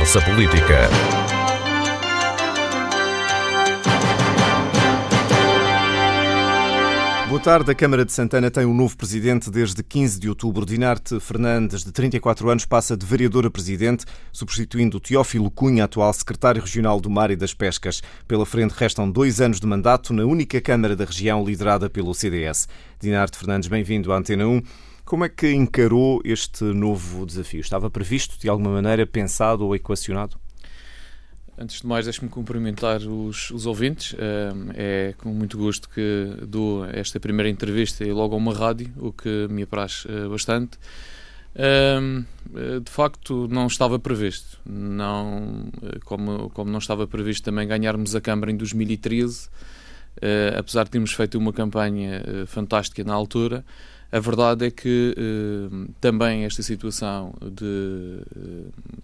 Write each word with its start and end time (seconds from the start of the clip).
Conversa 0.00 0.22
Política. 0.22 0.88
Boa 7.28 7.38
tarde. 7.38 7.70
A 7.70 7.74
Câmara 7.74 8.06
de 8.06 8.10
Santana 8.10 8.50
tem 8.50 8.64
um 8.64 8.72
novo 8.72 8.96
presidente 8.96 9.50
desde 9.50 9.82
15 9.82 10.18
de 10.18 10.30
outubro. 10.30 10.64
Dinarte 10.64 11.20
Fernandes, 11.20 11.84
de 11.84 11.92
34 11.92 12.48
anos, 12.48 12.64
passa 12.64 12.96
de 12.96 13.04
vereador 13.04 13.44
a 13.44 13.50
presidente, 13.50 14.06
substituindo 14.32 14.98
Teófilo 14.98 15.50
Cunha, 15.50 15.84
atual 15.84 16.14
secretário 16.14 16.62
regional 16.62 16.98
do 16.98 17.10
Mar 17.10 17.30
e 17.30 17.36
das 17.36 17.52
Pescas. 17.52 18.02
Pela 18.26 18.46
frente 18.46 18.72
restam 18.72 19.10
dois 19.10 19.38
anos 19.38 19.60
de 19.60 19.66
mandato 19.66 20.14
na 20.14 20.24
única 20.24 20.62
Câmara 20.62 20.96
da 20.96 21.04
região 21.04 21.44
liderada 21.44 21.90
pelo 21.90 22.14
CDS. 22.14 22.66
Dinarte 22.98 23.36
Fernandes, 23.36 23.68
bem-vindo 23.68 24.10
à 24.14 24.16
Antena 24.16 24.46
1. 24.46 24.62
Como 25.10 25.24
é 25.24 25.28
que 25.28 25.50
encarou 25.52 26.20
este 26.24 26.62
novo 26.62 27.26
desafio? 27.26 27.58
Estava 27.58 27.90
previsto, 27.90 28.38
de 28.38 28.48
alguma 28.48 28.70
maneira, 28.70 29.04
pensado 29.04 29.66
ou 29.66 29.74
equacionado? 29.74 30.36
Antes 31.58 31.80
de 31.80 31.86
mais, 31.88 32.04
deixe-me 32.04 32.30
cumprimentar 32.30 33.00
os, 33.00 33.50
os 33.50 33.66
ouvintes. 33.66 34.14
É 34.72 35.12
com 35.18 35.30
muito 35.30 35.58
gosto 35.58 35.88
que 35.88 36.28
dou 36.46 36.84
esta 36.84 37.18
primeira 37.18 37.48
entrevista 37.50 38.04
e 38.04 38.12
logo 38.12 38.36
a 38.36 38.38
uma 38.38 38.54
rádio, 38.54 38.88
o 38.98 39.12
que 39.12 39.48
me 39.50 39.64
apraz 39.64 40.06
eh, 40.08 40.28
bastante. 40.28 40.78
De 41.56 42.90
facto, 42.92 43.48
não 43.50 43.66
estava 43.66 43.98
previsto. 43.98 44.60
Não, 44.64 45.72
eh, 45.82 45.98
como, 46.04 46.50
como 46.50 46.70
não 46.70 46.78
estava 46.78 47.04
previsto 47.08 47.42
também 47.42 47.66
ganharmos 47.66 48.14
a 48.14 48.20
Câmara 48.20 48.52
em 48.52 48.56
2013, 48.56 49.48
eh, 50.22 50.54
apesar 50.56 50.84
de 50.84 50.90
termos 50.92 51.12
feito 51.12 51.36
uma 51.36 51.52
campanha 51.52 52.22
fantástica 52.46 53.02
na 53.02 53.12
altura, 53.12 53.64
a 54.12 54.18
verdade 54.18 54.66
é 54.66 54.70
que 54.70 55.14
também 56.00 56.44
esta 56.44 56.62
situação 56.62 57.32
de 57.40 58.20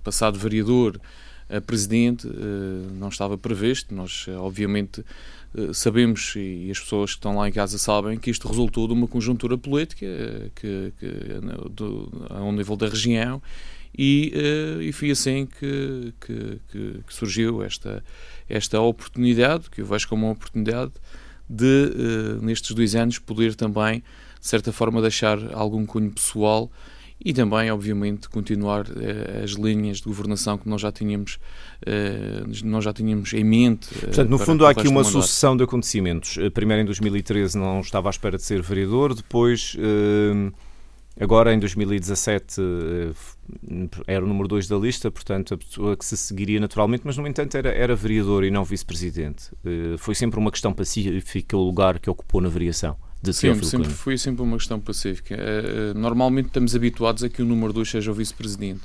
passado 0.03 0.39
vereador 0.39 1.01
a 1.49 1.61
Presidente 1.61 2.27
eh, 2.29 2.91
não 2.99 3.09
estava 3.09 3.39
previsto. 3.39 3.95
Nós, 3.95 4.27
eh, 4.29 4.33
obviamente, 4.33 5.05
eh, 5.57 5.73
sabemos 5.73 6.35
e 6.37 6.69
as 6.71 6.81
pessoas 6.81 7.11
que 7.11 7.19
estão 7.19 7.37
lá 7.37 7.49
em 7.49 7.53
casa 7.53 7.79
sabem 7.79 8.19
que 8.19 8.31
isto 8.31 8.49
resultou 8.49 8.87
de 8.87 8.93
uma 8.93 9.07
conjuntura 9.07 9.57
política 9.57 10.07
que, 10.55 10.93
que 10.99 11.09
do, 11.71 12.11
nível 12.53 12.77
da 12.77 12.89
região 12.89 13.41
e, 13.97 14.33
e 14.83 14.93
foi 14.93 15.11
assim 15.11 15.47
que, 15.47 16.13
que, 16.21 16.61
que, 16.71 17.15
surgiu 17.15 17.63
esta, 17.63 18.05
esta 18.47 18.79
oportunidade, 18.81 19.71
que 19.71 19.81
eu 19.81 19.87
vejo 19.87 20.07
como 20.09 20.27
uma 20.27 20.33
oportunidade 20.33 20.93
de, 21.49 22.39
nestes 22.43 22.75
dois 22.75 22.95
anos, 22.95 23.19
poder 23.19 23.55
também, 23.55 24.03
de 24.41 24.47
certa 24.47 24.73
forma, 24.73 25.01
deixar 25.01 25.39
algum 25.55 25.85
cunho 25.85 26.11
pessoal 26.11 26.71
e 27.25 27.33
também, 27.33 27.71
obviamente, 27.71 28.29
continuar 28.29 28.87
uh, 28.87 29.43
as 29.43 29.53
linhas 29.53 29.99
de 29.99 30.05
governação 30.05 30.59
que 30.59 30.69
nós 30.69 30.81
já 30.81 30.93
tínhamos, 30.93 31.39
uh, 31.83 32.67
nós 32.67 32.85
já 32.85 32.93
tínhamos 32.93 33.33
em 33.33 33.43
mente. 33.43 33.87
Uh, 33.87 34.01
Portanto, 34.01 34.29
no 34.29 34.39
fundo, 34.39 34.67
há 34.67 34.71
aqui 34.71 34.87
uma 34.87 35.03
sucessão 35.03 35.57
de 35.57 35.65
acontecimentos. 35.65 36.37
Primeiro, 36.53 36.83
em 36.83 36.85
2013, 36.85 37.57
não 37.57 37.81
estava 37.81 38.09
à 38.09 38.11
espera 38.11 38.37
de 38.37 38.43
ser 38.43 38.61
vereador, 38.63 39.15
depois. 39.15 39.77
Agora, 41.19 41.55
em 41.55 41.59
2017, 41.59 42.61
era 44.07 44.23
o 44.23 44.29
número 44.29 44.47
2 44.47 44.69
da 44.69 44.77
lista, 44.77 45.11
portanto, 45.11 45.55
a 45.55 45.57
pessoa 45.57 45.97
que 45.97 46.05
se 46.05 46.15
seguiria 46.15 46.61
naturalmente, 46.61 47.05
mas, 47.07 47.17
no 47.17 47.27
entanto, 47.27 47.57
era, 47.57 47.71
era 47.71 47.97
vereador 47.97 48.45
e 48.45 48.51
não 48.51 48.63
vice-presidente. 48.63 49.51
Foi 49.97 50.15
sempre 50.15 50.39
uma 50.39 50.51
questão 50.51 50.75
pacífica 50.75 51.57
o 51.57 51.65
lugar 51.65 51.99
que 51.99 52.11
ocupou 52.11 52.43
na 52.43 52.51
variação 52.51 52.99
de 53.23 53.33
sempre, 53.33 53.67
sempre 53.67 53.89
foi 53.91 54.19
sempre 54.19 54.43
uma 54.43 54.57
questão 54.57 54.79
pacífica. 54.79 55.37
Uh, 55.37 55.99
normalmente 55.99 56.47
estamos 56.47 56.75
habituados 56.75 57.25
a 57.25 57.29
que 57.29 57.43
o 57.43 57.45
número 57.45 57.73
2 57.73 57.89
seja 57.89 58.11
o 58.11 58.15
vice-presidente, 58.15 58.83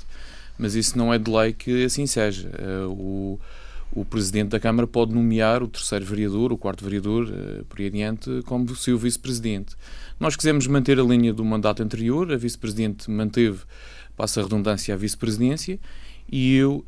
mas 0.58 0.74
isso 0.74 0.96
não 0.96 1.12
é 1.12 1.18
de 1.18 1.30
lei 1.30 1.52
que 1.52 1.84
assim 1.84 2.06
seja. 2.06 2.48
Uh, 2.48 2.90
o, 2.90 3.40
o 3.94 4.04
presidente 4.04 4.48
da 4.50 4.60
Câmara 4.60 4.86
pode 4.86 5.12
nomear 5.12 5.62
o 5.62 5.68
terceiro 5.68 6.04
vereador, 6.04 6.52
o 6.52 6.56
quarto 6.56 6.82
vereador, 6.82 7.28
por 7.68 7.78
aí 7.78 7.86
adiante, 7.86 8.30
como 8.46 8.74
se 8.74 8.90
o 8.90 8.98
vice-presidente. 8.98 9.76
Nós 10.18 10.34
quisemos 10.34 10.66
manter 10.66 10.98
a 10.98 11.02
linha 11.02 11.32
do 11.32 11.44
mandato 11.44 11.82
anterior, 11.82 12.32
a 12.32 12.36
vice-presidente 12.36 13.10
manteve, 13.10 13.60
passa 14.16 14.40
a 14.40 14.44
redundância, 14.44 14.94
a 14.94 14.96
vice-presidência, 14.96 15.78
e 16.26 16.54
eu 16.56 16.82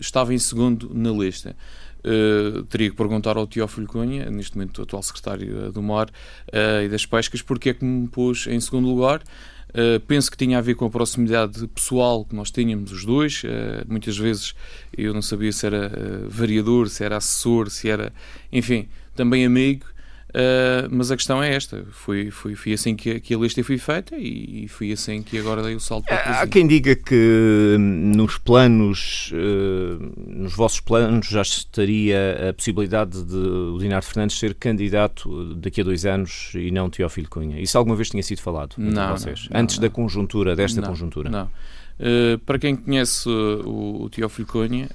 estava 0.00 0.32
em 0.32 0.38
segundo 0.38 0.94
na 0.94 1.10
lista. 1.10 1.56
Uh, 2.04 2.64
teria 2.64 2.90
que 2.90 2.96
perguntar 2.96 3.38
ao 3.38 3.46
Teófilo 3.46 3.86
Cunha, 3.86 4.28
neste 4.28 4.56
momento 4.56 4.82
atual 4.82 5.02
secretário 5.02 5.72
do 5.72 5.82
Mar 5.82 6.08
uh, 6.08 6.84
e 6.84 6.88
das 6.88 7.06
Pescas, 7.06 7.40
porque 7.40 7.70
é 7.70 7.74
que 7.74 7.82
me 7.82 8.06
pôs 8.08 8.46
em 8.46 8.60
segundo 8.60 8.88
lugar. 8.88 9.22
Uh, 9.70 9.98
penso 10.06 10.30
que 10.30 10.36
tinha 10.36 10.58
a 10.58 10.60
ver 10.60 10.74
com 10.74 10.84
a 10.84 10.90
proximidade 10.90 11.66
pessoal 11.68 12.26
que 12.26 12.36
nós 12.36 12.50
tínhamos 12.50 12.92
os 12.92 13.06
dois. 13.06 13.42
muitas 13.88 14.18
vezes 14.18 14.54
eu 14.96 15.14
não 15.14 15.22
sabia 15.22 15.50
se 15.50 15.64
era 15.64 15.90
variador, 16.28 16.88
se 16.88 17.02
era 17.02 17.16
assessor, 17.16 17.70
se 17.70 17.88
era, 17.88 18.12
enfim, 18.52 18.86
também 19.16 19.46
amigo. 19.46 19.86
Uh, 20.34 20.88
mas 20.90 21.12
a 21.12 21.16
questão 21.16 21.40
é 21.40 21.54
esta: 21.54 21.86
foi, 21.92 22.28
foi, 22.28 22.56
foi 22.56 22.72
assim 22.72 22.96
que, 22.96 23.20
que 23.20 23.32
a 23.32 23.38
lista 23.38 23.62
foi 23.62 23.78
feita 23.78 24.16
e, 24.16 24.64
e 24.64 24.68
foi 24.68 24.90
assim 24.90 25.22
que 25.22 25.38
agora 25.38 25.62
dei 25.62 25.76
o 25.76 25.80
salto 25.80 26.06
para 26.06 26.16
a 26.16 26.42
Há 26.42 26.46
quem 26.48 26.66
diga 26.66 26.96
que 26.96 27.76
hum, 27.78 28.12
nos 28.16 28.36
planos, 28.36 29.30
uh, 29.32 30.12
nos 30.26 30.52
vossos 30.52 30.80
planos, 30.80 31.28
já 31.28 31.42
estaria 31.42 32.48
a 32.50 32.52
possibilidade 32.52 33.22
de 33.22 33.36
o 33.36 33.78
Dinardo 33.78 34.06
Fernandes 34.06 34.36
ser 34.36 34.54
candidato 34.54 35.54
daqui 35.54 35.82
a 35.82 35.84
dois 35.84 36.04
anos 36.04 36.50
e 36.54 36.68
não 36.72 36.90
Teófilo 36.90 37.28
Cunha. 37.28 37.60
Isso 37.60 37.78
alguma 37.78 37.94
vez 37.94 38.10
tinha 38.10 38.22
sido 38.22 38.40
falado 38.40 38.74
não, 38.76 39.16
vocês? 39.16 39.48
Não, 39.48 39.60
Antes 39.60 39.76
não, 39.76 39.82
da 39.82 39.90
conjuntura, 39.90 40.56
desta 40.56 40.82
conjuntura? 40.82 41.30
Não. 41.30 41.44
Uh, 41.44 42.38
para 42.40 42.58
quem 42.58 42.74
conhece 42.74 43.28
o, 43.28 44.02
o 44.02 44.10
Teófilo 44.10 44.48
Cunha 44.48 44.88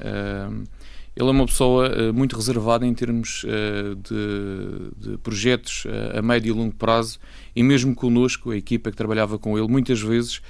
ele 1.20 1.28
é 1.28 1.32
uma 1.32 1.46
pessoa 1.46 1.90
uh, 1.90 2.14
muito 2.14 2.34
reservada 2.38 2.88
em 2.88 2.94
termos 2.94 3.44
uh, 3.44 3.94
de, 3.96 5.10
de, 5.12 5.18
projetos 5.18 5.84
uh, 5.84 6.18
a 6.18 6.22
médio 6.22 6.52
e 6.52 6.58
longo 6.58 6.74
prazo 6.74 7.20
e 7.54 7.62
mesmo 7.62 7.94
connosco, 7.94 8.52
a 8.52 8.58
equipa 8.58 8.90
que 8.90 8.96
trabalhava 8.96 9.38
com 9.38 9.58
ele, 9.58 9.68
muitas 9.68 10.00
vezes 10.00 10.42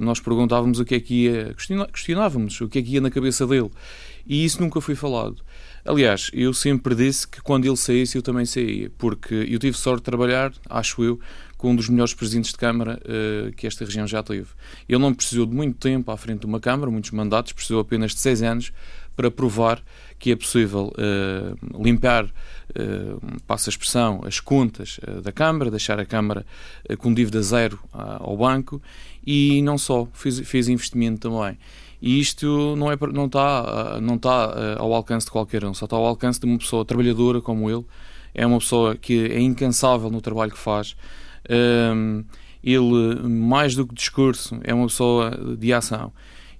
nós 0.00 0.20
perguntávamos 0.20 0.78
o 0.78 0.84
que 0.84 0.94
é 0.94 1.00
que 1.00 1.24
ia, 1.24 1.54
questionávamos 1.90 2.60
o 2.60 2.68
que 2.68 2.78
é 2.78 2.82
que 2.82 2.92
ia 2.92 3.00
na 3.00 3.10
cabeça 3.10 3.44
dele 3.46 3.70
e 4.24 4.44
isso 4.44 4.60
nunca 4.60 4.80
foi 4.80 4.94
falado. 4.94 5.42
Aliás, 5.84 6.30
eu 6.32 6.54
sempre 6.54 6.94
disse 6.94 7.26
que 7.26 7.42
quando 7.42 7.66
ele 7.66 7.76
saísse 7.76 8.16
eu 8.16 8.22
também 8.22 8.46
saía, 8.46 8.90
porque 8.96 9.34
eu 9.34 9.58
tive 9.58 9.76
sorte 9.76 9.98
de 9.98 10.04
trabalhar, 10.04 10.52
acho 10.70 11.02
eu, 11.02 11.18
com 11.64 11.70
um 11.70 11.76
dos 11.76 11.88
melhores 11.88 12.12
presidentes 12.12 12.50
de 12.50 12.58
Câmara 12.58 13.00
uh, 13.04 13.52
que 13.52 13.66
esta 13.66 13.84
região 13.84 14.06
já 14.06 14.22
teve. 14.22 14.48
Ele 14.88 14.98
não 14.98 15.14
precisou 15.14 15.46
de 15.46 15.54
muito 15.54 15.78
tempo 15.78 16.10
à 16.10 16.16
frente 16.16 16.40
de 16.40 16.46
uma 16.46 16.60
Câmara, 16.60 16.90
muitos 16.90 17.10
mandatos, 17.10 17.52
precisou 17.52 17.80
apenas 17.80 18.12
de 18.12 18.20
seis 18.20 18.42
anos 18.42 18.70
para 19.16 19.30
provar 19.30 19.82
que 20.24 20.30
é 20.30 20.36
possível 20.36 20.90
uh, 20.96 21.82
limpar, 21.82 22.24
uh, 22.24 23.40
passa 23.46 23.68
a 23.68 23.72
expressão, 23.72 24.22
as 24.24 24.40
contas 24.40 24.98
uh, 25.06 25.20
da 25.20 25.30
Câmara, 25.30 25.70
deixar 25.70 26.00
a 26.00 26.06
Câmara 26.06 26.46
uh, 26.88 26.96
com 26.96 27.12
dívida 27.12 27.42
zero 27.42 27.78
ao 27.92 28.34
banco 28.34 28.80
e 29.26 29.60
não 29.60 29.76
só, 29.76 30.08
fez, 30.14 30.40
fez 30.40 30.68
investimento 30.68 31.28
também. 31.28 31.58
E 32.00 32.20
isto 32.20 32.74
não, 32.76 32.90
é, 32.90 32.96
não 33.12 33.26
está, 33.26 33.98
não 34.00 34.14
está 34.14 34.76
ao 34.78 34.94
alcance 34.94 35.26
de 35.26 35.32
qualquer 35.32 35.62
um, 35.64 35.74
só 35.74 35.84
está 35.84 35.96
ao 35.96 36.06
alcance 36.06 36.40
de 36.40 36.46
uma 36.46 36.56
pessoa 36.56 36.86
trabalhadora 36.86 37.42
como 37.42 37.70
ele. 37.70 37.84
É 38.34 38.46
uma 38.46 38.58
pessoa 38.58 38.96
que 38.96 39.26
é 39.26 39.40
incansável 39.40 40.10
no 40.10 40.22
trabalho 40.22 40.52
que 40.52 40.58
faz. 40.58 40.96
ele, 42.62 43.28
mais 43.28 43.74
do 43.74 43.86
que 43.86 43.94
discurso, 43.94 44.58
é 44.64 44.74
uma 44.74 44.86
pessoa 44.86 45.30
de 45.58 45.72
ação. 45.72 46.12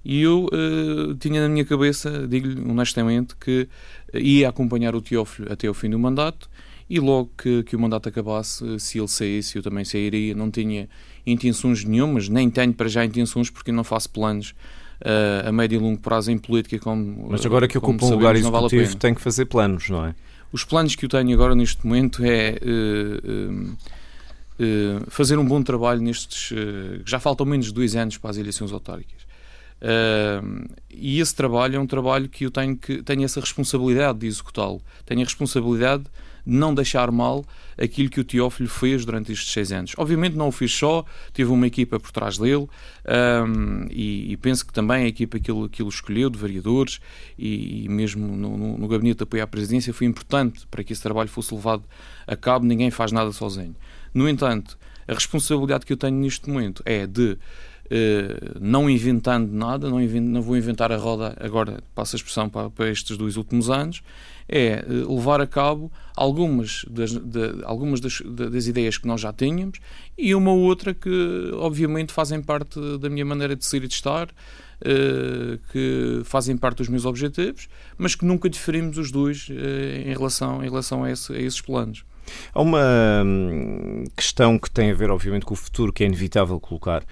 E 0.05 0.21
eu 0.21 0.45
uh, 0.45 1.15
tinha 1.15 1.41
na 1.41 1.49
minha 1.49 1.65
cabeça, 1.65 2.27
digo-lhe 2.27 2.61
honestamente, 2.61 3.35
que 3.35 3.67
ia 4.13 4.47
acompanhar 4.47 4.95
o 4.95 5.01
Teófilo 5.01 5.51
até 5.51 5.67
o 5.67 5.73
fim 5.73 5.89
do 5.89 5.97
mandato 5.97 6.47
e 6.87 6.99
logo 6.99 7.31
que, 7.35 7.63
que 7.63 7.75
o 7.75 7.79
mandato 7.79 8.07
acabasse, 8.07 8.79
se 8.79 8.99
ele 8.99 9.07
saísse, 9.07 9.57
eu 9.57 9.63
também 9.63 9.83
sairia. 9.83 10.35
Não 10.35 10.51
tinha 10.51 10.87
intenções 11.25 11.83
nenhumas, 11.83 12.29
nem 12.29 12.49
tenho 12.51 12.71
para 12.73 12.87
já 12.87 13.03
intenções, 13.03 13.49
porque 13.49 13.71
não 13.71 13.83
faço 13.83 14.11
planos 14.11 14.53
uh, 15.01 15.49
a 15.49 15.51
médio 15.51 15.77
e 15.77 15.79
longo 15.79 15.99
prazo 15.99 16.29
em 16.29 16.37
política. 16.37 16.77
Como, 16.77 17.29
Mas 17.31 17.43
agora 17.43 17.67
que 17.67 17.75
ocupa 17.77 18.05
um 18.05 18.11
lugar 18.11 18.35
executivo, 18.35 18.83
vale 18.83 18.95
tem 18.97 19.15
que 19.15 19.21
fazer 19.21 19.45
planos, 19.45 19.89
não 19.89 20.05
é? 20.05 20.13
Os 20.51 20.63
planos 20.63 20.95
que 20.95 21.05
eu 21.05 21.09
tenho 21.09 21.33
agora 21.33 21.55
neste 21.55 21.85
momento 21.85 22.23
é. 22.23 22.59
Uh, 22.63 23.75
fazer 25.09 25.37
um 25.37 25.43
bom 25.43 25.61
trabalho 25.61 26.01
nestes. 26.01 26.53
já 27.05 27.19
faltam 27.19 27.45
menos 27.45 27.65
de 27.65 27.73
dois 27.73 27.93
anos 27.93 28.17
para 28.17 28.29
as 28.29 28.37
eleições 28.37 28.71
autárquicas. 28.71 29.24
Uh, 29.85 30.67
e 30.89 31.19
esse 31.19 31.35
trabalho 31.35 31.75
é 31.75 31.79
um 31.79 31.85
trabalho 31.85 32.27
que 32.27 32.45
eu 32.45 32.51
tenho, 32.51 32.75
que, 32.75 33.03
tenho 33.03 33.23
essa 33.23 33.39
responsabilidade 33.39 34.19
de 34.19 34.25
executá-lo. 34.25 34.81
Tenho 35.05 35.21
a 35.21 35.23
responsabilidade 35.23 36.05
de 36.45 36.55
não 36.55 36.73
deixar 36.73 37.11
mal 37.11 37.45
aquilo 37.77 38.09
que 38.09 38.19
o 38.19 38.23
Teófilo 38.23 38.69
fez 38.69 39.05
durante 39.05 39.31
estes 39.31 39.51
seis 39.51 39.71
anos. 39.71 39.93
Obviamente 39.97 40.35
não 40.35 40.47
o 40.47 40.51
fiz 40.51 40.73
só, 40.73 41.05
tive 41.33 41.51
uma 41.51 41.67
equipa 41.67 41.99
por 41.99 42.11
trás 42.11 42.37
dele 42.37 42.67
um, 43.47 43.87
e, 43.91 44.31
e, 44.31 44.37
penso 44.37 44.65
que 44.65 44.73
também 44.73 45.03
a 45.03 45.07
equipa 45.07 45.39
que 45.39 45.51
ele, 45.51 45.69
que 45.69 45.81
ele 45.81 45.89
escolheu, 45.89 46.29
de 46.29 46.39
variadores 46.39 46.99
e, 47.37 47.85
e 47.85 47.89
mesmo 47.89 48.27
no, 48.27 48.57
no, 48.57 48.77
no, 48.77 48.87
gabinete 48.87 49.17
de 49.17 49.23
apoio 49.23 49.43
à 49.43 49.47
presidência, 49.47 49.93
foi 49.93 50.07
importante 50.07 50.65
para 50.67 50.83
que 50.83 50.93
esse 50.93 51.01
trabalho 51.01 51.29
fosse 51.29 51.53
levado 51.53 51.83
a 52.25 52.35
cabo. 52.35 52.65
Ninguém 52.65 52.89
faz 52.89 53.11
nada 53.11 53.31
sozinho. 53.31 53.75
No 54.13 54.29
entanto, 54.29 54.77
a 55.07 55.13
responsabilidade 55.13 55.85
que 55.85 55.93
eu 55.93 55.97
tenho 55.97 56.17
neste 56.17 56.49
momento 56.49 56.81
é 56.85 57.05
de 57.05 57.37
Uh, 57.85 58.57
não 58.59 58.89
inventando 58.89 59.51
nada, 59.51 59.89
não, 59.91 59.99
não, 59.99 60.41
vou 60.41 60.57
inventar 60.57 60.91
a 60.91 60.97
roda 60.97 61.37
agora, 61.39 61.83
passo 61.93 62.15
a 62.15 62.17
expressão 62.17 62.49
para, 62.49 62.67
para 62.67 62.89
estes 62.89 63.15
dois 63.15 63.37
últimos 63.37 63.69
anos, 63.69 64.01
é 64.49 64.83
uh, 64.87 65.15
levar 65.15 65.39
a 65.39 65.45
cabo 65.45 65.91
algumas, 66.15 66.83
das, 66.89 67.11
de, 67.11 67.63
algumas 67.63 67.99
das, 67.99 68.21
das, 68.21 68.65
ideias 68.65 68.97
que 68.97 69.07
nós 69.07 69.21
já 69.21 69.31
tínhamos 69.31 69.79
e 70.17 70.33
uma 70.33 70.51
outra 70.51 70.95
que, 70.95 71.51
obviamente, 71.53 72.11
fazem 72.11 72.41
parte 72.41 72.79
da 72.97 73.07
minha 73.07 73.25
maneira 73.25 73.55
de 73.55 73.63
ser 73.63 73.83
e 73.83 73.87
de 73.87 73.93
estar, 73.93 74.29
uh, 74.29 75.59
que 75.71 76.21
fazem 76.23 76.57
parte 76.57 76.77
dos 76.77 76.89
meus 76.89 77.05
objetivos, 77.05 77.69
mas 77.99 78.15
que 78.15 78.25
nunca 78.25 78.49
diferimos 78.49 78.97
os 78.97 79.11
dois 79.11 79.47
em 80.03 80.11
relação, 80.11 80.63
em 80.63 80.67
relação 80.67 81.03
a, 81.03 81.11
esse, 81.11 81.31
a 81.31 81.39
esses 81.39 81.61
planos. 81.61 82.03
Há 82.51 82.61
uma 82.61 83.23
hum, 83.23 84.05
questão 84.15 84.57
que 84.57 84.71
tem 84.71 84.89
a 84.89 84.93
ver, 84.95 85.11
obviamente, 85.11 85.45
com 85.45 85.53
o 85.53 85.57
futuro, 85.57 85.93
que 85.93 86.03
é 86.03 86.07
inevitável 86.07 86.59
colocar 86.59 87.03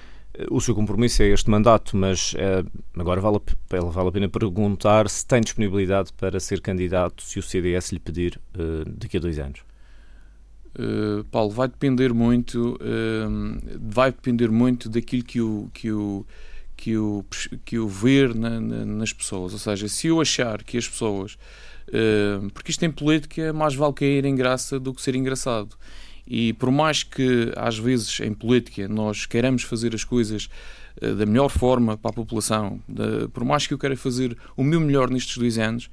o 0.50 0.60
seu 0.60 0.74
compromisso 0.74 1.22
é 1.22 1.28
este 1.28 1.50
mandato, 1.50 1.96
mas 1.96 2.34
é, 2.38 2.64
agora 2.98 3.22
vale 3.22 3.38
a, 3.38 3.80
vale 3.86 4.10
a 4.10 4.12
pena 4.12 4.30
perguntar 4.30 5.08
se 5.08 5.26
tem 5.26 5.42
disponibilidade 5.42 6.12
para 6.14 6.40
ser 6.40 6.60
candidato 6.60 7.22
se 7.22 7.38
o 7.38 7.44
CDS 7.44 7.92
lhe 7.92 8.00
pedir 8.00 8.40
uh, 8.58 8.90
daqui 8.90 9.18
a 9.18 9.20
dois 9.20 9.38
anos. 9.38 9.62
Uh, 10.76 11.24
Paulo, 11.26 11.52
vai 11.52 11.68
depender 11.68 12.12
muito, 12.12 12.80
uh, 12.82 13.80
vai 13.80 14.12
depender 14.12 14.50
muito 14.50 14.90
daquilo 14.90 15.24
que 15.24 15.40
o, 15.40 15.70
que 15.72 15.92
o, 15.92 16.26
que 16.76 16.98
o, 16.98 17.24
que 17.64 17.78
o 17.78 17.88
ver 17.88 18.34
na, 18.34 18.60
na, 18.60 18.86
nas 18.86 19.14
pessoas. 19.14 19.54
Ou 19.54 19.60
seja, 19.60 19.88
se 19.88 20.08
eu 20.08 20.20
achar 20.20 20.64
que 20.64 20.80
as 20.80 20.88
pessoas. 20.88 21.38
porque 22.56 22.72
isto 22.72 22.84
em 22.84 22.92
política 22.92 23.40
é 23.40 23.52
mais 23.52 23.76
vale 23.76 23.94
cair 23.94 24.26
em 24.26 24.36
graça 24.36 24.80
do 24.80 24.96
que 24.96 25.02
ser 25.02 25.16
engraçado. 25.16 25.78
E 26.26 26.54
por 26.54 26.72
mais 26.72 27.04
que 27.04 27.52
às 27.56 27.78
vezes 27.78 28.20
em 28.20 28.34
política 28.34 28.88
nós 28.88 29.26
queiramos 29.26 29.64
fazer 29.64 29.94
as 29.94 30.04
coisas 30.04 30.50
uh, 31.02 31.16
da 31.16 31.26
melhor 31.26 31.50
forma 31.50 31.98
para 31.98 32.12
a 32.12 32.14
população, 32.14 32.80
por 33.34 33.44
mais 33.44 33.68
que 33.68 33.74
eu 33.74 33.78
queira 33.78 33.96
fazer 33.96 34.38
o 34.56 34.64
meu 34.64 34.80
melhor 34.80 35.10
nestes 35.10 35.38
dois 35.38 35.58
anos, 35.58 35.90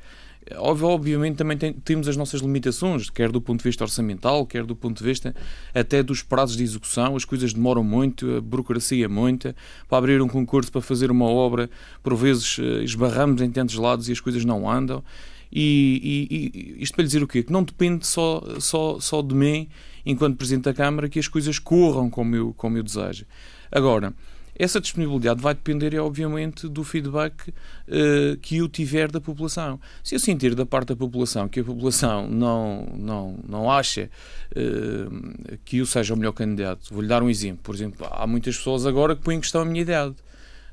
obviamente 0.56 1.36
também 1.36 1.56
tem, 1.56 1.72
temos 1.72 2.08
as 2.08 2.16
nossas 2.16 2.40
limitações, 2.40 3.10
quer 3.10 3.30
do 3.30 3.40
ponto 3.40 3.58
de 3.58 3.64
vista 3.64 3.84
orçamental, 3.84 4.46
quer 4.46 4.64
do 4.64 4.74
ponto 4.74 4.98
de 4.98 5.04
vista 5.04 5.34
até 5.74 6.02
dos 6.02 6.22
prazos 6.22 6.56
de 6.56 6.62
execução. 6.62 7.16
As 7.16 7.24
coisas 7.24 7.52
demoram 7.52 7.84
muito, 7.84 8.36
a 8.36 8.40
burocracia 8.40 9.04
é 9.04 9.08
muita. 9.08 9.54
Para 9.88 9.98
abrir 9.98 10.22
um 10.22 10.28
concurso, 10.28 10.72
para 10.72 10.80
fazer 10.80 11.10
uma 11.10 11.26
obra, 11.26 11.68
por 12.02 12.14
vezes 12.16 12.58
uh, 12.58 12.82
esbarramos 12.82 13.42
em 13.42 13.50
tantos 13.50 13.76
lados 13.76 14.08
e 14.08 14.12
as 14.12 14.20
coisas 14.20 14.44
não 14.44 14.70
andam. 14.70 15.04
E, 15.52 16.28
e, 16.30 16.78
e 16.78 16.82
isto 16.82 16.94
para 16.94 17.02
lhe 17.02 17.08
dizer 17.08 17.22
o 17.22 17.28
quê? 17.28 17.42
Que 17.42 17.52
não 17.52 17.62
depende 17.62 18.06
só, 18.06 18.42
só, 18.60 19.00
só 19.00 19.22
de 19.22 19.34
mim 19.34 19.68
enquanto 20.04 20.36
Presidente 20.36 20.64
da 20.64 20.74
Câmara, 20.74 21.08
que 21.08 21.18
as 21.18 21.28
coisas 21.28 21.58
corram 21.58 22.08
como 22.08 22.34
eu, 22.34 22.54
como 22.56 22.76
eu 22.76 22.82
desejo. 22.82 23.26
Agora, 23.70 24.14
essa 24.60 24.78
disponibilidade 24.78 25.40
vai 25.40 25.54
depender, 25.54 25.98
obviamente, 25.98 26.68
do 26.68 26.84
feedback 26.84 27.48
uh, 27.48 28.36
que 28.42 28.58
eu 28.58 28.68
tiver 28.68 29.10
da 29.10 29.18
população. 29.18 29.80
Se 30.04 30.14
eu 30.14 30.18
sentir 30.18 30.54
da 30.54 30.66
parte 30.66 30.88
da 30.88 30.96
população 30.96 31.48
que 31.48 31.60
a 31.60 31.64
população 31.64 32.28
não, 32.28 32.86
não, 32.94 33.38
não 33.48 33.70
acha 33.70 34.10
uh, 34.52 35.58
que 35.64 35.78
eu 35.78 35.86
seja 35.86 36.12
o 36.12 36.16
melhor 36.16 36.32
candidato, 36.32 36.92
vou-lhe 36.92 37.08
dar 37.08 37.22
um 37.22 37.30
exemplo. 37.30 37.60
Por 37.62 37.74
exemplo, 37.74 38.06
há 38.10 38.26
muitas 38.26 38.58
pessoas 38.58 38.84
agora 38.84 39.16
que 39.16 39.22
põem 39.22 39.38
em 39.38 39.40
questão 39.40 39.62
a 39.62 39.64
minha 39.64 39.80
idade. 39.80 40.14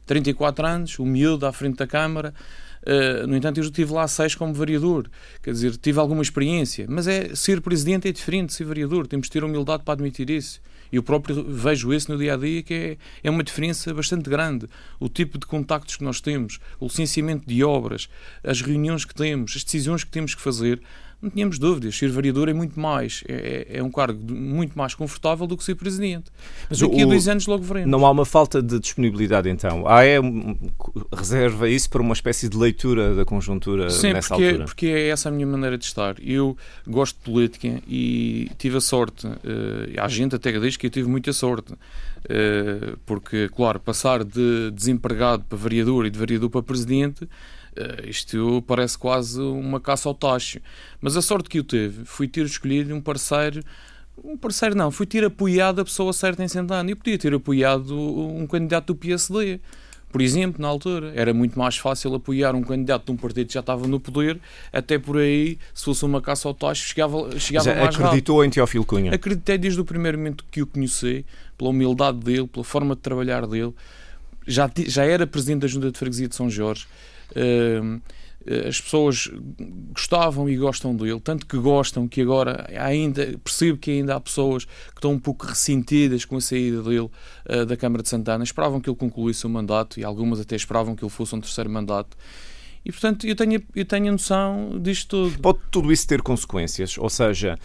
34 0.05 0.65
anos, 0.65 0.99
humilde, 0.99 1.45
à 1.45 1.53
frente 1.53 1.77
da 1.77 1.87
Câmara. 1.87 2.33
Uh, 2.87 3.27
no 3.27 3.35
entanto, 3.35 3.57
eu 3.57 3.63
já 3.63 3.69
estive 3.69 3.91
lá 3.91 4.07
seis 4.07 4.33
como 4.33 4.53
vereador, 4.53 5.09
quer 5.43 5.51
dizer, 5.51 5.75
tive 5.75 5.99
alguma 5.99 6.21
experiência, 6.21 6.85
mas 6.87 7.05
é 7.05 7.35
ser 7.35 7.59
presidente 7.59 8.07
é 8.07 8.13
diferente 8.13 8.47
de 8.47 8.53
ser 8.53 8.63
vereador, 8.63 9.05
temos 9.07 9.27
de 9.27 9.31
ter 9.31 9.43
humildade 9.43 9.83
para 9.83 9.95
admitir 9.95 10.29
isso. 10.29 10.61
Eu 10.89 11.03
próprio 11.03 11.43
vejo 11.43 11.93
isso 11.93 12.09
no 12.09 12.17
dia 12.17 12.35
a 12.35 12.37
dia, 12.37 12.63
que 12.63 12.73
é, 12.73 12.97
é 13.23 13.29
uma 13.29 13.43
diferença 13.43 13.93
bastante 13.93 14.29
grande. 14.29 14.67
O 15.01 15.09
tipo 15.09 15.37
de 15.37 15.45
contactos 15.45 15.97
que 15.97 16.03
nós 16.03 16.21
temos, 16.21 16.59
o 16.79 16.85
licenciamento 16.85 17.45
de 17.45 17.61
obras, 17.61 18.07
as 18.41 18.61
reuniões 18.61 19.03
que 19.03 19.13
temos, 19.13 19.53
as 19.57 19.65
decisões 19.65 20.05
que 20.05 20.11
temos 20.11 20.33
que 20.33 20.41
fazer, 20.41 20.81
não 21.21 21.29
tínhamos 21.29 21.57
dúvidas. 21.57 21.97
Ser 21.97 22.09
vereador 22.09 22.47
é 22.47 22.53
muito 22.53 22.79
mais, 22.79 23.23
é, 23.27 23.65
é, 23.69 23.77
é 23.77 23.83
um 23.83 23.91
cargo 23.91 24.19
muito 24.31 24.77
mais 24.77 24.93
confortável 24.93 25.47
do 25.47 25.57
que 25.57 25.63
ser 25.63 25.75
presidente. 25.75 26.31
Mas 26.69 26.79
daqui 26.79 27.03
o, 27.03 27.03
a 27.03 27.05
dois 27.05 27.27
anos 27.27 27.47
logo 27.47 27.63
veremos. 27.63 27.89
Não 27.89 28.05
há 28.05 28.11
uma 28.11 28.25
falta 28.25 28.61
de 28.61 28.79
disponibilidade 28.79 29.49
então? 29.49 29.87
Há 29.87 30.05
é, 30.05 30.19
reserva 31.11 31.69
isso 31.69 31.89
para 31.89 32.01
uma 32.01 32.13
espécie 32.13 32.47
de 32.47 32.55
leitura 32.55 33.15
da 33.15 33.25
conjuntura 33.25 33.89
Sim, 33.89 34.13
nessa 34.13 34.29
porque, 34.29 34.45
altura? 34.45 34.65
porque 34.65 34.85
é 34.87 35.07
essa 35.09 35.29
a 35.29 35.31
minha 35.31 35.47
maneira 35.47 35.77
de 35.77 35.85
estar. 35.85 36.15
Eu 36.21 36.55
gosto 36.87 37.17
de 37.17 37.23
política 37.23 37.81
e 37.87 38.51
tive 38.57 38.77
a 38.77 38.81
sorte, 38.81 39.25
uh, 39.25 39.31
a 39.99 40.07
gente 40.07 40.35
até 40.35 40.51
diz 40.59 40.77
que 40.77 40.85
eu 40.85 40.91
tive 40.91 41.09
muita 41.09 41.33
sorte, 41.33 41.73
uh, 41.73 42.97
porque, 43.05 43.49
claro, 43.49 43.79
passar 43.79 44.23
de 44.23 44.71
desempregado 44.71 45.43
para 45.49 45.57
vereador 45.57 46.05
e 46.05 46.09
de 46.09 46.19
vereador 46.19 46.49
para 46.49 46.61
presidente 46.61 47.27
Uh, 47.77 48.09
isto 48.09 48.63
parece 48.65 48.97
quase 48.97 49.39
uma 49.39 49.79
caça 49.79 50.09
ao 50.09 50.15
tacho. 50.15 50.59
Mas 50.99 51.15
a 51.15 51.21
sorte 51.21 51.47
que 51.47 51.59
eu 51.59 51.63
teve 51.63 52.05
foi 52.05 52.27
ter 52.27 52.45
escolhido 52.45 52.93
um 52.95 52.99
parceiro. 52.99 53.61
Um 54.23 54.35
parceiro 54.35 54.75
não, 54.75 54.89
foi 54.89 55.05
ter 55.05 55.23
apoiado 55.23 55.79
a 55.79 55.85
pessoa 55.85 56.11
certa 56.11 56.43
em 56.43 56.47
Santana. 56.47 56.89
Eu 56.89 56.95
podia 56.95 57.17
ter 57.17 57.33
apoiado 57.33 57.95
um 57.95 58.47
candidato 58.47 58.87
do 58.87 58.95
PSD. 58.95 59.59
Por 60.09 60.21
exemplo, 60.21 60.61
na 60.61 60.69
altura, 60.69 61.11
era 61.15 61.33
muito 61.33 61.59
mais 61.59 61.77
fácil 61.77 62.15
apoiar 62.15 62.55
um 62.55 62.63
candidato 62.63 63.05
de 63.05 63.11
um 63.11 63.17
partido 63.17 63.47
que 63.47 63.53
já 63.53 63.59
estava 63.59 63.85
no 63.87 63.99
poder, 63.99 64.39
até 64.71 64.97
por 64.97 65.17
aí, 65.17 65.59
se 65.73 65.83
fosse 65.83 66.05
uma 66.05 66.21
caça 66.21 66.47
ao 66.47 66.53
tacho, 66.53 66.87
chegava, 66.87 67.37
chegava 67.37 67.67
Mas, 67.67 67.77
mais 67.77 67.95
acreditou 67.95 68.37
rápido. 68.37 68.47
em 68.47 68.53
Teófilo 68.53 68.85
Cunha? 68.85 69.13
Acreditei 69.13 69.57
desde 69.57 69.81
o 69.81 69.85
primeiro 69.85 70.17
momento 70.17 70.45
que 70.49 70.61
o 70.61 70.65
conheci, 70.65 71.25
pela 71.57 71.71
humildade 71.71 72.19
dele, 72.19 72.47
pela 72.47 72.63
forma 72.63 72.95
de 72.95 73.01
trabalhar 73.01 73.45
dele. 73.45 73.73
Já, 74.47 74.71
já 74.87 75.03
era 75.03 75.27
presidente 75.27 75.61
da 75.63 75.67
Junta 75.67 75.91
de 75.91 75.99
Freguesia 75.99 76.29
de 76.29 76.35
São 76.35 76.49
Jorge 76.49 76.87
as 78.67 78.79
pessoas 78.79 79.29
gostavam 79.93 80.49
e 80.49 80.55
gostam 80.55 80.95
dele, 80.95 81.19
tanto 81.19 81.45
que 81.45 81.57
gostam 81.57 82.07
que 82.07 82.21
agora 82.21 82.65
ainda 82.79 83.37
percebo 83.43 83.77
que 83.77 83.91
ainda 83.91 84.15
há 84.15 84.19
pessoas 84.19 84.63
que 84.63 84.71
estão 84.95 85.11
um 85.11 85.19
pouco 85.19 85.45
ressentidas 85.45 86.23
com 86.23 86.37
a 86.37 86.41
saída 86.41 86.81
dele 86.81 86.99
uh, 87.49 87.65
da 87.65 87.75
Câmara 87.75 88.01
de 88.01 88.09
Santana, 88.09 88.43
esperavam 88.43 88.79
que 88.79 88.89
ele 88.89 88.95
concluísse 88.95 89.45
o 89.45 89.49
mandato 89.49 89.99
e 89.99 90.03
algumas 90.03 90.39
até 90.39 90.55
esperavam 90.55 90.95
que 90.95 91.03
ele 91.03 91.11
fosse 91.11 91.35
um 91.35 91.41
terceiro 91.41 91.69
mandato. 91.69 92.15
E 92.85 92.91
portanto 92.91 93.27
eu 93.27 93.35
tenho, 93.35 93.61
eu 93.75 93.85
tenho 93.85 94.11
noção 94.13 94.79
disto 94.81 95.29
tudo. 95.29 95.39
Pode 95.41 95.59
tudo 95.69 95.91
isso 95.91 96.07
ter 96.07 96.21
consequências? 96.21 96.97
Ou 96.97 97.09
seja, 97.09 97.59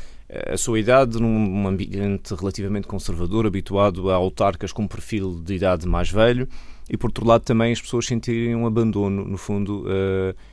a 0.51 0.57
sua 0.57 0.81
idade 0.81 1.21
num 1.21 1.69
ambiente 1.69 2.35
relativamente 2.35 2.89
conservador, 2.89 3.47
habituado 3.47 4.11
a 4.11 4.17
autarcas 4.17 4.73
com 4.73 4.83
um 4.83 4.89
perfil 4.89 5.41
de 5.45 5.55
idade 5.55 5.87
mais 5.87 6.11
velho, 6.11 6.49
e 6.93 6.97
por 6.99 7.07
outro 7.09 7.27
lado 7.27 7.43
também 7.43 7.73
as 7.73 7.81
pessoas 7.81 8.07
sentirem 8.07 8.55
um 8.55 8.67
abandono, 8.67 9.25
no 9.25 9.39
fundo. 9.39 9.87
Uh, 9.87 10.53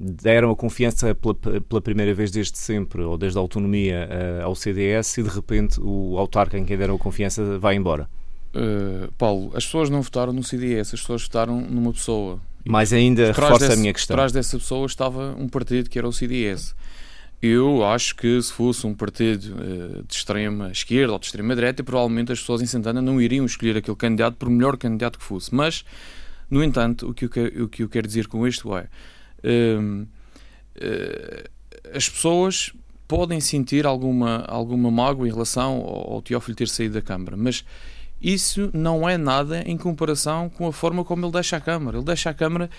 deram 0.00 0.50
a 0.50 0.56
confiança 0.56 1.14
pela, 1.14 1.34
pela, 1.34 1.80
primeira 1.82 2.14
vez 2.14 2.30
desde 2.30 2.56
sempre, 2.56 3.02
ou 3.02 3.18
desde 3.18 3.38
a 3.38 3.40
autonomia, 3.40 4.08
uh, 4.08 4.44
ao 4.46 4.54
CDS 4.54 5.18
e 5.18 5.22
de 5.22 5.28
repente 5.28 5.78
o 5.78 6.16
autarca 6.18 6.58
em 6.58 6.64
quem 6.64 6.76
deram 6.76 6.94
a 6.94 6.98
confiança 6.98 7.58
vai 7.58 7.74
embora? 7.74 8.08
Uh, 8.54 9.12
Paulo, 9.18 9.52
as 9.54 9.64
pessoas 9.64 9.90
não 9.90 10.00
votaram 10.00 10.32
no 10.32 10.42
CDS, 10.42 10.94
as 10.94 11.00
pessoas 11.00 11.22
votaram 11.22 11.60
numa 11.60 11.92
pessoa. 11.92 12.40
Mais 12.66 12.92
ainda 12.92 13.28
reforça 13.28 13.66
desse, 13.66 13.72
a 13.72 13.76
minha 13.76 13.92
questão. 13.92 14.14
Atrás 14.14 14.32
dessa 14.32 14.58
pessoa 14.58 14.86
estava 14.86 15.34
um 15.38 15.48
partido 15.48 15.90
que 15.90 15.98
era 15.98 16.08
o 16.08 16.12
CDS. 16.12 16.74
Eu 17.42 17.84
acho 17.84 18.16
que 18.16 18.40
se 18.40 18.52
fosse 18.52 18.86
um 18.86 18.94
partido 18.94 19.54
uh, 19.56 20.02
de 20.04 20.14
extrema 20.14 20.70
esquerda 20.70 21.12
ou 21.12 21.18
de 21.18 21.26
extrema 21.26 21.54
direita, 21.54 21.84
provavelmente 21.84 22.32
as 22.32 22.40
pessoas 22.40 22.62
em 22.62 22.66
Santana 22.66 23.02
não 23.02 23.20
iriam 23.20 23.44
escolher 23.44 23.76
aquele 23.76 23.96
candidato 23.96 24.36
por 24.36 24.48
melhor 24.48 24.76
candidato 24.76 25.18
que 25.18 25.24
fosse. 25.24 25.54
Mas, 25.54 25.84
no 26.50 26.64
entanto, 26.64 27.08
o 27.10 27.14
que 27.14 27.24
eu, 27.24 27.64
o 27.64 27.68
que 27.68 27.82
eu 27.82 27.88
quero 27.88 28.06
dizer 28.06 28.26
com 28.26 28.46
isto 28.46 28.76
é. 28.76 28.88
Uh, 29.44 30.06
as 31.94 32.08
pessoas 32.08 32.72
podem 33.06 33.40
sentir 33.40 33.86
alguma, 33.86 34.44
alguma 34.46 34.90
mágoa 34.90 35.28
em 35.28 35.30
relação 35.30 35.76
ao, 35.76 36.14
ao 36.14 36.22
Teófilo 36.22 36.56
ter 36.56 36.68
saído 36.68 36.94
da 36.94 37.02
Câmara, 37.02 37.36
mas 37.36 37.64
isso 38.20 38.70
não 38.72 39.08
é 39.08 39.16
nada 39.16 39.62
em 39.66 39.76
comparação 39.76 40.48
com 40.48 40.66
a 40.66 40.72
forma 40.72 41.04
como 41.04 41.24
ele 41.24 41.32
deixa 41.32 41.56
a 41.56 41.60
Câmara. 41.60 41.98
Ele 41.98 42.04
deixa 42.04 42.30
a 42.30 42.34
Câmara 42.34 42.70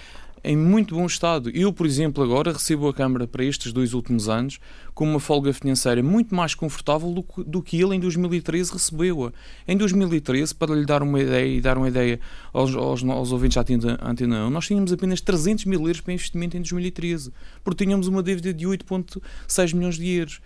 em 0.43 0.55
muito 0.55 0.95
bom 0.95 1.05
estado. 1.05 1.49
Eu, 1.49 1.73
por 1.73 1.85
exemplo, 1.85 2.23
agora 2.23 2.53
recebo 2.53 2.87
a 2.87 2.93
Câmara 2.93 3.27
para 3.27 3.43
estes 3.43 3.71
dois 3.71 3.93
últimos 3.93 4.29
anos 4.29 4.59
com 4.93 5.05
uma 5.05 5.19
folga 5.19 5.53
financeira 5.53 6.01
muito 6.01 6.33
mais 6.33 6.55
confortável 6.55 7.11
do 7.11 7.21
que, 7.23 7.43
do 7.43 7.61
que 7.61 7.79
ele 7.79 7.95
em 7.95 7.99
2013 7.99 8.71
recebeu-a. 8.71 9.31
Em 9.67 9.77
2013, 9.77 10.55
para 10.55 10.73
lhe 10.73 10.85
dar 10.85 11.03
uma 11.03 11.19
ideia 11.19 11.57
e 11.57 11.61
dar 11.61 11.77
uma 11.77 11.87
ideia 11.87 12.19
aos, 12.51 12.75
aos, 12.75 13.03
aos 13.03 13.31
ouvintes 13.31 13.55
da 13.55 13.97
Antena 14.01 14.47
1, 14.47 14.49
nós 14.49 14.65
tínhamos 14.65 14.91
apenas 14.91 15.21
300 15.21 15.65
mil 15.65 15.81
euros 15.81 16.01
para 16.01 16.13
investimento 16.13 16.57
em 16.57 16.61
2013, 16.61 17.31
porque 17.63 17.85
tínhamos 17.85 18.07
uma 18.07 18.23
dívida 18.23 18.53
de 18.53 18.65
8,6 18.65 19.73
milhões 19.75 19.97
de 19.97 20.07
euros. 20.09 20.41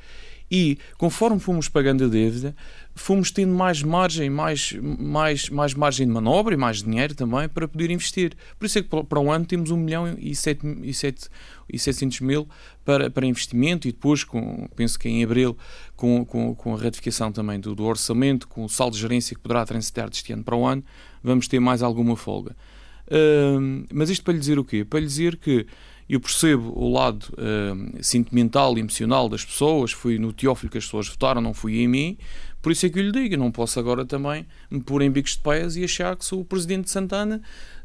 E 0.51 0.77
conforme 0.97 1.39
fomos 1.39 1.69
pagando 1.69 2.03
a 2.03 2.09
dívida, 2.09 2.53
fomos 2.93 3.31
tendo 3.31 3.53
mais 3.53 3.81
margem, 3.81 4.29
mais, 4.29 4.73
mais, 4.73 5.49
mais 5.49 5.73
margem 5.73 6.05
de 6.05 6.11
manobra 6.11 6.53
e 6.53 6.57
mais 6.57 6.83
dinheiro 6.83 7.15
também 7.15 7.47
para 7.47 7.69
poder 7.69 7.89
investir. 7.89 8.35
Por 8.59 8.65
isso 8.65 8.79
é 8.79 8.81
que 8.81 8.89
para 8.89 9.19
o 9.19 9.31
ano 9.31 9.45
temos 9.45 9.71
1 9.71 9.77
milhão 9.77 10.17
e, 10.19 10.35
7, 10.35 10.93
7, 10.93 11.29
e 11.71 11.79
700 11.79 12.19
mil 12.19 12.49
para, 12.83 13.09
para 13.09 13.25
investimento 13.25 13.87
e 13.87 13.93
depois, 13.93 14.25
com, 14.25 14.67
penso 14.75 14.99
que 14.99 15.07
em 15.07 15.23
abril, 15.23 15.57
com, 15.95 16.25
com, 16.25 16.53
com 16.53 16.75
a 16.75 16.77
ratificação 16.77 17.31
também 17.31 17.57
do, 17.57 17.73
do 17.73 17.85
orçamento, 17.85 18.45
com 18.45 18.65
o 18.65 18.69
saldo 18.69 18.97
de 18.97 19.01
gerência 19.01 19.33
que 19.33 19.41
poderá 19.41 19.65
transitar 19.65 20.09
deste 20.09 20.33
ano 20.33 20.43
para 20.43 20.57
o 20.57 20.65
ano, 20.65 20.83
vamos 21.23 21.47
ter 21.47 21.61
mais 21.61 21.81
alguma 21.81 22.17
folga. 22.17 22.57
Uh, 23.07 23.85
mas 23.93 24.09
isto 24.09 24.23
para 24.23 24.33
lhe 24.33 24.39
dizer 24.39 24.59
o 24.59 24.65
quê? 24.65 24.83
Para 24.83 24.99
lhe 24.99 25.05
dizer 25.05 25.37
que 25.37 25.65
eu 26.09 26.19
percebo 26.19 26.73
o 26.75 26.91
lado 26.91 27.25
uh, 27.33 28.03
sentimental 28.03 28.77
e 28.77 28.79
emocional 28.81 29.29
das 29.29 29.45
pessoas, 29.45 29.91
fui 29.91 30.19
no 30.19 30.33
Teófilo 30.33 30.71
que 30.71 30.77
as 30.77 30.85
pessoas 30.85 31.07
votaram, 31.07 31.41
não 31.41 31.53
fui 31.53 31.79
em 31.79 31.87
mim, 31.87 32.17
por 32.61 32.71
isso 32.71 32.85
é 32.85 32.89
que 32.89 32.99
eu 32.99 33.03
lhe 33.03 33.11
digo, 33.11 33.35
eu 33.35 33.39
não 33.39 33.51
posso 33.51 33.79
agora 33.79 34.05
também 34.05 34.45
me 34.69 34.81
pôr 34.81 35.01
em 35.01 35.09
bicos 35.09 35.31
de 35.31 35.39
pés 35.39 35.75
e 35.75 35.83
achar 35.83 36.15
que 36.15 36.23
sou 36.23 36.41
o 36.41 36.45
presidente 36.45 36.85
de 36.85 36.91
Santana 36.91 37.41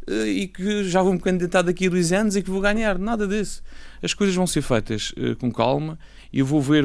uh, 0.07 0.27
e 0.27 0.47
que 0.49 0.85
já 0.85 1.03
vou 1.03 1.13
me 1.13 1.21
candidatar 1.21 1.63
daqui 1.63 1.87
a 1.87 1.91
dois 1.91 2.13
anos 2.13 2.37
e 2.37 2.43
que 2.43 2.51
vou 2.51 2.61
ganhar, 2.61 2.99
nada 2.99 3.27
disso. 3.27 3.63
As 4.03 4.13
coisas 4.13 4.37
vão 4.37 4.47
ser 4.47 4.61
feitas 4.61 5.13
uh, 5.13 5.35
com 5.37 5.51
calma 5.51 5.99
e 6.31 6.41
eu 6.41 6.47
vou 6.47 6.61
ver 6.61 6.85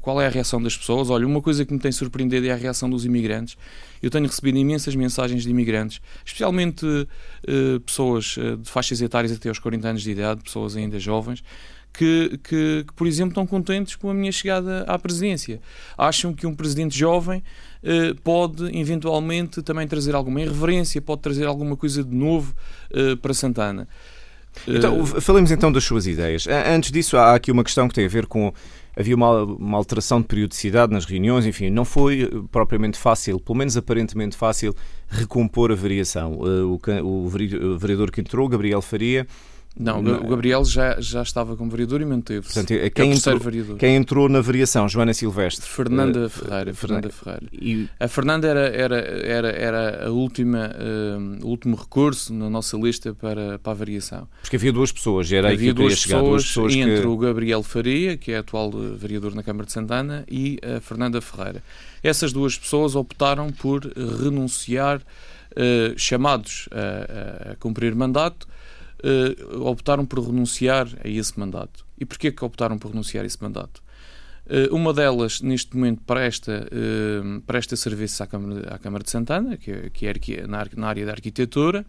qual 0.00 0.20
é 0.20 0.26
a 0.26 0.28
reação 0.28 0.60
das 0.60 0.76
pessoas. 0.76 1.10
Olha, 1.10 1.24
uma 1.24 1.40
coisa 1.40 1.64
que 1.64 1.72
me 1.72 1.78
tem 1.78 1.92
surpreendido 1.92 2.46
é 2.46 2.50
a 2.50 2.56
reação 2.56 2.90
dos 2.90 3.04
imigrantes. 3.04 3.56
Eu 4.02 4.10
tenho 4.10 4.26
recebido 4.26 4.58
imensas 4.58 4.96
mensagens 4.96 5.44
de 5.44 5.50
imigrantes, 5.50 6.00
especialmente 6.24 6.84
uh, 6.84 7.80
pessoas 7.80 8.36
de 8.58 8.68
faixas 8.68 9.00
etárias 9.00 9.30
até 9.30 9.48
aos 9.48 9.60
40 9.60 9.88
anos 9.88 10.02
de 10.02 10.10
idade, 10.10 10.42
pessoas 10.42 10.76
ainda 10.76 10.98
jovens, 10.98 11.44
que, 11.92 12.38
que, 12.42 12.84
que, 12.86 12.92
por 12.94 13.06
exemplo, 13.06 13.30
estão 13.30 13.46
contentes 13.46 13.96
com 13.96 14.10
a 14.10 14.14
minha 14.14 14.32
chegada 14.32 14.82
à 14.82 14.98
presidência. 14.98 15.60
Acham 15.96 16.32
que 16.32 16.46
um 16.46 16.54
presidente 16.54 16.98
jovem 16.98 17.42
uh, 17.82 18.14
pode, 18.22 18.76
eventualmente, 18.78 19.62
também 19.62 19.86
trazer 19.86 20.14
alguma 20.14 20.40
irreverência, 20.40 21.00
pode 21.02 21.20
trazer 21.20 21.46
alguma 21.46 21.76
coisa 21.76 22.02
de 22.02 22.14
novo 22.14 22.54
para 23.20 23.32
Santana. 23.32 23.88
Então, 24.66 25.04
falemos 25.06 25.50
então 25.50 25.72
das 25.72 25.84
suas 25.84 26.06
ideias. 26.06 26.46
Antes 26.46 26.92
disso, 26.92 27.16
há 27.16 27.34
aqui 27.34 27.50
uma 27.50 27.64
questão 27.64 27.88
que 27.88 27.94
tem 27.94 28.04
a 28.04 28.08
ver 28.08 28.26
com. 28.26 28.52
Havia 28.94 29.14
uma, 29.16 29.42
uma 29.44 29.78
alteração 29.78 30.20
de 30.20 30.26
periodicidade 30.26 30.92
nas 30.92 31.06
reuniões, 31.06 31.46
enfim, 31.46 31.70
não 31.70 31.82
foi 31.82 32.24
eh, 32.24 32.28
propriamente 32.50 32.98
fácil, 32.98 33.40
pelo 33.40 33.56
menos 33.56 33.74
aparentemente 33.74 34.36
fácil, 34.36 34.76
recompor 35.08 35.72
a 35.72 35.74
variação. 35.74 36.42
Eh, 36.44 37.00
o, 37.02 37.26
o 37.26 37.78
vereador 37.78 38.10
que 38.10 38.20
entrou, 38.20 38.46
Gabriel 38.46 38.82
Faria, 38.82 39.26
não, 39.78 40.00
o 40.00 40.28
Gabriel 40.28 40.64
já, 40.64 41.00
já 41.00 41.22
estava 41.22 41.56
como 41.56 41.70
vereador 41.70 42.00
e 42.02 42.04
manteve-se. 42.04 42.52
Portanto, 42.52 42.72
é 42.72 42.90
quem, 42.90 43.10
é 43.10 43.14
entrou, 43.14 43.38
variador. 43.38 43.76
quem 43.76 43.96
entrou 43.96 44.28
na 44.28 44.40
variação, 44.40 44.86
Joana 44.88 45.14
Silvestre. 45.14 45.66
Fernanda 45.66 46.26
uh, 46.26 46.28
Ferreira. 46.28 46.74
Fernanda 46.74 47.10
Ferreira. 47.10 47.46
E... 47.52 47.88
A 47.98 48.06
Fernanda 48.06 48.48
era, 48.48 48.68
era, 48.68 48.96
era, 48.96 49.48
era 49.50 50.06
a 50.06 50.10
última, 50.10 50.70
uh, 50.76 51.44
o 51.46 51.48
último 51.48 51.74
recurso 51.74 52.34
na 52.34 52.50
nossa 52.50 52.76
lista 52.76 53.14
para, 53.14 53.58
para 53.58 53.72
a 53.72 53.74
variação. 53.74 54.28
Porque 54.42 54.56
havia 54.56 54.72
duas 54.72 54.92
pessoas, 54.92 55.32
era 55.32 55.48
havia 55.48 55.70
aí 55.70 55.74
que 55.74 55.82
duas 55.82 55.98
chegar. 55.98 56.16
Pessoas, 56.18 56.30
duas 56.30 56.46
pessoas 56.48 56.74
entre 56.74 57.00
que... 57.00 57.06
o 57.06 57.16
Gabriel 57.16 57.62
Faria, 57.62 58.16
que 58.16 58.32
é 58.32 58.38
atual 58.38 58.70
vereador 58.70 59.34
na 59.34 59.42
Câmara 59.42 59.64
de 59.64 59.72
Santana, 59.72 60.24
e 60.30 60.58
a 60.62 60.80
Fernanda 60.80 61.20
Ferreira. 61.22 61.62
Essas 62.02 62.30
duas 62.32 62.58
pessoas 62.58 62.94
optaram 62.94 63.50
por 63.50 63.90
renunciar, 64.22 64.98
uh, 64.98 65.98
chamados 65.98 66.68
a, 66.70 67.52
a 67.52 67.56
cumprir 67.56 67.94
mandato, 67.94 68.46
uh, 69.02 69.62
optaram 69.66 70.04
por 70.06 70.20
renunciar 70.20 70.88
a 71.04 71.08
esse 71.08 71.38
mandato. 71.38 71.84
E 71.98 72.04
porquê 72.04 72.32
que 72.32 72.44
optaram 72.44 72.78
por 72.78 72.90
renunciar 72.90 73.24
a 73.24 73.26
esse 73.26 73.42
mandato? 73.42 73.82
Uh, 74.44 74.74
uma 74.74 74.92
delas, 74.92 75.40
neste 75.40 75.76
momento, 75.76 76.02
presta, 76.04 76.66
uh, 76.66 77.40
presta 77.42 77.76
serviço 77.76 78.22
à 78.22 78.26
Câmara, 78.26 78.74
à 78.74 78.78
Câmara 78.78 79.04
de 79.04 79.10
Santana, 79.10 79.56
que, 79.56 79.90
que 79.90 80.06
é 80.06 80.46
na, 80.46 80.66
na, 80.76 80.88
área 80.88 81.06
da 81.06 81.12
arquitetura, 81.12 81.86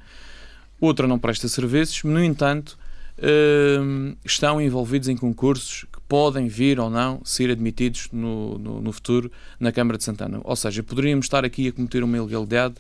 outra 0.80 1.08
não 1.08 1.18
presta 1.18 1.48
serviços, 1.48 2.04
no 2.04 2.24
entanto, 2.24 2.78
uh, 3.18 4.16
estão 4.24 4.62
envolvidos 4.62 5.10
em 5.10 5.18
concursos 5.18 5.86
que 5.92 6.00
podem 6.08 6.48
vir 6.48 6.80
ou 6.80 6.92
não 6.92 7.22
ser 7.24 7.50
admitidos 7.50 8.08
no, 8.12 8.60
no, 8.60 8.82
no 8.82 8.92
futuro 8.92 9.32
na 9.60 9.72
Câmara 9.72 9.98
de 9.98 10.04
Santana. 10.04 10.40
Ou 10.44 10.56
seja, 10.56 10.84
poderíamos 10.84 11.26
estar 11.26 11.44
aqui 11.44 11.68
a 11.68 11.72
cometer 11.72 12.04
uma 12.04 12.18
ilegalidade 12.18 12.76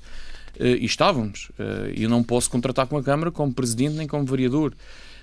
e 0.59 0.85
estávamos. 0.85 1.51
Eh, 1.57 1.93
eu 1.97 2.09
não 2.09 2.23
posso 2.23 2.49
contratar 2.49 2.87
com 2.87 2.97
a 2.97 3.03
Câmara 3.03 3.31
como 3.31 3.53
presidente 3.53 3.95
nem 3.95 4.07
como 4.07 4.25
vereador. 4.25 4.73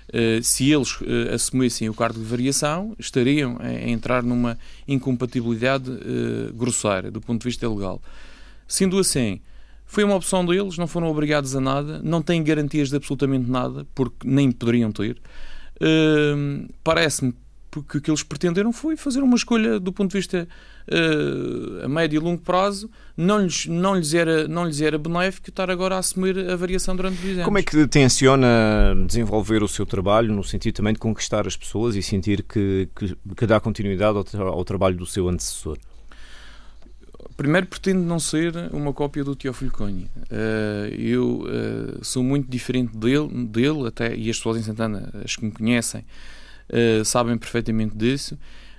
Uh, 0.09 0.43
se 0.43 0.69
eles 0.69 0.99
assumissem 1.33 1.87
o 1.87 1.93
cargo 1.93 2.19
de 2.19 2.25
variação, 2.25 2.93
estariam 2.99 3.55
a, 3.61 3.71
entrar 3.71 4.21
numa 4.21 4.57
incompatibilidade 4.85 5.89
grosseira 6.53 7.09
do 7.09 7.21
ponto 7.21 7.41
de 7.41 7.45
vista 7.45 7.69
legal. 7.69 8.01
Sendo 8.67 8.99
assim, 8.99 9.39
foi 9.85 10.03
uma 10.03 10.15
opção 10.15 10.45
deles, 10.45 10.77
não 10.77 10.87
foram 10.87 11.07
obrigados 11.07 11.55
a 11.55 11.61
nada, 11.61 12.01
não 12.03 12.21
têm 12.21 12.43
garantias 12.43 12.89
de 12.89 12.97
absolutamente 12.97 13.49
nada, 13.49 13.87
porque 13.95 14.27
nem 14.27 14.51
poderiam 14.51 14.91
ter. 14.91 15.17
Parece-me 16.83 17.33
que 17.71 17.97
o 17.97 18.01
que 18.01 18.11
eles 18.11 18.21
pretenderam 18.21 18.73
foi 18.73 18.97
fazer 18.97 19.21
uma 19.21 19.35
escolha 19.35 19.79
do 19.79 19.93
ponto 19.93 20.11
de 20.11 20.17
vista 20.17 20.47
uh, 20.89 21.85
a 21.85 21.87
médio 21.87 22.17
e 22.17 22.19
longo 22.19 22.41
prazo, 22.41 22.89
não 23.15 23.39
lhes, 23.39 23.65
não, 23.67 23.95
lhes 23.95 24.13
era, 24.13 24.47
não 24.47 24.65
lhes 24.65 24.81
era 24.81 24.97
benéfico 24.97 25.49
estar 25.49 25.71
agora 25.71 25.95
a 25.95 25.99
assumir 25.99 26.37
a 26.49 26.55
variação 26.55 26.95
durante 26.95 27.21
dois 27.21 27.33
anos. 27.33 27.45
Como 27.45 27.57
é 27.57 27.63
que 27.63 27.87
tenciona 27.87 28.47
desenvolver 29.07 29.63
o 29.63 29.67
seu 29.67 29.85
trabalho 29.85 30.33
no 30.33 30.43
sentido 30.43 30.75
também 30.75 30.93
de 30.93 30.99
conquistar 30.99 31.47
as 31.47 31.55
pessoas 31.55 31.95
e 31.95 32.03
sentir 32.03 32.43
que, 32.43 32.89
que, 32.93 33.15
que 33.37 33.47
dá 33.47 33.59
continuidade 33.59 34.17
ao, 34.17 34.47
ao 34.47 34.65
trabalho 34.65 34.97
do 34.97 35.05
seu 35.05 35.29
antecessor? 35.29 35.77
Primeiro, 37.37 37.67
pretendo 37.67 38.01
não 38.01 38.19
ser 38.19 38.53
uma 38.71 38.93
cópia 38.93 39.23
do 39.23 39.35
Teófilo 39.35 39.71
Cunha. 39.71 40.07
Uh, 40.29 40.93
eu 40.93 41.43
uh, 41.43 42.03
sou 42.03 42.23
muito 42.23 42.49
diferente 42.49 42.95
dele, 42.95 43.27
dele 43.45 43.87
até, 43.87 44.15
e 44.15 44.29
as 44.29 44.37
pessoas 44.37 44.57
em 44.57 44.61
Santana, 44.61 45.09
as 45.23 45.35
que 45.35 45.45
me 45.45 45.51
conhecem, 45.51 46.03
uh, 46.71 47.05
sabem 47.05 47.37
perfeitamente 47.37 47.95
disso. 47.95 48.37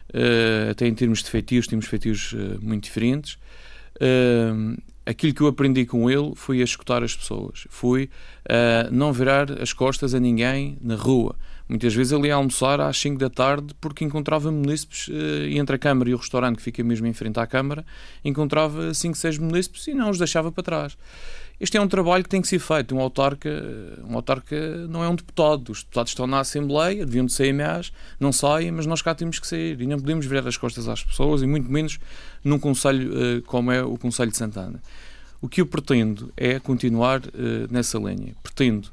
Uh, 0.09 0.71
até 0.71 0.87
em 0.87 0.95
termos 0.95 1.23
de 1.23 1.31
feitios, 1.31 1.67
temos 1.67 1.87
feitios 1.87 2.33
uh, 2.33 2.59
muito 2.61 2.85
diferentes. 2.85 3.39
aquilo 5.07 5.35
que 5.35 5.41
eu 5.41 5.47
aprendi 5.47 5.87
com 5.87 6.11
ele 6.11 6.33
foi 6.35 6.61
a 6.61 6.65
escutar 6.65 7.03
as 7.03 7.15
pessoas, 7.15 7.67
foi 7.71 8.11
a 8.49 8.91
não 8.91 9.13
virar 9.13 9.61
as 9.61 9.73
costas 9.73 10.15
a 10.15 10.21
ninguém 10.21 10.79
na 10.81 10.97
rua. 10.97 11.37
Muitas 11.69 11.95
vezes 11.95 12.13
ele 12.13 12.29
ia 12.29 12.35
almoçar 12.35 12.81
às 12.81 12.99
5 12.99 13.19
da 13.19 13.31
tarde 13.31 13.75
porque 13.81 14.05
encontrava 14.05 14.51
munícipes 14.51 15.09
entre 15.51 15.77
a 15.77 15.79
Câmara 15.79 16.11
e 16.11 16.15
o 16.15 16.17
restaurante 16.17 16.57
que 16.57 16.63
fica 16.63 16.83
mesmo 16.85 17.07
em 17.07 17.13
frente 17.13 17.39
à 17.39 17.47
Câmara, 17.47 17.85
encontrava 18.25 18.93
5, 18.93 19.17
6 19.17 19.39
munícipes 19.39 19.87
e 19.87 19.95
não 19.95 20.11
os 20.11 20.19
deixava 20.19 20.53
para 20.53 20.63
trás. 20.63 20.97
Este 21.63 21.77
é 21.77 21.81
um 21.81 21.87
trabalho 21.87 22.25
que 22.25 22.29
tem 22.29 22.43
que 22.43 22.49
ser 22.49 22.59
feito. 22.59 22.93
Um 22.93 22.99
autarca, 22.99 23.49
um 24.05 24.17
autarca 24.17 24.89
não 24.89 25.05
é 25.05 25.09
um 25.09 25.15
deputado. 25.15 25.71
Os 25.71 25.85
deputados 25.85 26.11
estão 26.11 26.27
na 26.27 26.41
Assembleia, 26.41 27.07
deviam 27.07 27.25
de 27.25 27.33
sair 27.33 27.53
mais, 27.53 27.93
não 28.19 28.33
saem, 28.33 28.73
mas 28.73 28.85
nós 28.85 29.01
cá 29.01 29.15
temos 29.15 29.39
que 29.39 29.47
sair. 29.47 29.81
E 29.81 29.87
não 29.87 29.97
podemos 29.97 30.27
virar 30.27 30.47
as 30.49 30.57
costas 30.57 30.89
às 30.89 31.05
pessoas, 31.05 31.41
e 31.41 31.47
muito 31.47 31.71
menos 31.71 32.01
num 32.43 32.59
Conselho 32.59 33.13
uh, 33.13 33.43
como 33.43 33.71
é 33.71 33.81
o 33.81 33.97
Conselho 33.97 34.33
de 34.33 34.37
Santana. 34.39 34.83
O 35.41 35.49
que 35.49 35.61
eu 35.61 35.67
pretendo 35.67 36.33
é 36.37 36.59
continuar 36.59 37.21
uh, 37.21 37.31
nessa 37.71 37.97
linha. 37.97 38.35
Pretendo, 38.43 38.89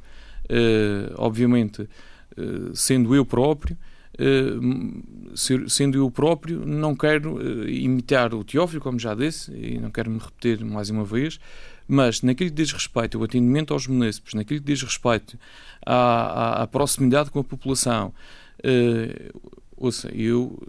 obviamente, 1.18 1.90
sendo 2.74 3.16
eu 3.16 3.26
próprio, 3.26 3.78
sendo 5.68 5.98
eu 5.98 6.12
próprio, 6.12 6.66
não 6.66 6.96
quero 6.96 7.42
imitar 7.70 8.34
o 8.34 8.44
Teófilo, 8.44 8.82
como 8.82 9.00
já 9.00 9.14
disse, 9.16 9.52
e 9.54 9.80
não 9.80 9.90
quero 9.90 10.10
me 10.10 10.20
repetir 10.20 10.64
mais 10.64 10.90
uma 10.90 11.04
vez, 11.04 11.40
mas 11.88 12.22
naquilo 12.22 12.50
que 12.50 12.56
diz 12.56 12.72
respeito 12.72 13.18
ao 13.18 13.24
atendimento 13.24 13.74
aos 13.74 13.88
municípios, 13.88 14.34
naquilo 14.34 14.60
que 14.60 14.66
diz 14.66 14.82
respeito 14.84 15.38
à, 15.86 16.64
à, 16.64 16.68
proximidade 16.68 17.32
com 17.32 17.40
a 17.40 17.44
população, 17.44 18.14
ouça, 19.76 20.10
eu 20.14 20.62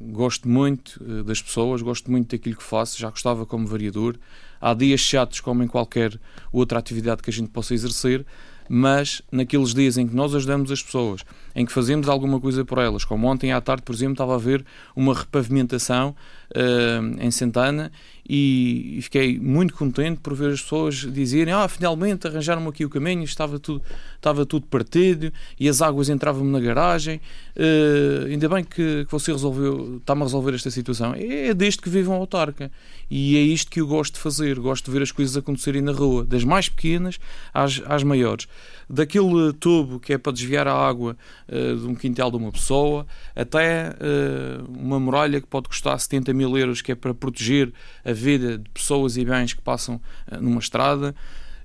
gosto 0.00 0.48
muito 0.48 1.02
das 1.24 1.42
pessoas, 1.42 1.82
gosto 1.82 2.10
muito 2.10 2.30
daquilo 2.30 2.56
que 2.56 2.62
faço, 2.62 2.98
já 2.98 3.10
gostava 3.10 3.44
como 3.44 3.66
vereador. 3.66 4.16
Há 4.60 4.72
dias 4.72 5.00
chatos, 5.00 5.40
como 5.40 5.62
em 5.62 5.68
qualquer 5.68 6.18
outra 6.50 6.78
atividade 6.78 7.22
que 7.22 7.28
a 7.28 7.32
gente 7.32 7.50
possa 7.50 7.74
exercer, 7.74 8.24
mas 8.68 9.22
naqueles 9.30 9.74
dias 9.74 9.96
em 9.96 10.06
que 10.06 10.14
nós 10.14 10.34
ajudamos 10.34 10.70
as 10.70 10.82
pessoas, 10.82 11.22
em 11.54 11.64
que 11.64 11.72
fazemos 11.72 12.08
alguma 12.08 12.40
coisa 12.40 12.64
por 12.64 12.78
elas, 12.78 13.04
como 13.04 13.26
ontem 13.26 13.52
à 13.52 13.60
tarde, 13.60 13.82
por 13.82 13.94
exemplo, 13.94 14.14
estava 14.14 14.32
a 14.32 14.36
haver 14.36 14.64
uma 14.94 15.14
repavimentação 15.14 16.14
uh, 16.54 17.22
em 17.22 17.30
Santana 17.30 17.90
e, 18.28 18.98
e, 18.98 19.02
fiquei 19.02 19.38
muito 19.38 19.72
contente 19.74 20.20
por 20.20 20.34
ver 20.34 20.50
as 20.50 20.60
pessoas 20.60 20.96
dizerem 20.96 21.54
ah, 21.54 21.68
finalmente 21.68 22.26
arranjaram-me 22.26 22.68
aqui 22.68 22.84
o 22.84 22.90
caminho, 22.90 23.22
estava 23.22 23.58
tudo, 23.58 23.80
estava 24.16 24.44
tudo 24.44 24.66
partido 24.66 25.32
e 25.58 25.68
as 25.68 25.80
águas 25.80 26.08
entravam-me 26.08 26.50
na 26.50 26.58
garagem. 26.58 27.20
Uh, 27.56 28.26
ainda 28.26 28.48
bem 28.48 28.64
que, 28.64 29.04
que 29.04 29.12
você 29.12 29.30
resolveu 29.30 29.98
está-me 29.98 30.22
a 30.22 30.24
resolver 30.24 30.54
esta 30.54 30.70
situação. 30.70 31.14
É, 31.14 31.48
é 31.48 31.54
deste 31.54 31.80
que 31.80 31.88
vive 31.88 32.08
um 32.08 32.14
autarca. 32.14 32.70
E 33.08 33.36
é 33.36 33.40
isto 33.40 33.70
que 33.70 33.80
eu 33.80 33.86
gosto 33.86 34.14
de 34.14 34.20
fazer, 34.20 34.58
gosto 34.58 34.86
de 34.86 34.90
ver 34.90 35.02
as 35.02 35.12
coisas 35.12 35.36
acontecerem 35.36 35.80
na 35.80 35.92
rua, 35.92 36.24
das 36.24 36.42
mais 36.42 36.68
pequenas 36.68 37.20
às, 37.54 37.80
às 37.86 38.02
maiores. 38.02 38.48
Daquele 38.90 39.52
tubo 39.52 40.00
que 40.00 40.12
é 40.12 40.18
para 40.18 40.32
desviar 40.32 40.66
a 40.66 40.74
água 40.74 41.16
uh, 41.48 41.76
de 41.76 41.86
um 41.86 41.94
quintal 41.94 42.30
de 42.30 42.36
uma 42.36 42.50
pessoa, 42.50 43.06
até 43.36 43.90
uh, 43.90 44.64
uma 44.68 44.98
muralha 44.98 45.40
que 45.40 45.46
pode 45.46 45.68
custar 45.68 45.98
70 45.98 46.34
mil 46.36 46.56
euros, 46.56 46.82
que 46.82 46.92
é 46.92 46.94
para 46.94 47.14
proteger 47.14 47.72
a 48.04 48.12
vida 48.12 48.58
de 48.58 48.70
pessoas 48.70 49.16
e 49.16 49.24
bens 49.24 49.52
que 49.52 49.62
passam 49.62 50.00
uh, 50.30 50.40
numa 50.40 50.60
estrada. 50.60 51.14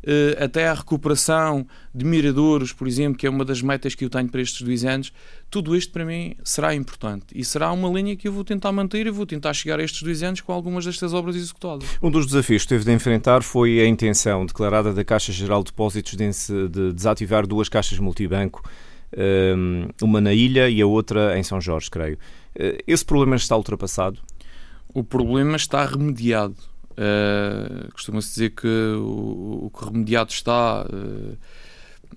Uh, 0.04 0.44
até 0.44 0.68
a 0.68 0.74
recuperação 0.74 1.68
de 1.94 2.04
miradouros, 2.04 2.74
por 2.74 2.88
exemplo, 2.88 3.20
que 3.20 3.28
é 3.28 3.30
uma 3.30 3.46
das 3.46 3.62
metas 3.62 3.94
que 3.94 4.04
eu 4.04 4.10
tenho 4.10 4.28
para 4.30 4.42
estes 4.42 4.64
dois 4.64 4.84
anos, 4.84 5.14
tudo 5.48 5.76
isto 5.76 5.94
para 5.94 6.04
mim 6.04 6.36
será 6.44 6.74
importante 6.74 7.28
e 7.36 7.46
será 7.46 7.72
uma 7.72 7.88
linha 7.88 8.16
que 8.16 8.28
eu 8.28 8.32
vou 8.34 8.44
tentar 8.44 8.72
manter 8.72 9.06
e 9.06 9.12
vou 9.12 9.28
tentar 9.28 9.54
chegar 9.54 9.80
a 9.80 9.84
estes 9.84 10.02
dois 10.02 10.24
anos 10.24 10.42
com 10.42 10.52
algumas 10.52 10.86
destas 10.86 11.14
obras 11.14 11.36
executadas. 11.36 11.88
Um 12.02 12.10
dos 12.10 12.26
desafios 12.26 12.64
que 12.64 12.70
teve 12.70 12.84
de 12.84 12.92
enfrentar 12.92 13.44
foi 13.44 13.80
a 13.80 13.86
intenção 13.86 14.44
declarada 14.44 14.92
da 14.92 15.04
Caixa 15.04 15.32
Geral 15.32 15.64
de 15.64 15.70
Depósitos 15.70 16.16
de 16.16 16.94
desativar 16.94 17.46
duas 17.46 17.70
caixas 17.70 18.00
multibanco, 18.00 18.64
eh, 19.12 19.54
uma 20.02 20.20
na 20.20 20.34
ilha 20.34 20.70
e 20.70 20.82
a 20.82 20.88
outra 20.88 21.38
em 21.38 21.44
São 21.44 21.60
Jorge, 21.60 21.92
creio. 21.92 22.18
Eh, 22.56 22.84
esse 22.88 23.06
problema 23.06 23.36
está 23.36 23.56
ultrapassado? 23.56 24.20
O 24.94 25.04
problema 25.04 25.56
está 25.56 25.86
remediado 25.86 26.56
Uh, 26.92 27.92
Costuma-se 27.94 28.30
dizer 28.30 28.50
que 28.52 28.68
o, 28.68 29.66
o, 29.66 29.72
que 29.72 29.86
remediado 29.86 30.32
está. 30.32 30.86
Uh, 30.86 31.38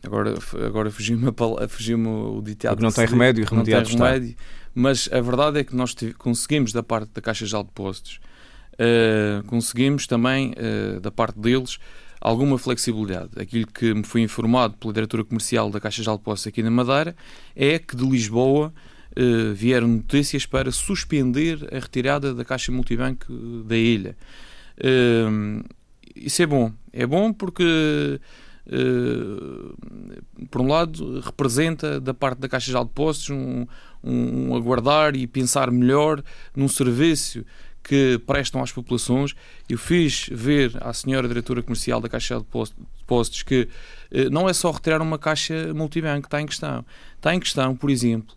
agora 0.03 0.35
agora 0.67 0.91
fugiu-me 0.91 1.33
fugiu 1.69 1.99
o 1.99 2.43
ditado. 2.43 2.75
O 2.75 2.77
que 2.79 2.83
não 2.83 2.93
tem 2.93 3.07
remédio, 3.07 3.47
remediado 3.47 3.89
não 3.89 3.97
tem 3.97 4.07
remédio, 4.07 4.31
está. 4.31 4.45
Mas 4.75 5.09
a 5.13 5.21
verdade 5.21 5.61
é 5.61 5.65
que 5.65 5.75
nós 5.75 5.95
conseguimos, 6.19 6.73
da 6.73 6.83
parte 6.83 7.11
da 7.15 7.23
Caixa 7.23 7.47
de 7.47 7.53
Depósitos, 7.53 8.19
uh, 8.75 9.45
conseguimos 9.45 10.07
também, 10.07 10.53
da 11.01 11.13
parte 11.13 11.39
deles, 11.39 11.79
alguma 12.21 12.59
flexibilidade. 12.59 13.31
Aquilo 13.37 13.69
que 13.69 13.95
me 13.95 14.03
foi 14.03 14.23
informado 14.23 14.77
pela 14.77 14.93
diretora 14.93 15.25
comercial 15.25 15.71
da 15.71 15.81
Caixa 15.81 16.03
de 16.03 16.11
Depósitos 16.11 16.49
aqui 16.49 16.63
na 16.63 16.71
Madeira 16.71 17.15
é 17.55 17.79
que 17.79 17.95
de 17.95 18.05
Lisboa 18.05 18.75
vieram 19.55 19.89
notícias 19.89 20.47
para 20.47 20.73
suspender 20.73 21.69
a 21.73 21.79
retirada 21.79 22.35
da 22.35 22.45
Caixa 22.45 22.73
Multibanco 22.73 23.33
da 23.65 23.77
ilha. 23.77 24.17
Uh, 24.79 25.65
isso 26.15 26.43
é 26.43 26.47
bom. 26.47 26.73
É 26.93 27.07
bom 27.07 27.33
porque, 27.33 28.21
uh, 28.67 30.47
por 30.51 30.61
um 30.61 30.69
lado, 30.69 31.21
representa 31.21 32.01
da 32.01 32.15
parte 32.15 32.39
da 32.39 32.49
Caixa 32.49 32.73
de 32.73 32.79
Depósitos 32.79 33.31
um, 33.31 33.67
um, 34.03 34.55
aguardar 34.55 35.17
e 35.17 35.27
pensar 35.27 35.71
melhor 35.71 36.23
num 36.55 36.69
serviço 36.69 37.45
que 37.83 38.19
prestam 38.27 38.63
às 38.63 38.73
populações. 38.73 39.35
Eu 39.69 39.77
fiz 39.77 40.29
ver 40.31 40.77
à 40.81 40.93
senhora 40.93 41.29
diretora 41.29 41.63
comercial 41.63 42.01
da 42.01 42.09
Caixa 42.09 42.39
de 42.39 42.45
Depósitos 42.45 43.43
que 43.43 43.69
não 44.31 44.49
é 44.49 44.53
só 44.53 44.71
retirar 44.71 45.03
uma 45.03 45.19
caixa 45.19 45.75
multibanco 45.75 46.23
que 46.23 46.27
está 46.29 46.41
em 46.41 46.47
questão. 46.47 46.85
Está 47.17 47.35
em 47.35 47.41
questão, 47.41 47.77
por 47.77 47.91
exemplo, 47.91 48.35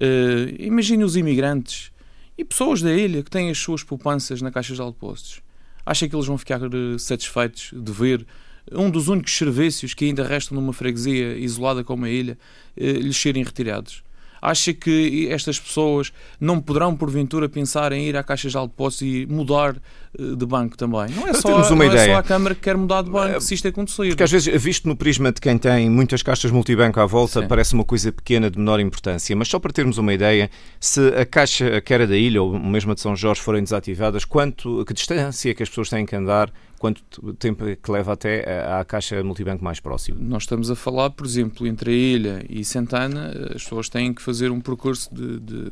uh, 0.00 0.54
imagine 0.58 1.04
os 1.04 1.16
imigrantes 1.16 1.90
e 2.36 2.44
pessoas 2.44 2.80
da 2.80 2.92
ilha 2.92 3.22
que 3.22 3.30
têm 3.30 3.50
as 3.50 3.58
suas 3.58 3.82
poupanças 3.82 4.40
na 4.40 4.50
Caixa 4.50 4.74
de 4.74 4.82
Depósitos. 4.82 5.42
Acha 5.84 6.08
que 6.08 6.14
eles 6.14 6.26
vão 6.26 6.38
ficar 6.38 6.60
eh, 6.62 6.98
satisfeitos 6.98 7.70
de 7.74 7.92
ver 7.92 8.26
um 8.72 8.90
dos 8.90 9.08
únicos 9.08 9.36
serviços 9.36 9.92
que 9.92 10.06
ainda 10.06 10.24
restam 10.24 10.54
numa 10.54 10.72
freguesia 10.72 11.36
isolada 11.36 11.82
como 11.82 12.04
a 12.04 12.10
ilha 12.10 12.38
eh, 12.76 12.92
lhes 12.92 13.16
serem 13.16 13.42
retirados? 13.42 14.02
Acha 14.40 14.72
que 14.72 15.28
estas 15.30 15.58
pessoas 15.58 16.12
não 16.40 16.60
poderão, 16.60 16.96
porventura, 16.96 17.48
pensar 17.48 17.92
em 17.92 18.06
ir 18.06 18.16
à 18.16 18.22
Caixa 18.22 18.48
de 18.48 18.54
Depósitos 18.54 19.02
e 19.02 19.26
mudar 19.26 19.76
eh, 20.18 20.36
de 20.36 20.46
banco 20.46 20.76
também? 20.76 21.08
Não 21.14 21.28
é, 21.28 21.34
só, 21.34 21.56
uma 21.56 21.84
não 21.84 21.84
ideia. 21.84 22.10
é 22.10 22.14
só 22.14 22.18
a 22.20 22.22
Câmara 22.22 22.54
que 22.54 22.60
quer 22.60 22.76
mudar 22.76 23.02
de 23.02 23.10
banco 23.10 23.40
se 23.40 23.54
isto 23.54 23.68
acontecer. 23.68 24.08
Porque 24.08 24.22
às 24.22 24.30
vezes, 24.30 24.62
visto 24.62 24.88
no 24.88 24.96
prisma 24.96 25.32
de 25.32 25.40
quem 25.40 25.58
tem 25.58 25.90
muitas 25.90 26.22
caixas 26.22 26.50
multibanco 26.50 27.00
à 27.00 27.06
volta, 27.06 27.40
Sim. 27.40 27.48
parece 27.48 27.74
uma 27.74 27.84
coisa 27.84 28.12
pequena 28.12 28.50
de 28.50 28.58
menor 28.58 28.80
importância. 28.80 29.34
Mas 29.36 29.48
só 29.48 29.58
para 29.58 29.72
termos 29.72 29.98
uma 29.98 30.12
ideia, 30.12 30.50
se 30.78 31.00
a 31.08 31.26
caixa 31.26 31.80
que 31.80 31.92
era 31.92 32.06
da 32.06 32.16
ilha 32.16 32.42
ou 32.42 32.58
mesmo 32.58 32.92
a 32.92 32.94
de 32.94 33.00
São 33.00 33.14
Jorge 33.14 33.40
forem 33.40 33.62
desativadas, 33.62 34.24
quanto, 34.24 34.84
que 34.84 34.94
distância 34.94 35.50
é 35.50 35.54
que 35.54 35.62
as 35.62 35.68
pessoas 35.68 35.88
têm 35.88 36.06
que 36.06 36.16
andar 36.16 36.52
quanto 36.80 37.34
tempo 37.34 37.62
que 37.76 37.92
leva 37.92 38.14
até 38.14 38.64
à 38.64 38.82
caixa 38.86 39.22
multibanco 39.22 39.62
mais 39.62 39.78
próxima? 39.78 40.18
Nós 40.18 40.44
estamos 40.44 40.70
a 40.70 40.74
falar, 40.74 41.10
por 41.10 41.26
exemplo, 41.26 41.66
entre 41.66 41.90
a 41.90 41.94
ilha 41.94 42.46
e 42.48 42.64
Santana, 42.64 43.32
as 43.54 43.62
pessoas 43.62 43.90
têm 43.90 44.14
que 44.14 44.22
fazer 44.22 44.50
um 44.50 44.62
percurso 44.62 45.14
de, 45.14 45.38
de 45.40 45.70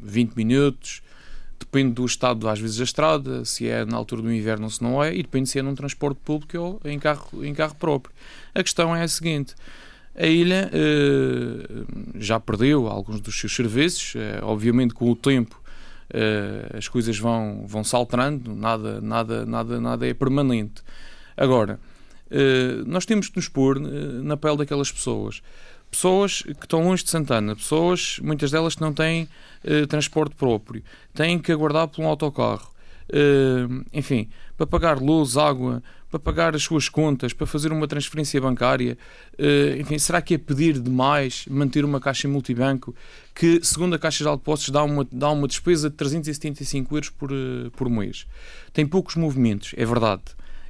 20 0.00 0.34
minutos, 0.34 1.02
depende 1.60 1.92
do 1.92 2.06
estado, 2.06 2.48
às 2.48 2.58
vezes, 2.58 2.78
da 2.78 2.84
estrada, 2.84 3.44
se 3.44 3.68
é 3.68 3.84
na 3.84 3.98
altura 3.98 4.22
do 4.22 4.32
inverno 4.32 4.64
ou 4.64 4.70
se 4.70 4.82
não 4.82 5.04
é, 5.04 5.14
e 5.14 5.22
depende 5.22 5.50
se 5.50 5.58
é 5.58 5.62
num 5.62 5.74
transporte 5.74 6.18
público 6.24 6.58
ou 6.58 6.80
em 6.86 6.98
carro, 6.98 7.44
em 7.44 7.52
carro 7.52 7.74
próprio. 7.74 8.14
A 8.54 8.62
questão 8.62 8.96
é 8.96 9.02
a 9.02 9.08
seguinte. 9.08 9.54
A 10.16 10.26
ilha 10.26 10.70
eh, 10.72 11.84
já 12.16 12.40
perdeu 12.40 12.86
alguns 12.86 13.20
dos 13.20 13.38
seus 13.38 13.54
serviços, 13.54 14.14
eh, 14.16 14.40
obviamente 14.42 14.94
com 14.94 15.10
o 15.10 15.16
tempo 15.16 15.61
uh, 16.12 16.76
as 16.76 16.88
coisas 16.88 17.18
vão, 17.18 17.64
vão 17.66 17.82
se 17.82 17.94
alterando, 17.96 18.54
nada, 18.54 19.00
nada, 19.00 19.46
nada, 19.46 19.80
nada 19.80 20.06
é 20.06 20.14
permanente. 20.14 20.82
Agora, 21.36 21.80
uh, 22.30 22.84
nós 22.86 23.06
temos 23.06 23.28
que 23.28 23.36
nos 23.36 23.48
pôr 23.48 23.78
uh, 23.78 23.80
na 24.22 24.36
pele 24.36 24.58
daquelas 24.58 24.92
pessoas. 24.92 25.42
Pessoas 25.90 26.42
que 26.42 26.64
estão 26.64 26.84
longe 26.84 27.04
de 27.04 27.10
Santana, 27.10 27.54
pessoas, 27.54 28.18
muitas 28.22 28.50
delas 28.50 28.74
que 28.74 28.80
não 28.80 28.94
têm 28.94 29.28
transporte 29.90 30.34
próprio, 30.34 30.82
têm 31.12 31.38
que 31.38 31.52
aguardar 31.52 31.86
por 31.86 32.02
um 32.02 32.08
autocarro. 32.08 32.72
enfim, 33.92 34.30
para 34.56 34.66
pagar 34.66 34.98
luz, 34.98 35.36
água, 35.36 35.82
para 36.12 36.20
pagar 36.20 36.54
as 36.54 36.62
suas 36.62 36.90
contas, 36.90 37.32
para 37.32 37.46
fazer 37.46 37.72
uma 37.72 37.88
transferência 37.88 38.38
bancária. 38.38 38.98
Uh, 39.38 39.80
enfim, 39.80 39.98
será 39.98 40.20
que 40.20 40.34
é 40.34 40.38
pedir 40.38 40.78
demais 40.78 41.46
manter 41.48 41.86
uma 41.86 41.98
caixa 41.98 42.28
multibanco 42.28 42.94
que, 43.34 43.60
segundo 43.64 43.94
a 43.94 43.98
Caixa 43.98 44.22
de 44.22 44.30
Depósitos, 44.30 44.70
dá 44.70 44.84
uma, 44.84 45.08
dá 45.10 45.30
uma 45.30 45.48
despesa 45.48 45.88
de 45.88 45.96
375 45.96 46.94
euros 46.94 47.08
por, 47.08 47.32
uh, 47.32 47.70
por 47.74 47.88
mês? 47.88 48.26
Tem 48.74 48.86
poucos 48.86 49.16
movimentos, 49.16 49.74
é 49.74 49.86
verdade. 49.86 50.22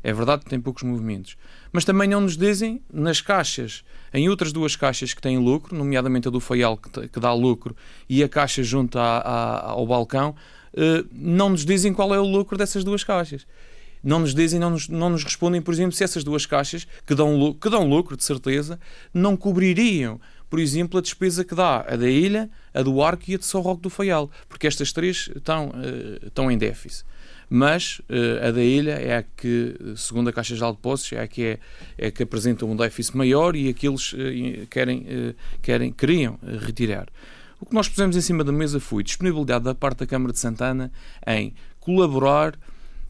É 0.05 0.13
verdade 0.13 0.45
que 0.45 0.51
tem 0.51 0.61
poucos 0.61 0.85
movimentos. 0.85 1.37
Mas 1.73 1.85
também 1.85 2.09
não 2.09 2.21
nos 2.21 2.37
dizem, 2.37 2.81
nas 2.93 3.21
caixas, 3.21 3.85
em 4.15 4.29
outras 4.29 4.53
duas 4.53 4.77
caixas 4.77 5.13
que 5.13 5.21
têm 5.21 5.39
lucro, 5.39 5.77
nomeadamente 5.77 6.29
a 6.29 6.31
do 6.31 6.39
Faial, 6.39 6.77
que, 6.77 7.09
que 7.09 7.21
dá 7.21 7.33
lucro, 7.33 7.77
e 8.09 8.23
a 8.23 8.29
caixa 8.29 8.63
junto 8.63 8.97
à, 8.97 9.19
à, 9.19 9.71
ao 9.71 9.87
balcão, 9.87 10.37
uh, 10.75 11.09
não 11.13 11.51
nos 11.51 11.65
dizem 11.65 11.93
qual 11.93 12.15
é 12.15 12.21
o 12.21 12.25
lucro 12.25 12.57
dessas 12.57 12.85
duas 12.85 13.03
caixas 13.03 13.45
não 14.03 14.21
nos 14.21 14.35
dizem, 14.35 14.59
não 14.59 14.71
nos, 14.71 14.89
não 14.89 15.11
nos 15.11 15.25
respondem, 15.25 15.63
por 15.63 15.73
exemplo, 15.73 15.93
se 15.93 16.03
essas 16.03 16.25
duas 16.25 16.47
caixas, 16.47 16.87
que 17.07 17.15
dão, 17.15 17.55
que 17.55 17.71
dão 17.71 17.89
lucro, 17.89 18.17
de 18.17 18.25
certeza, 18.25 18.79
não 19.15 19.37
cobririam, 19.37 20.21
por 20.51 20.59
exemplo, 20.59 20.99
a 20.99 21.01
despesa 21.01 21.45
que 21.45 21.55
dá 21.55 21.81
a 21.81 21.97
da 21.97 22.09
Ilha, 22.09 22.51
a 22.75 22.83
do 22.83 23.03
Arco 23.03 23.25
e 23.29 23.35
a 23.35 23.39
de 23.39 23.47
São 23.47 23.61
Roque 23.61 23.83
do 23.83 23.89
Faial, 23.89 24.31
porque 24.49 24.67
estas 24.67 24.93
três 24.93 25.31
estão, 25.35 25.69
uh, 25.69 26.27
estão 26.27 26.51
em 26.51 26.59
déficit. 26.59 27.05
Mas 27.49 28.01
uh, 28.01 28.49
a 28.49 28.51
da 28.51 28.63
Ilha 28.63 28.93
é 28.93 29.17
a 29.17 29.23
que, 29.23 29.75
segundo 29.97 30.29
a 30.29 30.33
Caixa 30.33 30.55
Geral 30.55 30.73
de 30.73 30.77
Depósitos, 30.77 31.13
é 31.13 31.23
a 31.23 31.27
que, 31.27 31.43
é, 31.43 31.59
é 31.97 32.11
que 32.11 32.23
apresenta 32.23 32.67
um 32.67 32.77
déficit 32.77 33.17
maior 33.17 33.57
e 33.57 33.69
aqueles 33.69 34.13
uh, 34.13 34.17
querem, 34.69 35.35
querem, 35.63 35.93
queriam 35.93 36.39
retirar. 36.67 37.09
O 37.59 37.65
que 37.65 37.75
nós 37.75 37.89
pusemos 37.89 38.17
em 38.17 38.21
cima 38.21 38.43
da 38.43 38.51
mesa 38.51 38.81
foi 38.81 39.03
disponibilidade 39.03 39.65
da 39.65 39.75
parte 39.75 40.01
da 40.01 40.07
Câmara 40.07 40.33
de 40.33 40.39
Santana 40.39 40.93
em 41.27 41.55
colaborar 41.79 42.59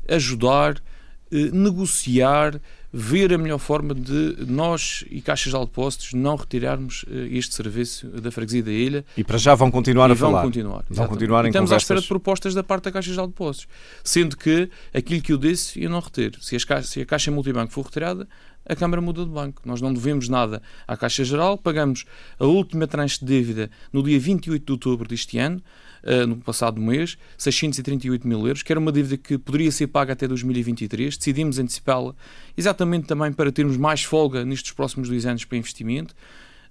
ajudar, 0.08 0.82
eh, 1.30 1.50
negociar, 1.52 2.60
ver 2.92 3.32
a 3.32 3.38
melhor 3.38 3.58
forma 3.58 3.94
de 3.94 4.36
nós 4.46 5.02
e 5.10 5.22
caixas 5.22 5.52
de 5.52 5.58
depósitos 5.58 6.12
não 6.12 6.36
retirarmos 6.36 7.06
eh, 7.10 7.28
este 7.30 7.54
serviço 7.54 8.06
da 8.08 8.30
freguesia 8.30 8.62
da 8.62 8.70
ilha. 8.70 9.04
E 9.16 9.24
para 9.24 9.38
já 9.38 9.54
vão 9.54 9.70
continuar 9.70 10.10
a 10.10 10.14
vão 10.14 10.30
falar. 10.30 10.42
Continuar, 10.42 10.84
vão 10.90 11.06
continuar 11.06 11.44
em 11.44 11.48
Estamos 11.48 11.70
conversas... 11.70 11.72
à 11.72 11.84
espera 11.84 12.00
de 12.00 12.08
propostas 12.08 12.54
da 12.54 12.62
parte 12.62 12.84
da 12.84 12.92
Caixa 12.92 13.10
de 13.10 13.16
Depósitos. 13.16 13.66
Sendo 14.04 14.36
que 14.36 14.68
aquilo 14.92 15.22
que 15.22 15.32
eu 15.32 15.38
disse, 15.38 15.82
eu 15.82 15.88
não 15.88 16.00
retiro. 16.00 16.42
Se, 16.42 16.56
se 16.84 17.00
a 17.00 17.06
Caixa 17.06 17.30
Multibanco 17.30 17.72
for 17.72 17.86
retirada, 17.86 18.28
a 18.68 18.76
Câmara 18.76 19.00
muda 19.00 19.24
de 19.24 19.30
banco. 19.30 19.62
Nós 19.64 19.80
não 19.80 19.92
devemos 19.92 20.28
nada 20.28 20.62
à 20.86 20.96
Caixa 20.96 21.24
Geral, 21.24 21.56
pagamos 21.58 22.04
a 22.38 22.44
última 22.44 22.86
tranche 22.86 23.20
de 23.20 23.26
dívida 23.26 23.70
no 23.92 24.02
dia 24.02 24.18
28 24.18 24.64
de 24.64 24.72
outubro 24.72 25.08
deste 25.08 25.38
ano, 25.38 25.62
no 26.26 26.36
passado 26.36 26.80
mês, 26.80 27.16
638 27.38 28.26
mil 28.26 28.46
euros, 28.46 28.62
que 28.62 28.72
era 28.72 28.80
uma 28.80 28.90
dívida 28.90 29.16
que 29.16 29.38
poderia 29.38 29.70
ser 29.70 29.86
paga 29.86 30.12
até 30.12 30.26
2023. 30.26 31.16
Decidimos 31.16 31.58
antecipá-la 31.58 32.14
exatamente 32.56 33.06
também 33.06 33.32
para 33.32 33.52
termos 33.52 33.76
mais 33.76 34.02
folga 34.02 34.44
nestes 34.44 34.72
próximos 34.72 35.08
dois 35.08 35.26
anos 35.26 35.44
para 35.44 35.58
investimento. 35.58 36.14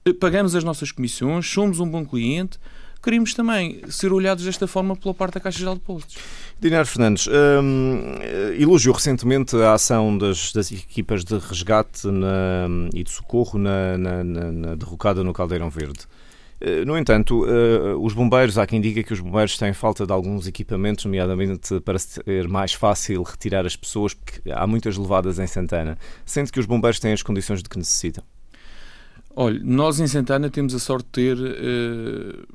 Uh, 0.07 0.13
pagamos 0.13 0.55
as 0.55 0.63
nossas 0.63 0.91
comissões, 0.91 1.47
somos 1.47 1.79
um 1.79 1.87
bom 1.87 2.05
cliente, 2.05 2.59
queríamos 3.01 3.33
também 3.33 3.81
ser 3.89 4.11
olhados 4.13 4.45
desta 4.45 4.67
forma 4.67 4.95
pela 4.95 5.13
parte 5.13 5.35
da 5.35 5.39
Caixa 5.39 5.59
Geral 5.59 5.75
de 5.75 5.81
Depósitos. 5.81 6.17
Dinar 6.59 6.85
Fernandes, 6.85 7.27
hum, 7.27 8.19
elogiou 8.59 8.95
recentemente 8.95 9.55
a 9.55 9.73
ação 9.73 10.17
das, 10.17 10.51
das 10.53 10.71
equipas 10.71 11.23
de 11.23 11.37
resgate 11.37 12.07
na, 12.07 12.67
e 12.93 13.03
de 13.03 13.09
socorro 13.09 13.57
na, 13.57 13.97
na, 13.97 14.23
na 14.23 14.75
derrocada 14.75 15.23
no 15.23 15.33
Caldeirão 15.33 15.69
Verde. 15.69 16.07
Eh, 16.61 16.85
no 16.85 16.95
entanto, 16.95 17.43
eh, 17.47 17.95
os 17.95 18.13
bombeiros, 18.13 18.55
há 18.59 18.67
quem 18.67 18.79
diga 18.79 19.01
que 19.01 19.11
os 19.11 19.19
bombeiros 19.19 19.57
têm 19.57 19.73
falta 19.73 20.05
de 20.05 20.13
alguns 20.13 20.45
equipamentos, 20.45 21.03
nomeadamente 21.05 21.79
para 21.79 21.97
ser 21.97 22.47
mais 22.47 22.71
fácil 22.71 23.23
retirar 23.23 23.65
as 23.65 23.75
pessoas, 23.75 24.13
porque 24.13 24.41
há 24.51 24.67
muitas 24.67 24.95
levadas 24.95 25.39
em 25.39 25.47
Santana. 25.47 25.97
Sente 26.23 26.51
que 26.51 26.59
os 26.59 26.67
bombeiros 26.67 26.99
têm 26.99 27.13
as 27.13 27.23
condições 27.23 27.63
de 27.63 27.69
que 27.69 27.79
necessitam? 27.79 28.23
Olha, 29.35 29.59
nós 29.63 29.99
em 29.99 30.05
Santana 30.05 30.51
temos 30.51 30.75
a 30.75 30.79
sorte 30.79 31.05
de 31.05 31.11
ter 31.11 31.37
uh, 31.37 32.45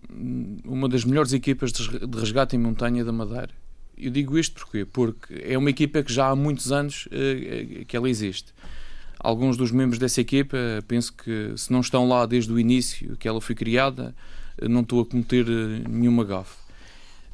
uma 0.64 0.88
das 0.88 1.04
melhores 1.04 1.32
equipas 1.32 1.72
de 1.72 2.18
resgate 2.18 2.54
em 2.54 2.58
montanha 2.58 3.04
da 3.04 3.10
Madeira. 3.10 3.50
Eu 3.96 4.10
digo 4.10 4.38
isto 4.38 4.60
porquê? 4.60 4.84
porque 4.84 5.42
é 5.42 5.56
uma 5.56 5.70
equipa 5.70 6.02
que 6.02 6.12
já 6.12 6.28
há 6.28 6.36
muitos 6.36 6.70
anos 6.70 7.06
uh, 7.06 7.84
que 7.86 7.96
ela 7.96 8.08
existe 8.08 8.52
alguns 9.26 9.56
dos 9.56 9.72
membros 9.72 9.98
dessa 9.98 10.20
equipa, 10.20 10.56
penso 10.86 11.12
que 11.12 11.52
se 11.56 11.72
não 11.72 11.80
estão 11.80 12.08
lá 12.08 12.24
desde 12.26 12.52
o 12.52 12.60
início 12.60 13.16
que 13.16 13.26
ela 13.26 13.40
foi 13.40 13.56
criada, 13.56 14.14
não 14.62 14.82
estou 14.82 15.00
a 15.00 15.06
cometer 15.06 15.44
eh, 15.48 15.88
nenhuma 15.88 16.24
gafe. 16.24 16.56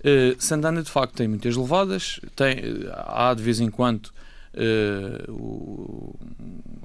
Uh, 0.00 0.34
Santana 0.36 0.82
de 0.82 0.90
facto 0.90 1.14
tem 1.14 1.28
muitas 1.28 1.54
levadas, 1.54 2.18
tem, 2.34 2.56
há 2.92 3.32
de 3.34 3.42
vez 3.42 3.60
em 3.60 3.70
quando 3.70 4.06
uh, 4.06 5.30
o, 5.30 6.18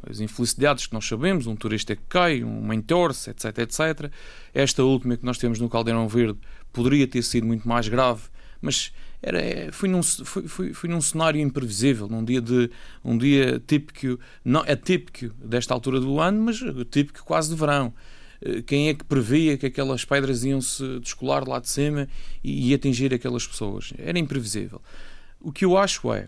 as 0.08 0.20
infelicidades 0.20 0.86
que 0.86 0.94
nós 0.94 1.08
sabemos, 1.08 1.48
um 1.48 1.56
turista 1.56 1.96
que 1.96 2.04
cai, 2.08 2.44
uma 2.44 2.76
entorce, 2.76 3.32
etc, 3.32 3.58
etc. 3.60 4.12
Esta 4.54 4.84
última 4.84 5.18
que 5.18 5.26
nós 5.26 5.40
temos 5.40 5.60
no 5.60 5.68
Caldeirão 5.68 6.08
Verde 6.08 6.38
poderia 6.72 7.08
ter 7.08 7.24
sido 7.24 7.48
muito 7.48 7.68
mais 7.68 7.88
grave, 7.88 8.22
mas 8.62 8.92
era, 9.22 9.40
é, 9.40 9.72
fui, 9.72 9.90
num, 9.90 10.04
fui, 10.04 10.48
fui, 10.48 10.74
fui 10.74 10.90
num 10.90 11.02
cenário 11.02 11.42
imprevisível, 11.42 12.08
num 12.08 12.24
dia 12.24 12.42
de 12.42 12.70
um 13.04 13.18
dia 13.18 13.62
típico, 13.66 14.20
não 14.44 14.64
é 14.66 14.76
típico 14.76 15.34
desta 15.44 15.74
altura 15.74 16.00
do 16.00 16.20
ano, 16.20 16.44
mas 16.44 16.58
típico 16.90 17.24
quase 17.24 17.50
de 17.50 17.56
verão. 17.56 17.94
Eh, 18.42 18.62
quem 18.62 18.90
é 18.90 18.94
que 18.94 19.04
previa 19.04 19.58
que 19.58 19.66
aquelas 19.66 20.06
pedras 20.06 20.44
iam 20.44 20.62
se 20.62 21.00
descolar 21.00 21.48
lá 21.48 21.60
de 21.60 21.70
cima 21.70 22.08
e, 22.44 22.70
e 22.70 22.74
atingir 22.74 23.14
aquelas 23.14 23.46
pessoas? 23.48 23.94
Era 23.98 24.20
imprevisível. 24.20 24.82
O 25.40 25.52
que 25.52 25.66
eu 25.66 25.78
acho 25.78 26.12
é, 26.14 26.22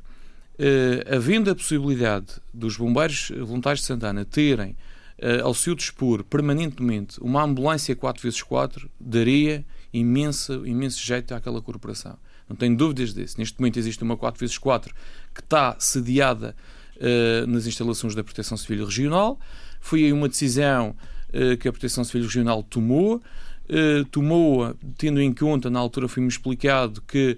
uh, 0.60 1.16
havendo 1.16 1.50
a 1.50 1.56
possibilidade 1.56 2.36
dos 2.54 2.78
bombeiros 2.78 3.32
voluntários 3.40 3.82
de 3.82 3.88
Santana 3.88 4.24
terem 4.24 4.72
uh, 4.72 5.44
ao 5.44 5.54
seu 5.54 5.76
dispor 5.76 6.24
permanentemente 6.24 7.20
uma 7.22 7.44
ambulância 7.44 7.96
4x4, 7.96 8.88
daria 9.00 9.66
imenso, 9.94 10.66
imenso 10.66 11.04
jeito 11.04 11.34
àquela 11.34 11.62
corporação. 11.62 12.18
Não 12.50 12.56
tenho 12.56 12.76
dúvidas 12.76 13.14
disso. 13.14 13.36
Neste 13.38 13.60
momento 13.60 13.78
existe 13.78 14.04
uma 14.04 14.18
4x4 14.18 14.90
que 15.34 15.42
está 15.42 15.76
sediada 15.78 16.56
uh, 16.98 17.48
nas 17.48 17.68
instalações 17.68 18.16
da 18.16 18.24
Proteção 18.24 18.58
Civil 18.58 18.86
Regional. 18.86 19.40
Foi 19.80 20.04
aí 20.04 20.12
uma 20.12 20.28
decisão 20.28 20.96
uh, 21.30 21.56
que 21.58 21.68
a 21.68 21.72
Proteção 21.72 22.04
Civil 22.04 22.24
Regional 22.24 22.64
tomou. 22.64 23.22
Uh, 23.70 24.04
tomou 24.06 24.76
tendo 24.98 25.22
em 25.22 25.32
conta, 25.32 25.70
na 25.70 25.78
altura 25.78 26.08
foi-me 26.08 26.28
explicado 26.28 27.04
que 27.04 27.38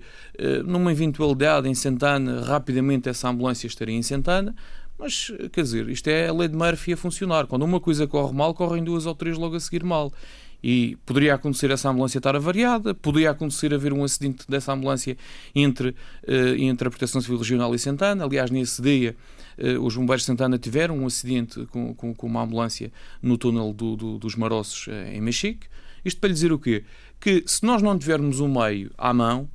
numa 0.66 0.90
eventualidade 0.90 1.68
em 1.68 1.76
Santana, 1.76 2.42
rapidamente 2.46 3.10
essa 3.10 3.28
ambulância 3.28 3.68
estaria 3.68 3.94
em 3.94 4.02
Santana, 4.02 4.56
mas 4.98 5.30
quer 5.52 5.64
dizer, 5.64 5.90
isto 5.90 6.08
é 6.08 6.30
a 6.30 6.34
lei 6.34 6.48
de 6.48 6.56
Murphy 6.56 6.94
a 6.94 6.98
funcionar. 6.98 7.48
Quando 7.48 7.64
uma 7.64 7.82
coisa 7.82 8.08
corre 8.08 8.34
mal, 8.34 8.54
correm 8.54 8.82
duas 8.82 9.06
ou 9.06 9.14
três 9.14 9.38
logo 9.38 9.58
a 9.58 9.60
seguir 9.60 9.84
mal. 9.84 10.14
E 10.64 10.98
poderia 11.06 11.34
acontecer 11.34 11.72
essa 11.72 11.90
ambulância 11.90 12.20
estar 12.20 12.36
avariada, 12.36 12.94
poderia 12.94 13.32
acontecer 13.32 13.74
haver 13.74 13.94
um 13.94 14.04
acidente 14.04 14.46
dessa 14.48 14.74
ambulância 14.74 15.18
entre, 15.56 15.90
uh, 15.90 16.56
entre 16.58 16.88
a 16.88 16.92
Proteção 16.92 17.20
Civil 17.20 17.38
Regional 17.38 17.74
e 17.74 17.80
Santana. 17.80 18.26
Aliás, 18.26 18.52
nesse 18.52 18.82
dia, 18.82 19.16
uh, 19.58 19.84
os 19.84 19.96
bombeiros 19.96 20.22
de 20.22 20.28
Santana 20.28 20.60
tiveram 20.60 21.00
um 21.00 21.08
acidente 21.08 21.66
com, 21.68 21.96
com, 21.96 22.14
com 22.14 22.28
uma 22.28 22.44
ambulância 22.44 22.92
no 23.22 23.38
túnel 23.38 23.74
do, 23.74 23.96
do, 23.96 24.20
dos 24.20 24.36
Maroços 24.36 24.88
uh, 24.88 24.92
em 25.12 25.22
Mexique. 25.22 25.68
Isto 26.06 26.20
para 26.20 26.28
lhe 26.28 26.34
dizer 26.34 26.52
o 26.52 26.60
quê? 26.60 26.84
Que 27.20 27.44
se 27.48 27.64
nós 27.66 27.82
não 27.82 27.98
tivermos 27.98 28.40
um 28.40 28.48
meio 28.48 28.92
à 28.98 29.14
mão, 29.14 29.50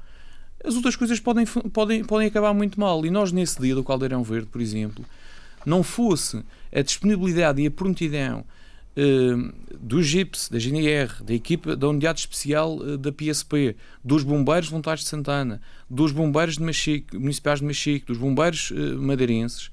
as 0.65 0.75
outras 0.75 0.97
coisas 0.97 1.21
podem, 1.21 1.47
podem, 1.47 2.05
podem 2.05 2.27
acabar 2.27 2.53
muito 2.53 2.81
mal. 2.81 3.07
E 3.07 3.11
nós, 3.11 3.31
nesse 3.31 3.61
dia 3.61 3.75
do 3.75 3.85
Caldeirão 3.85 4.25
Verde, 4.25 4.49
por 4.49 4.61
exemplo, 4.61 5.05
não 5.65 5.83
fosse 5.83 6.43
a 6.73 6.83
disponibilidade 6.83 7.63
e 7.63 7.67
a 7.67 7.71
prontidão 7.71 8.45
do 9.79 10.03
GIPS, 10.03 10.49
da 10.49 10.59
GNR, 10.59 11.23
da 11.23 11.35
equipa 11.35 11.77
da 11.77 11.89
Unidade 11.89 12.21
Especial 12.21 12.77
uh, 12.77 12.97
da 12.97 13.13
PSP, 13.13 13.77
dos 14.03 14.23
Bombeiros 14.23 14.69
Voluntários 14.69 15.05
de 15.05 15.11
Santana, 15.11 15.61
dos 15.89 16.13
Bombeiros 16.13 16.57
de 16.57 16.63
Machique, 16.63 17.17
Municipais 17.17 17.61
de 17.61 17.67
Machique, 17.67 18.07
dos 18.07 18.17
Bombeiros 18.17 18.71
uh, 18.71 18.99
Madeirenses 18.99 19.71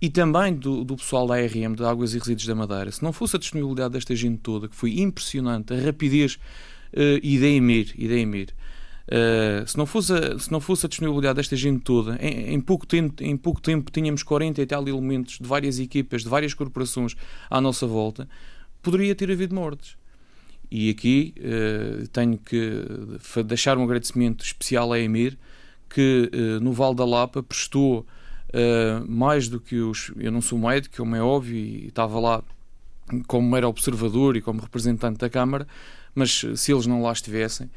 e 0.00 0.08
também 0.08 0.54
do, 0.54 0.82
do, 0.82 0.96
pessoal 0.96 1.26
da 1.26 1.34
ARM, 1.34 1.74
de 1.74 1.84
Águas 1.84 2.14
e 2.14 2.18
Resíduos 2.18 2.46
da 2.46 2.54
Madeira, 2.54 2.90
se 2.90 3.02
não 3.02 3.12
fosse 3.12 3.36
a 3.36 3.38
disponibilidade 3.38 3.92
desta 3.92 4.14
gente 4.14 4.38
toda, 4.38 4.68
que 4.68 4.74
foi 4.74 4.98
impressionante, 4.98 5.72
a 5.72 5.80
rapidez 5.80 6.38
e 7.22 7.38
da 7.38 7.46
EMIR, 7.46 7.92
e 7.96 8.06
da 8.06 8.14
EMIR 8.14 8.54
Uh, 9.06 9.68
se, 9.68 9.76
não 9.76 9.84
fosse 9.84 10.14
a, 10.14 10.38
se 10.38 10.50
não 10.50 10.60
fosse 10.60 10.86
a 10.86 10.88
disponibilidade 10.88 11.36
desta 11.36 11.54
gente 11.54 11.82
toda, 11.82 12.16
em, 12.22 12.54
em, 12.54 12.60
pouco 12.60 12.86
tempo, 12.86 13.22
em 13.22 13.36
pouco 13.36 13.60
tempo 13.60 13.90
tínhamos 13.90 14.22
40 14.22 14.62
e 14.62 14.66
tal 14.66 14.88
elementos 14.88 15.38
de 15.38 15.46
várias 15.46 15.78
equipas, 15.78 16.22
de 16.22 16.28
várias 16.28 16.54
corporações 16.54 17.14
à 17.50 17.60
nossa 17.60 17.86
volta, 17.86 18.26
poderia 18.84 19.14
ter 19.14 19.30
havido 19.30 19.54
mortes. 19.54 19.96
E 20.70 20.90
aqui 20.90 21.34
uh, 21.38 22.06
tenho 22.08 22.38
que 22.38 22.84
deixar 23.44 23.78
um 23.78 23.84
agradecimento 23.84 24.44
especial 24.44 24.92
à 24.92 24.98
Emir, 24.98 25.38
que 25.88 26.30
uh, 26.32 26.60
no 26.60 26.72
Val 26.72 26.94
da 26.94 27.04
Lapa 27.04 27.42
prestou 27.42 28.00
uh, 28.00 29.08
mais 29.08 29.48
do 29.48 29.60
que 29.60 29.76
os. 29.76 30.12
Eu 30.16 30.32
não 30.32 30.40
sou 30.40 30.58
médico, 30.58 30.96
como 30.96 31.14
é 31.14 31.22
óbvio, 31.22 31.56
e 31.56 31.86
estava 31.86 32.18
lá 32.18 32.42
como 33.26 33.48
mero 33.48 33.68
observador 33.68 34.36
e 34.36 34.40
como 34.40 34.60
representante 34.60 35.18
da 35.18 35.28
Câmara, 35.28 35.66
mas 36.14 36.44
se 36.56 36.72
eles 36.72 36.86
não 36.86 37.02
lá 37.02 37.12
estivessem, 37.12 37.70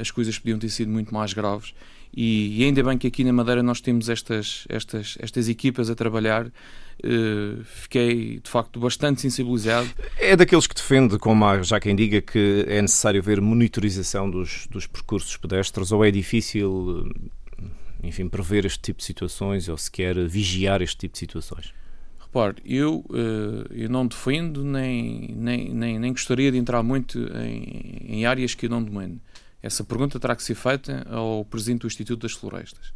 as 0.00 0.10
coisas 0.10 0.36
podiam 0.38 0.58
ter 0.58 0.70
sido 0.70 0.90
muito 0.90 1.14
mais 1.14 1.32
graves. 1.32 1.72
E, 2.16 2.60
e, 2.60 2.64
ainda 2.64 2.82
bem 2.82 2.96
que 2.96 3.06
aqui 3.06 3.24
na 3.24 3.32
Madeira 3.32 3.62
nós 3.62 3.80
temos 3.80 4.08
estas, 4.08 4.64
estas, 4.68 5.16
estas 5.20 5.48
equipas 5.48 5.90
a 5.90 5.94
trabalhar 5.94 6.50
Uh, 7.02 7.62
fiquei 7.64 8.40
de 8.40 8.48
facto 8.48 8.78
bastante 8.78 9.20
sensibilizado. 9.20 9.88
É 10.18 10.36
daqueles 10.36 10.66
que 10.66 10.74
defende, 10.74 11.18
como 11.18 11.44
há 11.44 11.62
já 11.62 11.80
quem 11.80 11.94
diga, 11.94 12.20
que 12.20 12.64
é 12.68 12.80
necessário 12.80 13.20
haver 13.20 13.40
monitorização 13.40 14.30
dos, 14.30 14.66
dos 14.70 14.86
percursos 14.86 15.36
pedestres 15.36 15.90
ou 15.92 16.04
é 16.04 16.10
difícil, 16.10 17.10
eh, 17.60 17.68
enfim, 18.04 18.28
prever 18.28 18.64
este 18.64 18.80
tipo 18.80 19.00
de 19.00 19.04
situações 19.04 19.68
ou 19.68 19.76
sequer 19.76 20.16
vigiar 20.28 20.82
este 20.82 20.96
tipo 20.96 21.12
de 21.14 21.18
situações? 21.18 21.74
Repare, 22.18 22.56
eu, 22.64 23.04
uh, 23.10 23.72
eu 23.72 23.90
não 23.90 24.06
defendo 24.06 24.64
nem, 24.64 25.34
nem, 25.36 25.74
nem, 25.74 25.98
nem 25.98 26.12
gostaria 26.12 26.50
de 26.50 26.58
entrar 26.58 26.82
muito 26.82 27.18
em, 27.36 28.02
em 28.08 28.26
áreas 28.26 28.54
que 28.54 28.66
eu 28.66 28.70
não 28.70 28.82
domino. 28.82 29.20
Essa 29.64 29.82
pergunta 29.82 30.20
terá 30.20 30.36
que 30.36 30.42
ser 30.42 30.54
feita 30.54 31.06
ao 31.10 31.42
Presidente 31.42 31.80
do 31.80 31.86
Instituto 31.86 32.20
das 32.20 32.32
Florestas. 32.32 32.92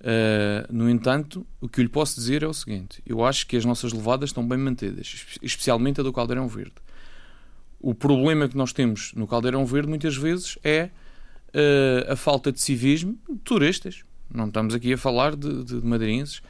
Uh, 0.00 0.72
no 0.72 0.88
entanto, 0.88 1.44
o 1.60 1.68
que 1.68 1.80
eu 1.80 1.82
lhe 1.82 1.88
posso 1.88 2.14
dizer 2.14 2.44
é 2.44 2.46
o 2.46 2.54
seguinte: 2.54 3.02
eu 3.04 3.24
acho 3.24 3.44
que 3.48 3.56
as 3.56 3.64
nossas 3.64 3.92
levadas 3.92 4.30
estão 4.30 4.46
bem 4.46 4.56
mantidas, 4.56 5.26
especialmente 5.42 5.98
a 5.98 6.04
do 6.04 6.12
Caldeirão 6.12 6.46
Verde. 6.46 6.74
O 7.80 7.96
problema 7.96 8.48
que 8.48 8.56
nós 8.56 8.72
temos 8.72 9.12
no 9.14 9.26
Caldeirão 9.26 9.66
Verde 9.66 9.88
muitas 9.88 10.16
vezes 10.16 10.56
é 10.62 10.88
uh, 11.48 12.12
a 12.12 12.14
falta 12.14 12.52
de 12.52 12.60
civismo 12.60 13.18
de 13.28 13.40
turistas. 13.40 14.04
Não 14.32 14.46
estamos 14.46 14.76
aqui 14.76 14.92
a 14.92 14.98
falar 14.98 15.34
de, 15.34 15.64
de, 15.64 15.80
de 15.80 15.86
madeirenses. 15.86 16.40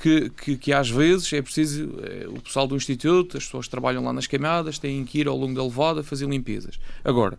Que, 0.00 0.30
que, 0.30 0.56
que, 0.56 0.72
às 0.72 0.88
vezes 0.88 1.32
é 1.32 1.42
preciso 1.42 1.98
é, 2.00 2.28
o 2.28 2.40
pessoal 2.40 2.68
do 2.68 2.76
Instituto, 2.76 3.36
as 3.36 3.44
pessoas 3.44 3.66
que 3.66 3.70
trabalham 3.70 4.04
lá 4.04 4.12
nas 4.12 4.26
queimadas, 4.26 4.78
têm 4.78 5.04
que 5.04 5.18
ir 5.18 5.26
ao 5.26 5.36
longo 5.36 5.54
da 5.54 5.62
levada 5.62 6.04
fazer 6.04 6.28
limpezas. 6.28 6.78
Agora, 7.04 7.36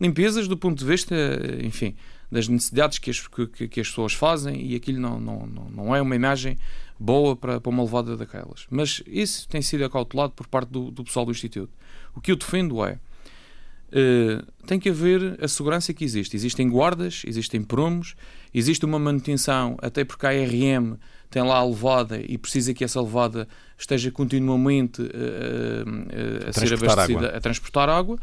limpezas 0.00 0.46
do 0.48 0.56
ponto 0.56 0.78
de 0.78 0.84
vista, 0.84 1.14
enfim, 1.62 1.94
das 2.30 2.48
necessidades 2.48 2.98
que 2.98 3.10
as, 3.10 3.26
que, 3.26 3.68
que 3.68 3.80
as 3.80 3.88
pessoas 3.88 4.12
fazem 4.12 4.60
e 4.64 4.74
aquilo 4.74 5.00
não, 5.00 5.18
não, 5.18 5.46
não 5.46 5.96
é 5.96 6.02
uma 6.02 6.14
imagem 6.14 6.56
boa 6.98 7.36
para, 7.36 7.60
para 7.60 7.70
uma 7.70 7.82
levada 7.82 8.16
daquelas. 8.16 8.66
Mas 8.70 9.02
isso 9.06 9.48
tem 9.48 9.62
sido 9.62 9.84
acautelado 9.84 10.32
por 10.32 10.46
parte 10.46 10.70
do, 10.70 10.90
do 10.90 11.04
pessoal 11.04 11.24
do 11.24 11.32
Instituto. 11.32 11.72
O 12.14 12.20
que 12.20 12.32
eu 12.32 12.36
defendo 12.36 12.84
é 12.84 12.98
Uh, 13.88 14.44
tem 14.66 14.78
que 14.78 14.90
haver 14.90 15.42
a 15.42 15.48
segurança 15.48 15.94
que 15.94 16.04
existe. 16.04 16.36
Existem 16.36 16.68
guardas, 16.68 17.22
existem 17.26 17.62
promos, 17.62 18.14
existe 18.52 18.84
uma 18.84 18.98
manutenção, 18.98 19.78
até 19.80 20.04
porque 20.04 20.26
a 20.26 20.28
ARM 20.28 20.98
tem 21.30 21.42
lá 21.42 21.56
a 21.56 21.64
levada 21.64 22.20
e 22.20 22.36
precisa 22.36 22.74
que 22.74 22.84
essa 22.84 23.00
levada 23.00 23.48
esteja 23.78 24.10
continuamente 24.10 25.00
uh, 25.00 25.04
uh, 25.06 26.48
a, 26.48 26.52
ser 26.52 26.74
abastecida, 26.74 27.28
água. 27.28 27.38
a 27.38 27.40
transportar 27.40 27.88
água. 27.88 28.18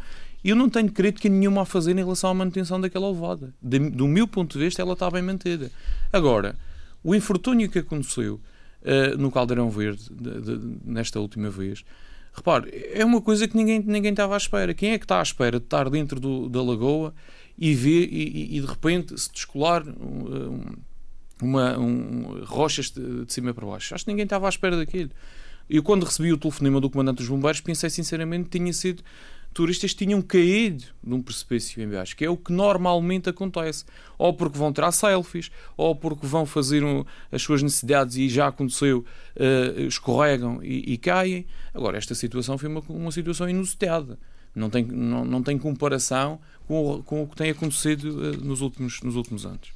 E 0.46 0.50
eu 0.50 0.56
não 0.56 0.70
tenho 0.70 0.92
crítica 0.92 1.28
nenhuma 1.28 1.62
a 1.62 1.64
fazer 1.64 1.90
em 1.90 1.96
relação 1.96 2.30
à 2.30 2.34
manutenção 2.34 2.80
daquela. 2.80 3.12
De, 3.60 3.78
do 3.90 4.06
meu 4.06 4.28
ponto 4.28 4.56
de 4.56 4.64
vista, 4.64 4.80
ela 4.80 4.92
está 4.92 5.10
bem 5.10 5.20
mantida. 5.20 5.72
Agora, 6.12 6.54
o 7.02 7.16
infortúnio 7.16 7.68
que 7.68 7.80
aconteceu 7.80 8.40
uh, 8.82 9.18
no 9.18 9.32
Caldeirão 9.32 9.68
Verde, 9.68 10.08
de, 10.08 10.40
de, 10.40 10.78
nesta 10.84 11.18
última 11.18 11.50
vez, 11.50 11.84
Repare, 12.32 12.70
é 12.92 13.02
uma 13.02 13.22
coisa 13.22 13.48
que 13.48 13.56
ninguém, 13.56 13.80
ninguém 13.80 14.10
estava 14.10 14.34
à 14.34 14.36
espera. 14.36 14.74
Quem 14.74 14.90
é 14.90 14.98
que 14.98 15.06
está 15.06 15.18
à 15.18 15.22
espera 15.22 15.58
de 15.58 15.64
estar 15.64 15.88
dentro 15.88 16.20
do, 16.20 16.48
da 16.50 16.62
lagoa 16.62 17.14
e 17.58 17.74
ver 17.74 18.08
e, 18.12 18.56
e, 18.56 18.60
de 18.60 18.66
repente 18.66 19.18
se 19.18 19.32
descolar 19.32 19.82
um, 19.88 20.60
uma, 21.40 21.78
um, 21.78 22.44
rochas 22.44 22.90
de, 22.90 23.24
de, 23.24 23.32
cima 23.32 23.54
para 23.54 23.66
baixo? 23.66 23.94
Acho 23.94 24.04
que 24.04 24.10
ninguém 24.10 24.24
estava 24.24 24.46
à 24.46 24.50
espera 24.50 24.76
daquilo. 24.76 25.10
Eu, 25.68 25.82
quando 25.82 26.04
recebi 26.04 26.32
o 26.32 26.38
telefonema 26.38 26.80
do 26.80 26.88
comandante 26.88 27.18
dos 27.18 27.28
bombeiros, 27.28 27.60
pensei 27.60 27.90
sinceramente 27.90 28.44
que 28.44 28.58
tinha 28.58 28.72
sido 28.72 29.02
turistas 29.56 29.94
tinham 29.94 30.20
caído 30.20 30.84
num 31.02 31.22
precipício 31.22 31.82
em 31.82 31.88
baixo, 31.88 32.14
que 32.14 32.26
é 32.26 32.28
o 32.28 32.36
que 32.36 32.52
normalmente 32.52 33.30
acontece. 33.30 33.86
Ou 34.18 34.34
porque 34.34 34.58
vão 34.58 34.70
tirar 34.70 34.92
selfies, 34.92 35.50
ou 35.78 35.96
porque 35.96 36.26
vão 36.26 36.44
fazer 36.44 36.84
um, 36.84 37.02
as 37.32 37.40
suas 37.40 37.62
necessidades 37.62 38.16
e 38.16 38.28
já 38.28 38.48
aconteceu, 38.48 38.98
uh, 38.98 39.80
escorregam 39.80 40.62
e, 40.62 40.92
e, 40.92 40.98
caem. 40.98 41.46
Agora, 41.72 41.96
esta 41.96 42.14
situação 42.14 42.58
foi 42.58 42.68
uma, 42.68 42.82
uma 42.86 43.10
situação 43.10 43.48
inusitada. 43.48 44.18
Não 44.54 44.68
tem, 44.68 44.84
não, 44.84 45.24
não 45.24 45.42
tem 45.42 45.56
comparação 45.56 46.38
com, 46.66 47.02
com 47.04 47.22
o 47.22 47.26
que 47.26 47.36
tem 47.36 47.50
acontecido 47.50 48.04
uh, 48.04 48.44
nos, 48.44 48.60
últimos, 48.60 49.00
nos 49.02 49.16
últimos 49.16 49.46
anos. 49.46 49.72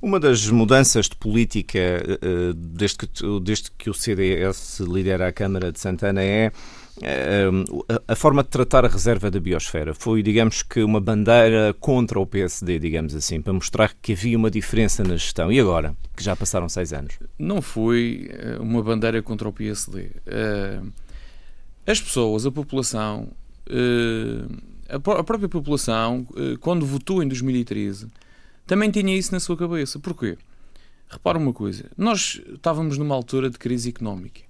Uma 0.00 0.18
das 0.18 0.46
mudanças 0.48 1.08
de 1.08 1.16
política 1.16 1.78
uh, 1.78 2.54
desde, 2.54 2.98
que, 2.98 3.08
desde 3.42 3.70
que 3.70 3.88
o 3.88 3.94
CDS 3.94 4.80
lidera 4.80 5.28
a 5.28 5.32
Câmara 5.32 5.72
de 5.72 5.80
Santana 5.80 6.22
é 6.22 6.52
a 8.06 8.14
forma 8.14 8.42
de 8.42 8.50
tratar 8.50 8.84
a 8.84 8.88
reserva 8.88 9.30
da 9.30 9.40
biosfera 9.40 9.94
foi, 9.94 10.22
digamos 10.22 10.62
que, 10.62 10.82
uma 10.82 11.00
bandeira 11.00 11.74
contra 11.80 12.20
o 12.20 12.26
PSD, 12.26 12.78
digamos 12.78 13.14
assim, 13.14 13.40
para 13.40 13.52
mostrar 13.52 13.94
que 14.00 14.12
havia 14.12 14.36
uma 14.36 14.50
diferença 14.50 15.02
na 15.02 15.16
gestão. 15.16 15.50
E 15.50 15.58
agora, 15.58 15.96
que 16.14 16.22
já 16.22 16.36
passaram 16.36 16.68
seis 16.68 16.92
anos? 16.92 17.18
Não 17.38 17.62
foi 17.62 18.30
eh, 18.30 18.58
uma 18.60 18.82
bandeira 18.82 19.22
contra 19.22 19.48
o 19.48 19.52
PSD. 19.52 20.10
Eh, 20.26 20.80
as 21.86 22.00
pessoas, 22.00 22.44
a 22.44 22.52
população, 22.52 23.28
eh, 23.68 24.44
a 24.96 25.24
própria 25.24 25.48
população, 25.48 26.26
quando 26.60 26.84
votou 26.86 27.22
em 27.22 27.28
2013, 27.28 28.06
também 28.66 28.90
tinha 28.90 29.16
isso 29.16 29.32
na 29.32 29.40
sua 29.40 29.56
cabeça. 29.56 29.98
Porquê? 29.98 30.36
Repara 31.08 31.38
uma 31.38 31.52
coisa, 31.52 31.90
nós 31.96 32.40
estávamos 32.54 32.96
numa 32.98 33.14
altura 33.14 33.50
de 33.50 33.58
crise 33.58 33.88
económica 33.88 34.40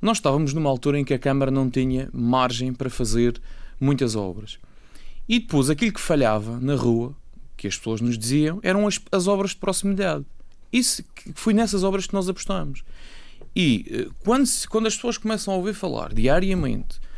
nós 0.00 0.16
estávamos 0.16 0.54
numa 0.54 0.70
altura 0.70 0.98
em 0.98 1.04
que 1.04 1.12
a 1.12 1.18
Câmara 1.18 1.50
não 1.50 1.68
tinha 1.68 2.08
margem 2.12 2.72
para 2.72 2.88
fazer 2.88 3.40
muitas 3.78 4.16
obras. 4.16 4.58
E 5.28 5.38
depois 5.38 5.68
aquilo 5.68 5.92
que 5.92 6.00
falhava 6.00 6.58
na 6.58 6.74
rua, 6.74 7.14
que 7.56 7.66
as 7.66 7.76
pessoas 7.76 8.00
nos 8.00 8.16
diziam, 8.16 8.58
eram 8.62 8.86
as, 8.86 8.98
as 9.12 9.28
obras 9.28 9.50
de 9.50 9.56
proximidade. 9.56 10.24
Isso 10.72 11.04
foi 11.34 11.52
nessas 11.52 11.84
obras 11.84 12.06
que 12.06 12.14
nós 12.14 12.28
apostamos. 12.28 12.82
E 13.54 13.84
eh, 13.90 14.08
quando, 14.20 14.48
quando 14.68 14.86
as 14.86 14.94
pessoas 14.94 15.18
começam 15.18 15.52
a 15.52 15.56
ouvir 15.56 15.74
falar 15.74 16.14
diariamente 16.14 16.98
eh, 16.98 17.09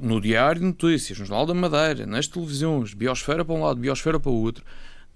no 0.00 0.20
Diário 0.20 0.60
de 0.60 0.66
Notícias, 0.66 1.18
no 1.18 1.24
Jornal 1.24 1.46
da 1.46 1.54
Madeira, 1.54 2.06
nas 2.06 2.26
televisões, 2.26 2.94
biosfera 2.94 3.44
para 3.44 3.54
um 3.54 3.62
lado, 3.62 3.78
biosfera 3.80 4.18
para 4.18 4.30
o 4.30 4.42
outro, 4.42 4.64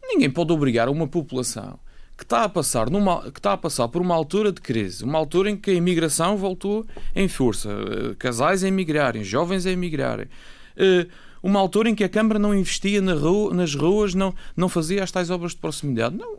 ninguém 0.03 0.31
pode 0.31 0.53
obrigar 0.53 0.89
uma 0.89 1.09
população 1.09 1.79
que 2.17 2.23
está 2.23 2.45
a 2.45 2.49
passar 2.49 2.91
numa, 2.91 3.23
que 3.31 3.41
está 3.41 3.55
a 3.55 3.57
passar 3.57 3.89
por 3.89 4.01
uma 4.01 4.15
altura 4.15 4.53
de 4.53 4.61
crise, 4.61 5.03
uma 5.03 5.19
altura 5.19 5.51
em 5.51 5.57
que 5.57 5.71
a 5.71 5.75
imigração 5.75 6.37
voltou 6.37 6.87
em 7.15 7.27
força, 7.27 7.69
eh, 7.71 8.15
casais 8.17 8.63
a 8.63 8.69
emigrarem, 8.69 9.25
jovens 9.25 9.67
a 9.67 9.73
emigrarem, 9.73 10.29
eh, 10.77 11.09
uma 11.43 11.59
altura 11.59 11.91
em 11.91 11.95
que 11.95 12.05
a 12.05 12.09
Câmara 12.09 12.39
não 12.39 12.55
investia 12.55 13.03
na 13.03 13.15
rua, 13.15 13.53
nas 13.53 13.75
ruas, 13.75 14.15
não, 14.15 14.33
não 14.57 14.69
fazia 14.69 15.03
as 15.03 15.11
tais 15.11 15.29
obras 15.29 15.53
de 15.53 15.59
proximidade. 15.59 16.17
Não, 16.17 16.37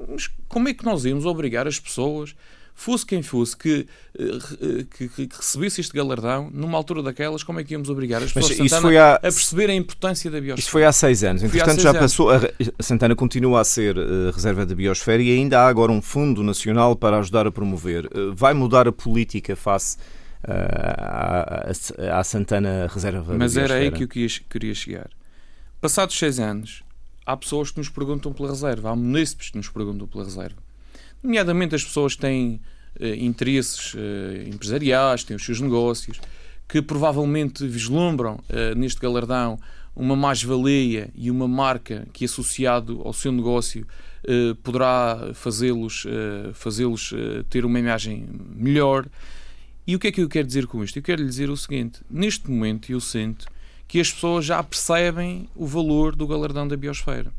como 0.47 0.67
é 0.67 0.73
que 0.73 0.83
nós 0.83 1.05
íamos 1.05 1.25
obrigar 1.25 1.67
as 1.67 1.79
pessoas 1.79 2.35
fosse 2.75 3.05
quem 3.05 3.23
fosse 3.23 3.55
que, 3.55 3.87
eh, 4.19 4.85
que, 4.95 5.07
que, 5.07 5.29
recebesse 5.35 5.79
este 5.79 5.93
galardão, 5.93 6.51
numa 6.53 6.77
altura 6.77 7.01
daquelas, 7.01 7.41
como 7.41 7.59
é 7.59 7.63
que 7.63 7.73
íamos 7.73 7.89
obrigar 7.89 8.21
as 8.21 8.33
pessoas 8.33 8.69
Santana 8.69 9.01
há... 9.01 9.15
a 9.15 9.19
perceber 9.21 9.69
a 9.69 9.73
importância 9.73 10.29
da 10.29 10.39
biosfera? 10.39 10.59
Isso 10.59 10.69
foi 10.69 10.83
há 10.83 10.91
seis 10.91 11.23
anos. 11.23 11.41
Entretanto, 11.41 11.81
já 11.81 11.93
passou. 11.93 12.29
A 12.29 12.41
Santana 12.81 13.15
continua 13.15 13.61
a 13.61 13.63
ser 13.63 13.97
uh, 13.97 14.29
reserva 14.31 14.65
da 14.65 14.75
biosfera 14.75 15.23
e 15.23 15.31
ainda 15.31 15.61
há 15.61 15.67
agora 15.67 15.91
um 15.91 16.01
fundo 16.01 16.43
nacional 16.43 16.95
para 16.95 17.17
ajudar 17.19 17.47
a 17.47 17.51
promover. 17.51 18.05
Uh, 18.07 18.35
vai 18.35 18.53
mudar 18.53 18.87
a 18.87 18.91
política 18.91 19.55
face 19.55 19.97
uh, 20.43 20.51
à, 20.51 22.19
à, 22.19 22.23
Santana 22.23 22.87
Reserva 22.93 23.19
Mas 23.19 23.53
da 23.53 23.61
Biosfera? 23.61 23.63
Mas 23.63 23.71
era 23.71 23.75
aí 23.75 23.91
que 23.91 24.03
eu 24.03 24.07
queria, 24.07 24.29
queria 24.49 24.75
chegar. 24.75 25.09
Passados 25.79 26.17
seis 26.17 26.39
anos, 26.39 26.83
há 27.25 27.37
pessoas 27.37 27.71
que 27.71 27.77
nos 27.77 27.87
perguntam 27.87 28.33
pela 28.33 28.49
reserva, 28.49 28.89
há 28.89 28.95
munícipes 28.95 29.49
que 29.49 29.57
nos 29.57 29.69
perguntam 29.69 30.07
pela 30.07 30.25
reserva 30.25 30.64
nomeadamente 31.25 31.75
as 31.75 31.83
pessoas 31.83 32.15
que 32.15 32.21
têm 32.21 32.61
uh, 32.99 33.05
interesses 33.17 33.93
uh, 33.93 33.97
empresariais, 34.47 35.23
têm 35.23 35.35
os 35.35 35.43
seus 35.43 35.59
negócios, 35.59 36.21
que 36.67 36.81
provavelmente 36.81 37.65
vislumbram 37.67 38.35
uh, 38.35 38.75
neste 38.77 39.01
galardão 39.01 39.59
uma 39.95 40.15
mais-valia 40.15 41.09
e 41.15 41.31
uma 41.31 41.47
marca 41.47 42.05
que, 42.13 42.25
associado 42.25 43.01
ao 43.05 43.13
seu 43.13 43.31
negócio, 43.31 43.87
poderá 44.61 45.31
fazê-los 45.33 46.05
fazê-los 46.53 47.13
ter 47.49 47.63
uma 47.63 47.79
imagem 47.79 48.27
melhor. 48.53 49.05
E 49.87 49.95
o 49.95 49.99
que 49.99 50.07
é 50.07 50.11
que 50.11 50.19
eu 50.19 50.27
quero 50.27 50.45
dizer 50.45 50.67
com 50.67 50.83
isto? 50.83 50.97
Eu 50.97 51.03
quero 51.03 51.21
lhe 51.21 51.29
dizer 51.29 51.49
o 51.49 51.55
seguinte: 51.55 52.01
neste 52.09 52.51
momento 52.51 52.91
eu 52.91 52.99
sinto 52.99 53.45
que 53.87 54.01
as 54.01 54.11
pessoas 54.11 54.43
já 54.43 54.61
percebem 54.61 55.47
o 55.55 55.65
valor 55.65 56.13
do 56.13 56.27
galardão 56.27 56.67
da 56.67 56.75
Biosfera. 56.75 57.31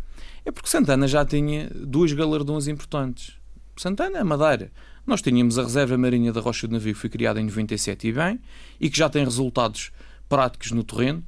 É 0.43 0.51
porque 0.51 0.71
Santana 0.71 1.07
já 1.07 1.27
tinha 1.27 1.69
dois 1.75 2.15
galardões 2.15 2.69
importantes. 2.69 3.37
Santana, 3.83 4.25
Madeira. 4.25 4.71
Nós 5.07 5.23
tínhamos 5.23 5.59
a 5.59 5.63
Reserva 5.63 5.97
Marinha 5.97 6.33
da 6.33 6.41
Rocha 6.41 6.67
de 6.67 6.73
Navio, 6.73 6.95
que 6.95 7.01
foi 7.01 7.11
criada 7.11 7.41
em 7.41 7.45
97 7.45 8.09
e 8.09 8.13
bem, 8.13 8.41
e 8.81 8.91
que 8.91 8.99
já 8.99 9.09
tem 9.09 9.25
resultados 9.25 9.93
práticos 10.29 10.73
no 10.73 10.83
terreno. 10.83 11.25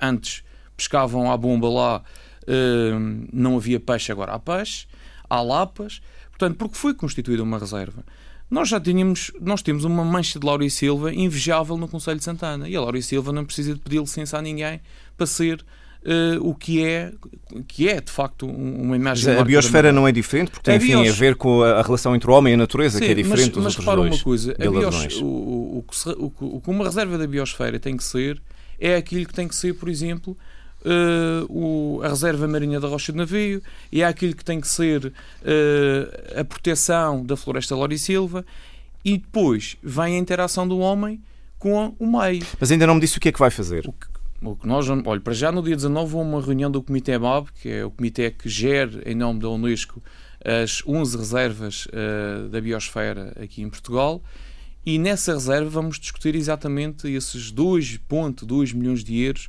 Antes 0.00 0.42
pescavam 0.76 1.30
à 1.30 1.36
bomba 1.36 1.68
lá, 1.68 2.02
uh, 2.42 3.28
não 3.32 3.56
havia 3.56 3.80
peixe, 3.80 4.12
agora 4.12 4.32
há 4.32 4.38
peixe. 4.38 4.86
Há 5.30 5.40
lapas. 5.40 6.02
Portanto, 6.30 6.56
porque 6.56 6.76
foi 6.76 6.92
constituída 6.92 7.42
uma 7.42 7.58
reserva. 7.58 8.04
Nós 8.50 8.68
já 8.68 8.78
tínhamos, 8.78 9.32
nós 9.40 9.62
temos 9.62 9.84
uma 9.84 10.04
mancha 10.04 10.38
de 10.38 10.44
Laura 10.44 10.62
e 10.64 10.70
Silva 10.70 11.14
invejável 11.14 11.78
no 11.78 11.88
Conselho 11.88 12.18
de 12.18 12.24
Santana. 12.24 12.68
E 12.68 12.76
a 12.76 12.80
Laura 12.80 12.98
e 12.98 13.02
Silva 13.02 13.32
não 13.32 13.46
precisa 13.46 13.72
de 13.72 13.80
pedir 13.80 13.98
licença 13.98 14.36
a 14.36 14.42
ninguém 14.42 14.80
para 15.16 15.26
ser 15.26 15.64
uh, 16.04 16.48
o 16.48 16.54
que 16.54 16.84
é, 16.84 17.12
que 17.66 17.88
é 17.88 18.00
de 18.00 18.10
facto 18.10 18.46
uma 18.46 18.96
imagem. 18.96 19.36
a 19.36 19.44
biosfera 19.44 19.92
não 19.92 20.06
é 20.06 20.12
diferente, 20.12 20.50
porque 20.50 20.64
tem 20.64 20.74
a, 20.74 20.76
enfim, 20.76 21.02
bios... 21.02 21.14
a 21.14 21.18
ver 21.18 21.36
com 21.36 21.62
a, 21.62 21.82
relação 21.82 22.14
entre 22.14 22.30
o 22.30 22.34
homem 22.34 22.52
e 22.52 22.54
a 22.54 22.56
natureza, 22.56 22.98
Sim, 22.98 23.04
que 23.04 23.10
é 23.10 23.14
diferente 23.14 23.58
mas, 23.58 23.74
dos 23.74 23.84
mas 23.84 23.88
outros 23.88 23.96
dois. 23.96 24.14
uma 24.14 24.24
coisa, 24.24 24.54
bios... 24.58 25.20
o, 25.20 25.24
o, 25.26 25.84
o, 26.18 26.32
o, 26.56 26.60
que 26.60 26.70
uma 26.70 26.84
reserva 26.84 27.18
da 27.18 27.26
biosfera 27.26 27.78
tem 27.78 27.96
que 27.96 28.04
ser 28.04 28.40
é 28.78 28.96
aquilo 28.96 29.26
que 29.26 29.34
tem 29.34 29.46
que 29.46 29.54
ser, 29.54 29.74
por 29.74 29.88
exemplo, 29.88 30.36
Uh, 30.84 31.46
o, 31.48 32.02
a 32.02 32.08
reserva 32.08 32.48
marinha 32.48 32.80
da 32.80 32.88
rocha 32.88 33.12
de 33.12 33.18
navio 33.18 33.62
e 33.92 34.02
é 34.02 34.04
aquilo 34.04 34.34
que 34.34 34.44
tem 34.44 34.60
que 34.60 34.66
ser 34.66 35.06
uh, 35.06 36.40
a 36.40 36.44
proteção 36.44 37.24
da 37.24 37.36
floresta 37.36 37.76
Silva 37.96 38.44
e 39.04 39.16
depois 39.16 39.76
vem 39.80 40.16
a 40.16 40.18
interação 40.18 40.66
do 40.66 40.80
homem 40.80 41.20
com 41.56 41.94
o 42.00 42.20
meio. 42.20 42.44
Mas 42.58 42.72
ainda 42.72 42.84
não 42.84 42.96
me 42.96 43.00
disse 43.00 43.16
o 43.16 43.20
que 43.20 43.28
é 43.28 43.32
que 43.32 43.38
vai 43.38 43.50
fazer. 43.50 43.86
O 43.86 43.92
que, 43.92 44.08
o 44.42 44.56
que 44.56 44.66
nós, 44.66 44.88
olha, 44.88 45.20
para 45.20 45.32
já 45.32 45.52
no 45.52 45.62
dia 45.62 45.76
19 45.76 46.16
houve 46.16 46.28
uma 46.28 46.40
reunião 46.40 46.70
do 46.70 46.82
Comitê 46.82 47.16
MAB, 47.16 47.48
que 47.60 47.68
é 47.68 47.84
o 47.84 47.90
comitê 47.90 48.30
que 48.30 48.48
gera 48.48 49.02
em 49.08 49.14
nome 49.14 49.40
da 49.40 49.48
Unesco 49.48 50.02
as 50.44 50.82
11 50.86 51.16
reservas 51.16 51.86
uh, 51.86 52.48
da 52.48 52.60
biosfera 52.60 53.32
aqui 53.40 53.62
em 53.62 53.70
Portugal. 53.70 54.22
E 54.84 54.98
nessa 54.98 55.34
reserva 55.34 55.70
vamos 55.70 55.98
discutir 55.98 56.34
exatamente 56.34 57.08
esses 57.08 57.52
2,2 57.52 58.74
milhões 58.74 59.04
de 59.04 59.20
euros 59.20 59.48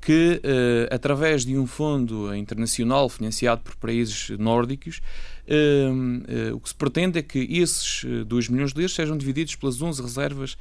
que, 0.00 0.40
uh, 0.44 0.94
através 0.94 1.44
de 1.44 1.58
um 1.58 1.66
fundo 1.66 2.34
internacional 2.34 3.08
financiado 3.08 3.62
por 3.62 3.76
países 3.76 4.30
nórdicos, 4.38 5.00
uh, 5.48 6.52
uh, 6.52 6.56
o 6.56 6.60
que 6.60 6.68
se 6.68 6.74
pretende 6.74 7.18
é 7.18 7.22
que 7.22 7.38
esses 7.38 8.04
2 8.26 8.48
milhões 8.48 8.72
de 8.72 8.80
euros 8.80 8.94
sejam 8.94 9.16
divididos 9.16 9.56
pelas 9.56 9.80
11 9.82 10.00
reservas 10.00 10.56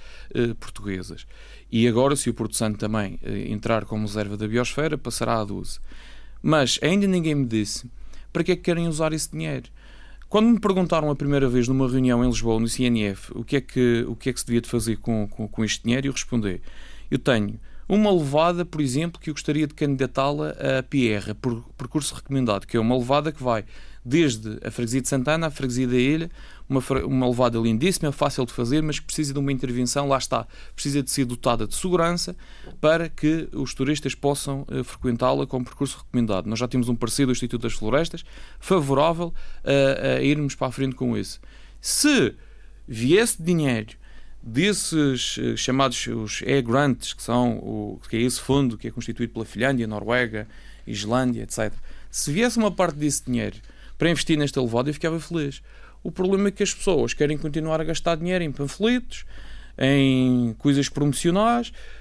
portuguesas. 0.59 1.25
E 1.71 1.87
agora, 1.87 2.15
se 2.15 2.29
o 2.29 2.33
Porto 2.33 2.55
Santo 2.55 2.77
também 2.77 3.19
eh, 3.21 3.51
entrar 3.51 3.85
como 3.85 4.07
reserva 4.07 4.37
da 4.37 4.47
biosfera, 4.47 4.97
passará 4.97 5.39
a 5.39 5.43
12. 5.43 5.79
Mas 6.41 6.79
ainda 6.81 7.05
ninguém 7.05 7.35
me 7.35 7.45
disse 7.45 7.89
para 8.31 8.43
que 8.43 8.53
é 8.53 8.55
que 8.55 8.61
querem 8.61 8.87
usar 8.87 9.11
esse 9.11 9.31
dinheiro. 9.31 9.69
Quando 10.29 10.47
me 10.47 10.59
perguntaram 10.59 11.09
a 11.09 11.15
primeira 11.15 11.47
vez 11.49 11.67
numa 11.67 11.89
reunião 11.89 12.23
em 12.23 12.27
Lisboa, 12.27 12.59
no 12.59 12.67
CNF, 12.67 13.31
o 13.33 13.43
que 13.43 13.57
é 13.57 13.61
que, 13.61 14.05
o 14.07 14.15
que, 14.15 14.29
é 14.29 14.33
que 14.33 14.39
se 14.39 14.45
devia 14.45 14.61
de 14.61 14.69
fazer 14.69 14.97
com, 14.97 15.27
com, 15.27 15.47
com 15.47 15.63
este 15.63 15.83
dinheiro, 15.83 16.07
eu 16.07 16.11
respondi: 16.11 16.61
eu 17.11 17.19
tenho 17.19 17.59
uma 17.87 18.11
levada, 18.11 18.65
por 18.65 18.81
exemplo, 18.81 19.19
que 19.19 19.29
eu 19.29 19.33
gostaria 19.33 19.65
de 19.65 19.73
candidatá-la 19.73 20.49
a 20.49 20.83
PR, 20.83 21.33
por 21.39 21.63
percurso 21.77 22.15
recomendado, 22.15 22.65
que 22.65 22.75
é 22.75 22.79
uma 22.79 22.97
levada 22.97 23.31
que 23.31 23.41
vai 23.41 23.63
desde 24.03 24.57
a 24.65 24.71
freguesia 24.71 25.01
de 25.01 25.07
Santana 25.09 25.47
à 25.47 25.51
freguesia 25.51 25.85
da 25.85 25.97
Ilha, 25.97 26.31
uma, 26.69 26.81
uma 27.05 27.27
levada 27.27 27.57
lindíssima, 27.59 28.11
fácil 28.11 28.45
de 28.45 28.53
fazer, 28.53 28.81
mas 28.81 28.99
que 28.99 29.05
precisa 29.05 29.33
de 29.33 29.39
uma 29.39 29.51
intervenção, 29.51 30.07
lá 30.07 30.17
está, 30.17 30.47
precisa 30.73 31.03
de 31.03 31.11
ser 31.11 31.25
dotada 31.25 31.67
de 31.67 31.75
segurança 31.75 32.35
para 32.79 33.09
que 33.09 33.49
os 33.53 33.73
turistas 33.73 34.15
possam 34.15 34.65
uh, 34.69 34.83
frequentá-la 34.83 35.45
com 35.45 35.61
percurso 35.61 35.97
recomendado. 35.97 36.47
Nós 36.47 36.57
já 36.59 36.67
temos 36.67 36.87
um 36.87 36.95
parceiro 36.95 37.31
do 37.31 37.33
Instituto 37.33 37.63
das 37.63 37.73
Florestas 37.73 38.23
favorável 38.59 39.27
uh, 39.27 40.17
a 40.17 40.21
irmos 40.21 40.55
para 40.55 40.67
a 40.67 40.71
frente 40.71 40.95
com 40.95 41.17
isso. 41.17 41.41
Se 41.81 42.33
viesse 42.87 43.41
dinheiro 43.41 43.97
desses 44.47 45.37
uh, 45.37 45.57
chamados 45.57 46.07
os 46.07 46.41
E-Grants, 46.41 47.13
que, 47.13 47.21
são 47.21 47.57
o, 47.57 47.99
que 48.09 48.15
é 48.15 48.21
esse 48.21 48.39
fundo 48.39 48.77
que 48.77 48.87
é 48.87 48.91
constituído 48.91 49.33
pela 49.33 49.45
Finlândia, 49.45 49.85
Noruega, 49.85 50.47
Islândia, 50.85 51.43
etc. 51.43 51.73
Se 52.09 52.31
viesse 52.31 52.57
uma 52.57 52.71
parte 52.71 52.95
desse 52.95 53.25
dinheiro 53.25 53.57
para 53.97 54.09
investir 54.09 54.37
neste 54.37 54.57
elevado, 54.57 54.89
eu 54.89 54.93
ficava 54.93 55.19
feliz. 55.19 55.61
O 56.01 56.11
problema 56.11 56.47
é 56.47 56.51
que 56.51 56.63
as 56.63 56.73
pessoas 56.73 57.13
querem 57.13 57.37
continuar 57.37 57.81
a 57.81 57.83
gastar 57.83 58.15
dinheiro 58.15 58.43
em 58.43 58.51
panfletos, 58.51 59.25
em 59.77 60.55
coisas 60.57 60.87
promocionais, 60.87 61.71
eh, 61.71 61.96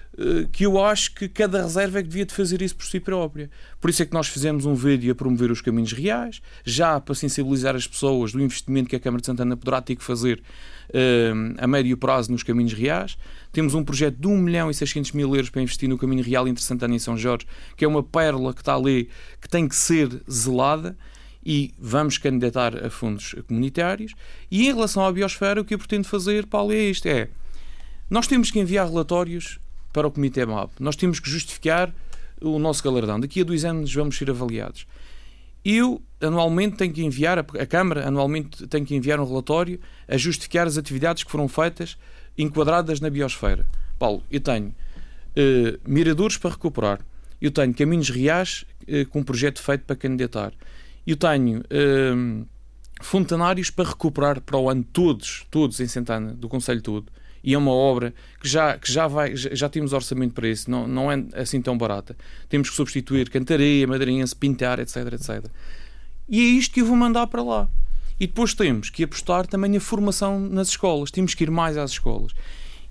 que 0.50 0.64
eu 0.64 0.82
acho 0.82 1.14
que 1.14 1.28
cada 1.28 1.62
reserva 1.62 1.98
é 1.98 2.02
que 2.02 2.08
devia 2.08 2.24
de 2.24 2.34
fazer 2.34 2.62
isso 2.62 2.74
por 2.74 2.86
si 2.86 2.98
própria. 2.98 3.50
Por 3.80 3.90
isso 3.90 4.02
é 4.02 4.06
que 4.06 4.14
nós 4.14 4.28
fizemos 4.28 4.64
um 4.64 4.74
vídeo 4.74 5.12
a 5.12 5.14
promover 5.14 5.50
os 5.50 5.60
caminhos 5.60 5.92
reais, 5.92 6.40
já 6.64 6.98
para 7.00 7.14
sensibilizar 7.14 7.76
as 7.76 7.86
pessoas 7.86 8.32
do 8.32 8.40
investimento 8.40 8.88
que 8.88 8.96
a 8.96 9.00
Câmara 9.00 9.20
de 9.20 9.26
Santana 9.26 9.56
poderá 9.56 9.82
ter 9.82 9.94
que 9.94 10.02
fazer 10.02 10.42
uh, 10.88 11.54
a 11.58 11.66
médio 11.66 11.96
prazo 11.96 12.32
nos 12.32 12.42
caminhos 12.42 12.72
reais. 12.72 13.18
Temos 13.52 13.74
um 13.74 13.84
projeto 13.84 14.16
de 14.16 14.26
1 14.26 14.38
milhão 14.38 14.70
e 14.70 14.74
600 14.74 15.12
mil 15.12 15.34
euros 15.34 15.50
para 15.50 15.60
investir 15.60 15.88
no 15.88 15.98
caminho 15.98 16.22
real 16.22 16.48
entre 16.48 16.62
Santana 16.62 16.96
e 16.96 17.00
São 17.00 17.16
Jorge, 17.16 17.46
que 17.76 17.84
é 17.84 17.88
uma 17.88 18.02
pérola 18.02 18.54
que 18.54 18.60
está 18.60 18.74
ali, 18.74 19.10
que 19.40 19.48
tem 19.48 19.68
que 19.68 19.76
ser 19.76 20.08
zelada 20.30 20.96
e 21.44 21.72
vamos 21.78 22.18
candidatar 22.18 22.84
a 22.84 22.90
fundos 22.90 23.34
comunitários. 23.46 24.14
E 24.50 24.66
em 24.66 24.74
relação 24.74 25.04
à 25.04 25.12
biosfera, 25.12 25.60
o 25.60 25.64
que 25.64 25.74
eu 25.74 25.78
pretendo 25.78 26.08
fazer, 26.08 26.46
Paulo, 26.46 26.72
é 26.72 26.78
isto: 26.78 27.06
é 27.06 27.28
nós 28.08 28.26
temos 28.26 28.50
que 28.50 28.58
enviar 28.58 28.88
relatórios 28.88 29.58
para 29.96 30.06
o 30.06 30.10
Comitê 30.10 30.44
MAP. 30.44 30.72
Nós 30.78 30.94
temos 30.94 31.18
que 31.18 31.30
justificar 31.30 31.90
o 32.38 32.58
nosso 32.58 32.84
galardão. 32.84 33.18
Daqui 33.18 33.40
a 33.40 33.44
dois 33.44 33.64
anos 33.64 33.94
vamos 33.94 34.18
ser 34.18 34.28
avaliados. 34.28 34.86
Eu, 35.64 36.02
anualmente, 36.20 36.76
tenho 36.76 36.92
que 36.92 37.02
enviar, 37.02 37.38
a 37.38 37.66
Câmara, 37.66 38.06
anualmente, 38.06 38.66
tem 38.66 38.84
que 38.84 38.94
enviar 38.94 39.18
um 39.18 39.24
relatório 39.24 39.80
a 40.06 40.18
justificar 40.18 40.66
as 40.66 40.76
atividades 40.76 41.24
que 41.24 41.30
foram 41.30 41.48
feitas 41.48 41.96
enquadradas 42.36 43.00
na 43.00 43.08
biosfera. 43.08 43.66
Paulo, 43.98 44.22
eu 44.30 44.38
tenho 44.38 44.66
uh, 44.66 45.90
miradores 45.90 46.36
para 46.36 46.50
recuperar. 46.50 47.00
Eu 47.40 47.50
tenho 47.50 47.72
caminhos 47.72 48.10
reais 48.10 48.66
uh, 48.82 49.08
com 49.08 49.20
um 49.20 49.24
projeto 49.24 49.62
feito 49.62 49.86
para 49.86 49.96
candidatar. 49.96 50.52
Eu 51.06 51.16
tenho 51.16 51.60
uh, 51.60 52.46
fontanários 53.00 53.70
para 53.70 53.88
recuperar 53.88 54.42
para 54.42 54.58
o 54.58 54.68
ano 54.68 54.84
todos, 54.92 55.46
todos 55.50 55.80
em 55.80 55.86
Santana, 55.86 56.34
do 56.34 56.50
Conselho 56.50 56.82
todo 56.82 57.10
e 57.46 57.54
é 57.54 57.58
uma 57.58 57.70
obra 57.70 58.12
que 58.40 58.48
já, 58.48 58.76
que 58.76 58.90
já 58.90 59.06
vai, 59.06 59.36
já, 59.36 59.54
já 59.54 59.68
temos 59.68 59.92
orçamento 59.92 60.34
para 60.34 60.48
isso, 60.48 60.68
não, 60.68 60.88
não 60.88 61.12
é 61.12 61.24
assim 61.34 61.62
tão 61.62 61.78
barata. 61.78 62.16
Temos 62.48 62.68
que 62.68 62.74
substituir 62.74 63.30
cantareia, 63.30 63.86
madeirense, 63.86 64.34
pintar, 64.34 64.80
etc, 64.80 64.96
etc. 65.12 65.46
E 66.28 66.40
é 66.40 66.42
isto 66.42 66.74
que 66.74 66.80
eu 66.80 66.86
vou 66.86 66.96
mandar 66.96 67.28
para 67.28 67.44
lá. 67.44 67.68
E 68.18 68.26
depois 68.26 68.52
temos 68.52 68.90
que 68.90 69.04
apostar 69.04 69.46
também 69.46 69.70
na 69.70 69.78
formação 69.78 70.40
nas 70.40 70.70
escolas, 70.70 71.12
temos 71.12 71.34
que 71.34 71.44
ir 71.44 71.50
mais 71.52 71.76
às 71.76 71.92
escolas. 71.92 72.32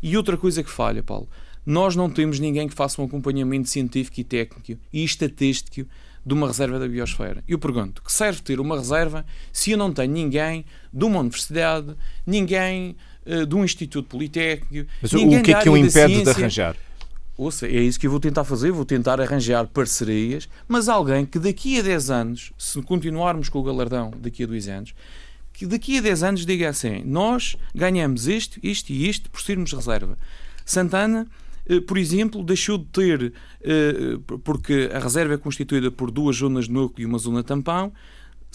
E 0.02 0.15
outra 0.15 0.38
coisa 0.38 0.63
que 0.63 0.70
falha, 0.70 1.04
Paulo, 1.04 1.28
nós 1.65 1.94
não 1.94 2.10
temos 2.10 2.39
ninguém 2.39 2.70
que 2.70 2.74
faça 2.74 3.02
um 3.02 3.06
acompanhamento 3.06 3.68
científico 3.68 4.22
e 4.22 4.24
técnico 4.24 4.82
e 4.94 5.04
estatístico 5.04 5.89
de 6.26 6.34
uma 6.34 6.48
reserva 6.48 6.80
da 6.80 6.88
biosfera. 6.88 7.44
Eu 7.46 7.60
pergunto, 7.60 8.02
que 8.02 8.12
serve 8.12 8.41
ter 8.41 8.62
uma 8.62 8.78
reserva 8.78 9.26
se 9.52 9.72
eu 9.72 9.78
não 9.78 9.91
tenho 9.91 10.13
ninguém 10.13 10.65
de 10.94 11.04
uma 11.04 11.20
universidade, 11.20 11.94
ninguém 12.26 12.96
eh, 13.26 13.46
de 13.46 13.56
um 13.56 13.64
Instituto 13.64 14.08
Politécnico. 14.08 14.90
Mas 15.02 15.14
o 15.14 15.42
que 15.42 15.52
é 15.52 15.62
que 15.62 15.70
o 15.70 15.76
impede 15.76 16.24
de 16.24 16.30
arranjar? 16.30 16.76
Ouça, 17.38 17.68
é 17.68 17.82
isso 17.82 18.00
que 18.00 18.08
eu 18.08 18.12
vou 18.12 18.20
tentar 18.20 18.46
fazer, 18.46 18.72
vou 18.72 18.86
tentar 18.86 19.20
arranjar 19.20 19.68
parcerias, 19.68 20.48
mas 20.68 20.88
alguém 20.88 21.26
que 21.26 21.38
daqui 21.38 21.80
a 21.80 21.82
10 21.82 22.10
anos, 22.10 22.54
se 22.58 22.82
continuarmos 22.82 23.50
com 23.50 23.60
o 23.60 23.64
galardão 23.64 24.14
daqui 24.18 24.44
a 24.44 24.48
2 24.48 24.70
anos, 24.70 24.94
que 25.52 25.66
daqui 25.66 25.98
a 25.98 26.02
10 26.02 26.24
anos 26.24 26.46
diga 26.46 26.70
assim, 26.70 27.04
nós 27.04 27.58
ganhamos 27.74 28.28
isto, 28.28 28.58
isto 28.64 28.92
e 28.92 29.10
isto 29.10 29.30
por 29.30 29.42
sermos 29.42 29.74
reserva. 29.74 30.18
Santana, 30.66 31.28
eh, 31.68 31.82
por 31.82 31.98
exemplo, 31.98 32.42
deixou 32.42 32.78
de 32.78 32.86
ter, 32.86 33.34
eh, 33.62 34.18
porque 34.44 34.90
a 34.94 35.00
reserva 35.00 35.34
é 35.34 35.38
constituída 35.38 35.92
por 35.92 36.12
duas 36.12 36.38
zonas 36.38 36.66
de 36.66 36.72
núcleo 36.72 37.04
e 37.04 37.06
uma 37.06 37.18
zona 37.18 37.44
tampão, 37.44 37.92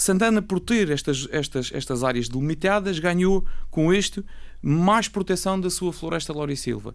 Santana, 0.01 0.41
por 0.41 0.59
ter 0.59 0.89
estas, 0.91 1.29
estas, 1.31 1.71
estas 1.75 2.03
áreas 2.03 2.27
delimitadas, 2.27 2.99
ganhou 2.99 3.45
com 3.71 3.93
isto 3.93 4.25
mais 4.63 5.09
proteção 5.09 5.61
da 5.61 5.71
sua 5.71 5.93
floresta 5.93 6.33
Laura 6.33 6.55
Silva. 6.57 6.95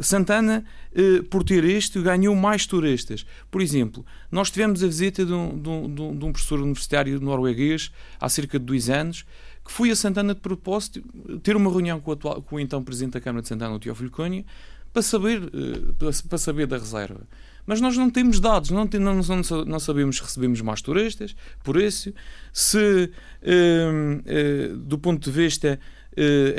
Santana, 0.00 0.64
eh, 0.94 1.22
por 1.30 1.44
ter 1.44 1.64
isto, 1.64 2.02
ganhou 2.02 2.34
mais 2.34 2.66
turistas. 2.66 3.24
Por 3.50 3.62
exemplo, 3.62 4.04
nós 4.30 4.50
tivemos 4.50 4.82
a 4.82 4.86
visita 4.86 5.24
de 5.24 5.32
um, 5.32 5.58
de 5.58 5.68
um, 5.68 6.16
de 6.16 6.24
um 6.24 6.32
professor 6.32 6.58
universitário 6.60 7.20
norueguês 7.20 7.92
há 8.20 8.28
cerca 8.28 8.58
de 8.58 8.64
dois 8.64 8.90
anos, 8.90 9.24
que 9.64 9.72
foi 9.72 9.90
a 9.90 9.96
Santana 9.96 10.34
de 10.34 10.40
propósito 10.40 11.02
ter 11.42 11.56
uma 11.56 11.70
reunião 11.70 12.00
com 12.00 12.10
o, 12.10 12.14
atual, 12.14 12.42
com 12.42 12.56
o 12.56 12.60
então 12.60 12.82
Presidente 12.82 13.12
da 13.12 13.20
Câmara 13.20 13.42
de 13.42 13.48
Santana, 13.48 13.74
o 13.74 13.78
Teófilo 13.78 14.10
Cunha, 14.10 14.44
para 14.92 15.02
saber, 15.02 15.42
eh, 15.42 16.20
para 16.28 16.38
saber 16.38 16.66
da 16.66 16.76
reserva. 16.76 17.26
Mas 17.66 17.80
nós 17.80 17.96
não 17.96 18.10
temos 18.10 18.40
dados, 18.40 18.70
não, 18.70 18.86
tem, 18.86 19.00
não, 19.00 19.14
não, 19.14 19.80
sabemos 19.80 20.16
se 20.16 20.22
recebemos 20.22 20.60
mais 20.60 20.82
turistas, 20.82 21.34
por 21.62 21.80
isso, 21.80 22.12
se 22.52 23.10
eh, 23.42 24.20
eh, 24.26 24.68
do 24.76 24.98
ponto 24.98 25.24
de 25.24 25.30
vista 25.30 25.80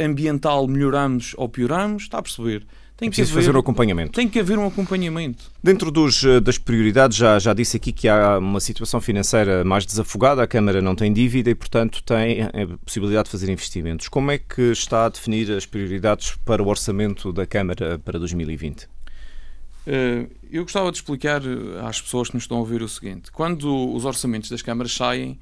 ambiental 0.03 0.67
melhoramos 0.67 1.33
ou 1.37 1.47
pioramos, 1.49 2.03
está 2.03 2.19
a 2.19 2.21
perceber? 2.21 2.65
Tem 2.97 3.09
é 3.09 3.11
que 3.11 3.21
haver, 3.21 3.33
fazer 3.33 3.55
um 3.55 3.59
acompanhamento. 3.59 4.11
Tem 4.13 4.27
que 4.27 4.39
haver 4.39 4.57
um 4.57 4.65
acompanhamento. 4.65 5.51
Dentro 5.61 5.91
dos, 5.91 6.23
eh, 6.23 6.39
das 6.39 6.57
prioridades, 6.57 7.17
já, 7.17 7.37
já 7.37 7.53
disse 7.53 7.75
aqui 7.75 7.91
que 7.91 8.07
há 8.07 8.37
uma 8.37 8.61
situação 8.61 9.01
financeira 9.01 9.65
mais 9.65 9.85
desafogada, 9.85 10.41
a 10.41 10.47
Câmara 10.47 10.81
não 10.81 10.95
tem 10.95 11.11
dívida 11.11 11.49
e, 11.49 11.55
portanto, 11.55 12.01
tem 12.03 12.43
a 12.43 12.77
possibilidade 12.85 13.25
de 13.25 13.31
fazer 13.31 13.51
investimentos. 13.51 14.07
Como 14.07 14.31
é 14.31 14.37
que 14.37 14.71
está 14.71 15.07
a 15.07 15.09
definir 15.09 15.51
as 15.51 15.65
prioridades 15.65 16.35
para 16.45 16.63
o 16.63 16.67
orçamento 16.67 17.33
da 17.33 17.45
Câmara 17.45 17.99
para 17.99 18.17
2020? 18.17 18.87
Eh, 19.85 20.27
eu 20.49 20.63
gostava 20.63 20.89
de 20.89 20.97
explicar 20.97 21.41
às 21.85 21.99
pessoas 21.99 22.29
que 22.29 22.35
nos 22.35 22.43
estão 22.43 22.57
a 22.57 22.59
ouvir 22.61 22.81
o 22.81 22.87
seguinte: 22.87 23.29
quando 23.29 23.93
os 23.93 24.05
orçamentos 24.05 24.49
das 24.49 24.61
câmaras 24.61 24.93
saem, 24.93 25.37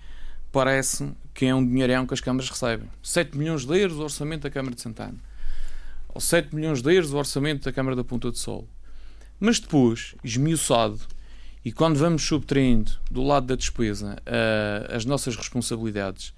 parece 0.51 1.07
que 1.33 1.45
é 1.45 1.55
um 1.55 1.65
dinheirão 1.65 2.05
que 2.05 2.13
as 2.13 2.21
câmaras 2.21 2.49
recebem. 2.49 2.89
7 3.01 3.37
milhões 3.37 3.65
de 3.65 3.77
euros 3.77 3.97
o 3.97 4.03
orçamento 4.03 4.43
da 4.43 4.49
Câmara 4.49 4.75
de 4.75 4.81
Santana. 4.81 5.17
Ou 6.09 6.21
7 6.21 6.55
milhões 6.55 6.81
de 6.81 6.93
euros 6.93 7.11
o 7.11 7.17
orçamento 7.17 7.65
da 7.65 7.71
Câmara 7.71 7.95
da 7.95 8.03
Ponta 8.03 8.29
do 8.29 8.37
Sol. 8.37 8.67
Mas 9.39 9.59
depois, 9.59 10.15
esmiuçado, 10.23 10.99
e 11.65 11.71
quando 11.71 11.97
vamos 11.97 12.23
subtraindo 12.23 12.91
do 13.09 13.23
lado 13.23 13.47
da 13.47 13.55
despesa 13.55 14.17
uh, 14.19 14.95
as 14.95 15.05
nossas 15.05 15.35
responsabilidades, 15.35 16.33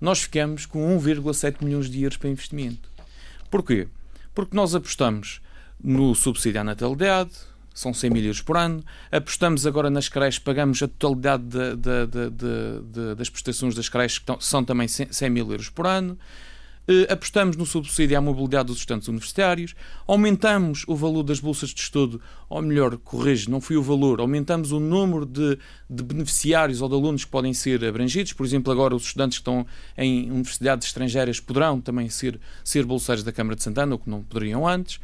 nós 0.00 0.22
ficamos 0.22 0.66
com 0.66 0.96
1,7 0.98 1.64
milhões 1.64 1.90
de 1.90 2.02
euros 2.02 2.18
para 2.18 2.28
investimento. 2.28 2.90
Porquê? 3.50 3.88
Porque 4.34 4.54
nós 4.54 4.74
apostamos 4.74 5.40
no 5.82 6.14
subsídio 6.14 6.60
à 6.60 6.64
natalidade, 6.64 7.30
são 7.76 7.92
100 7.92 8.10
mil 8.10 8.22
euros 8.22 8.40
por 8.40 8.56
ano. 8.56 8.82
Apostamos 9.12 9.66
agora 9.66 9.90
nas 9.90 10.08
creches, 10.08 10.38
pagamos 10.38 10.82
a 10.82 10.88
totalidade 10.88 11.44
de, 11.44 11.76
de, 11.76 12.30
de, 12.80 13.14
das 13.14 13.28
prestações 13.28 13.74
das 13.74 13.88
creches, 13.88 14.18
que 14.18 14.32
são 14.40 14.64
também 14.64 14.88
100 14.88 15.30
mil 15.30 15.50
euros 15.50 15.68
por 15.68 15.86
ano. 15.86 16.18
Uh, 16.88 17.12
apostamos 17.12 17.56
no 17.56 17.66
subsídio 17.66 18.16
à 18.16 18.20
mobilidade 18.20 18.68
dos 18.68 18.78
estudantes 18.78 19.08
universitários, 19.08 19.74
aumentamos 20.06 20.84
o 20.86 20.94
valor 20.94 21.24
das 21.24 21.40
bolsas 21.40 21.70
de 21.70 21.80
estudo, 21.80 22.20
ou 22.48 22.62
melhor, 22.62 22.96
corrijo, 22.98 23.50
não 23.50 23.60
foi 23.60 23.76
o 23.76 23.82
valor, 23.82 24.20
aumentamos 24.20 24.70
o 24.70 24.78
número 24.78 25.26
de, 25.26 25.58
de, 25.90 26.02
beneficiários 26.04 26.80
ou 26.80 26.88
de 26.88 26.94
alunos 26.94 27.24
que 27.24 27.30
podem 27.30 27.52
ser 27.52 27.84
abrangidos. 27.84 28.32
Por 28.32 28.46
exemplo, 28.46 28.72
agora 28.72 28.94
os 28.94 29.02
estudantes 29.02 29.38
que 29.38 29.42
estão 29.42 29.66
em 29.98 30.30
universidades 30.30 30.86
estrangeiras 30.86 31.40
poderão 31.40 31.80
também 31.80 32.08
ser, 32.08 32.38
ser 32.62 32.84
bolseiros 32.84 33.24
da 33.24 33.32
Câmara 33.32 33.56
de 33.56 33.64
Santana, 33.64 33.96
o 33.96 33.98
que 33.98 34.08
não 34.08 34.22
poderiam 34.22 34.66
antes. 34.66 35.00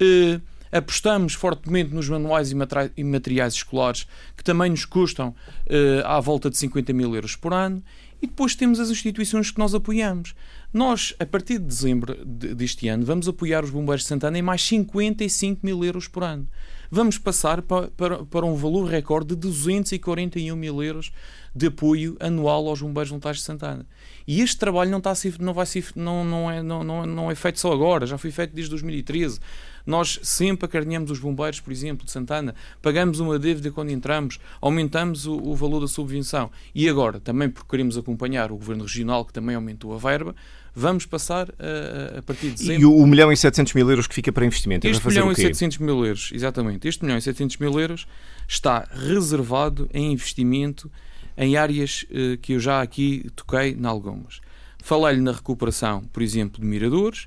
Uh, 0.00 0.40
apostamos 0.72 1.34
fortemente 1.34 1.94
nos 1.94 2.08
manuais 2.08 2.52
e 2.96 3.04
materiais 3.04 3.54
escolares, 3.54 4.06
que 4.36 4.44
também 4.44 4.70
nos 4.70 4.84
custam 4.84 5.28
uh, 5.28 6.06
à 6.06 6.20
volta 6.20 6.50
de 6.50 6.56
50 6.56 6.92
mil 6.92 7.14
euros 7.14 7.36
por 7.36 7.52
ano. 7.52 7.82
E 8.20 8.26
depois 8.26 8.54
temos 8.54 8.80
as 8.80 8.88
instituições 8.88 9.50
que 9.50 9.58
nós 9.58 9.74
apoiamos. 9.74 10.34
Nós, 10.72 11.14
a 11.18 11.26
partir 11.26 11.58
de 11.58 11.66
dezembro 11.66 12.24
deste 12.24 12.88
ano, 12.88 13.04
vamos 13.04 13.28
apoiar 13.28 13.62
os 13.62 13.70
Bombeiros 13.70 14.02
de 14.02 14.08
Santana 14.08 14.38
em 14.38 14.42
mais 14.42 14.62
55 14.62 15.60
mil 15.64 15.84
euros 15.84 16.08
por 16.08 16.24
ano. 16.24 16.48
Vamos 16.90 17.18
passar 17.18 17.62
para, 17.62 17.88
para, 17.88 18.24
para 18.24 18.46
um 18.46 18.54
valor 18.54 18.86
recorde 18.88 19.34
de 19.34 19.36
241 19.36 20.56
mil 20.56 20.82
euros 20.82 21.12
de 21.54 21.66
apoio 21.66 22.16
anual 22.20 22.68
aos 22.68 22.80
Bombeiros 22.80 23.10
Voluntários 23.10 23.40
de 23.40 23.46
Santana. 23.46 23.86
E 24.26 24.40
este 24.40 24.58
trabalho 24.58 24.90
não, 24.90 24.98
está 24.98 25.14
ser, 25.14 25.38
não, 25.38 25.54
vai 25.54 25.66
ser, 25.66 25.86
não, 25.94 26.24
não, 26.24 26.50
é, 26.50 26.62
não, 26.62 26.84
não 26.84 27.30
é 27.30 27.34
feito 27.34 27.58
só 27.60 27.72
agora, 27.72 28.06
já 28.06 28.18
foi 28.18 28.30
feito 28.30 28.54
desde 28.54 28.70
2013. 28.70 29.40
Nós 29.86 30.18
sempre 30.22 30.66
acarinhamos 30.66 31.10
os 31.10 31.18
bombeiros, 31.18 31.60
por 31.60 31.72
exemplo, 31.72 32.04
de 32.04 32.10
Santana, 32.10 32.54
pagamos 32.82 33.20
uma 33.20 33.38
dívida 33.38 33.70
quando 33.70 33.90
entramos, 33.90 34.38
aumentamos 34.60 35.26
o, 35.26 35.36
o 35.36 35.54
valor 35.54 35.80
da 35.80 35.88
subvenção. 35.88 36.50
E 36.74 36.88
agora, 36.88 37.20
também 37.20 37.48
porque 37.48 37.68
queremos 37.70 37.96
acompanhar 37.96 38.50
o 38.50 38.56
Governo 38.56 38.84
Regional, 38.84 39.24
que 39.24 39.32
também 39.32 39.54
aumentou 39.54 39.94
a 39.94 39.98
verba, 39.98 40.34
vamos 40.74 41.06
passar 41.06 41.48
a, 41.58 42.18
a 42.18 42.22
partir 42.22 42.48
de 42.48 42.56
dezembro. 42.56 42.82
E 42.82 42.84
o 42.84 42.96
1 42.98 43.06
milhão 43.06 43.32
e 43.32 43.36
700 43.36 43.72
mil 43.72 43.88
euros 43.88 44.06
que 44.06 44.14
fica 44.14 44.32
para 44.32 44.44
investimento? 44.44 44.86
Este 44.86 45.06
milhão 45.06 45.30
e 45.30 45.36
700 45.36 45.78
mil 45.78 46.04
euros, 46.04 46.30
exatamente. 46.34 46.86
Este 46.86 47.04
milhão 47.04 47.16
e 47.16 47.22
700 47.22 47.56
mil 47.58 47.80
euros 47.80 48.06
está 48.46 48.86
reservado 48.92 49.88
em 49.94 50.12
investimento 50.12 50.90
em 51.36 51.56
áreas 51.56 52.04
eh, 52.10 52.38
que 52.40 52.54
eu 52.54 52.60
já 52.60 52.80
aqui 52.80 53.26
toquei 53.34 53.72
em 53.72 53.86
algumas. 53.86 54.40
Falei-lhe 54.82 55.20
na 55.20 55.32
recuperação, 55.32 56.04
por 56.12 56.22
exemplo, 56.22 56.60
de 56.60 56.66
miradores, 56.66 57.26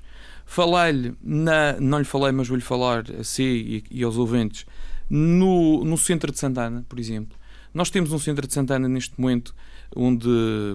Falei-lhe, 0.52 1.14
não 1.22 2.00
lhe 2.00 2.04
falei, 2.04 2.32
mas 2.32 2.48
vou-lhe 2.48 2.60
falar 2.60 3.04
a 3.20 3.22
si 3.22 3.84
e, 3.88 3.98
e 4.00 4.02
aos 4.02 4.16
ouvintes, 4.16 4.66
no, 5.08 5.84
no 5.84 5.96
centro 5.96 6.32
de 6.32 6.40
Santana, 6.40 6.84
por 6.88 6.98
exemplo. 6.98 7.38
Nós 7.72 7.88
temos 7.88 8.10
um 8.10 8.18
centro 8.18 8.48
de 8.48 8.52
Santana 8.52 8.88
neste 8.88 9.14
momento 9.16 9.54
onde, 9.94 10.28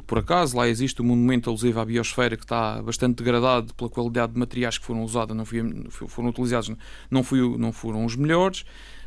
por 0.07 0.19
acaso, 0.19 0.55
lá 0.55 0.65
existe 0.69 1.01
um 1.01 1.05
monumento 1.05 1.49
alusivo 1.49 1.77
à 1.81 1.83
biosfera 1.83 2.37
que 2.37 2.45
está 2.45 2.81
bastante 2.81 3.17
degradado 3.17 3.73
pela 3.73 3.89
qualidade 3.89 4.31
de 4.31 4.39
materiais 4.39 4.77
que 4.77 4.85
foram 4.85 5.03
usados, 5.03 5.35
não 5.35 5.43
foram 5.43 6.29
utilizados, 6.29 6.71
não, 7.11 7.21
foi, 7.21 7.57
não 7.57 7.73
foram 7.73 8.05
os 8.05 8.15
melhores. 8.15 8.63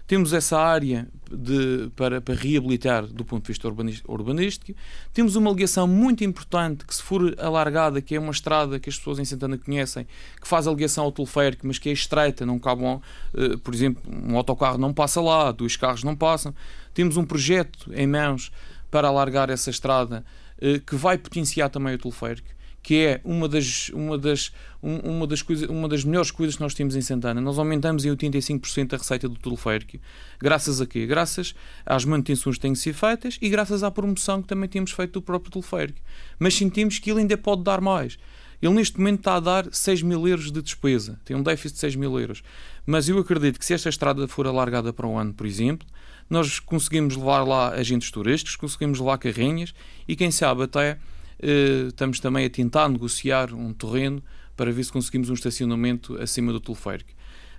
Temos 0.08 0.32
essa 0.32 0.58
área 0.58 1.06
de, 1.30 1.90
para, 1.94 2.18
para 2.18 2.34
reabilitar 2.34 3.06
do 3.06 3.26
ponto 3.26 3.42
de 3.42 3.48
vista 3.48 3.68
urbanístico. 4.08 4.74
Temos 5.12 5.36
uma 5.36 5.50
ligação 5.50 5.86
muito 5.86 6.24
importante 6.24 6.86
que, 6.86 6.94
se 6.94 7.02
for 7.02 7.36
alargada, 7.38 8.00
que 8.00 8.14
é 8.14 8.18
uma 8.18 8.32
estrada 8.32 8.80
que 8.80 8.88
as 8.88 8.96
pessoas 8.96 9.18
em 9.18 9.26
Santana 9.26 9.58
conhecem, 9.58 10.06
que 10.40 10.48
faz 10.48 10.66
a 10.66 10.70
ligação 10.70 11.04
ao 11.04 11.12
teleférico, 11.12 11.66
mas 11.66 11.78
que 11.78 11.90
é 11.90 11.92
estreita, 11.92 12.46
não 12.46 12.58
cabe, 12.58 12.84
uh, 12.84 13.58
por 13.62 13.74
exemplo, 13.74 14.02
um 14.10 14.34
autocarro 14.34 14.78
não 14.78 14.94
passa 14.94 15.20
lá, 15.20 15.52
dois 15.52 15.76
carros 15.76 16.02
não 16.02 16.16
passam. 16.16 16.54
Temos 16.94 17.18
um 17.18 17.24
projeto 17.26 17.92
em 17.92 18.06
mãos 18.06 18.50
para 18.90 19.08
alargar 19.08 19.50
essa 19.50 19.68
estrada 19.68 20.24
uh, 20.56 20.80
que 20.80 20.96
vai 20.96 21.18
potenciar 21.18 21.68
também 21.68 21.94
o 21.94 21.98
teleférico 21.98 22.57
que 22.88 23.04
é 23.04 23.20
uma 23.22 23.46
das, 23.46 23.90
uma 23.90 24.16
das, 24.16 24.50
uma 24.82 25.26
das, 25.26 25.42
coisa, 25.42 25.70
uma 25.70 25.86
das 25.86 26.04
melhores 26.04 26.30
coisas 26.30 26.56
que 26.56 26.62
nós 26.62 26.72
temos 26.72 26.96
em 26.96 27.02
Santana. 27.02 27.38
Nós 27.38 27.58
aumentamos 27.58 28.06
em 28.06 28.08
85% 28.08 28.94
a 28.94 28.96
receita 28.96 29.28
do 29.28 29.36
teleférico. 29.36 29.98
Graças 30.40 30.80
a 30.80 30.86
quê? 30.86 31.04
Graças 31.04 31.54
às 31.84 32.06
manutenções 32.06 32.56
que 32.56 32.62
têm 32.62 32.72
que 32.72 32.78
ser 32.78 32.94
feitas 32.94 33.36
e 33.42 33.50
graças 33.50 33.82
à 33.82 33.90
promoção 33.90 34.40
que 34.40 34.48
também 34.48 34.70
temos 34.70 34.90
feito 34.92 35.12
do 35.12 35.20
próprio 35.20 35.52
teleférico. 35.52 35.98
Mas 36.38 36.54
sentimos 36.54 36.98
que 36.98 37.10
ele 37.10 37.20
ainda 37.20 37.36
pode 37.36 37.62
dar 37.62 37.82
mais. 37.82 38.18
Ele 38.62 38.72
neste 38.72 38.96
momento 38.96 39.18
está 39.18 39.34
a 39.34 39.40
dar 39.40 39.68
6 39.70 40.00
mil 40.00 40.26
euros 40.26 40.50
de 40.50 40.62
despesa, 40.62 41.20
tem 41.26 41.36
um 41.36 41.42
déficit 41.42 41.74
de 41.74 41.80
6 41.80 41.96
mil 41.96 42.18
euros. 42.18 42.42
Mas 42.86 43.06
eu 43.06 43.18
acredito 43.18 43.58
que 43.58 43.66
se 43.66 43.74
esta 43.74 43.90
estrada 43.90 44.26
for 44.26 44.46
alargada 44.46 44.94
para 44.94 45.06
um 45.06 45.18
ano, 45.18 45.34
por 45.34 45.46
exemplo, 45.46 45.86
nós 46.30 46.58
conseguimos 46.58 47.16
levar 47.16 47.44
lá 47.44 47.68
agentes 47.68 48.10
turísticos, 48.10 48.56
conseguimos 48.56 48.98
levar 48.98 49.18
carrinhas 49.18 49.74
e 50.08 50.16
quem 50.16 50.30
sabe 50.30 50.62
até 50.62 50.98
estamos 51.40 52.20
também 52.20 52.46
a 52.46 52.50
tentar 52.50 52.88
negociar 52.88 53.52
um 53.54 53.72
terreno 53.72 54.22
para 54.56 54.72
ver 54.72 54.84
se 54.84 54.92
conseguimos 54.92 55.30
um 55.30 55.34
estacionamento 55.34 56.20
acima 56.20 56.52
do 56.52 56.60
teleférico. 56.60 57.10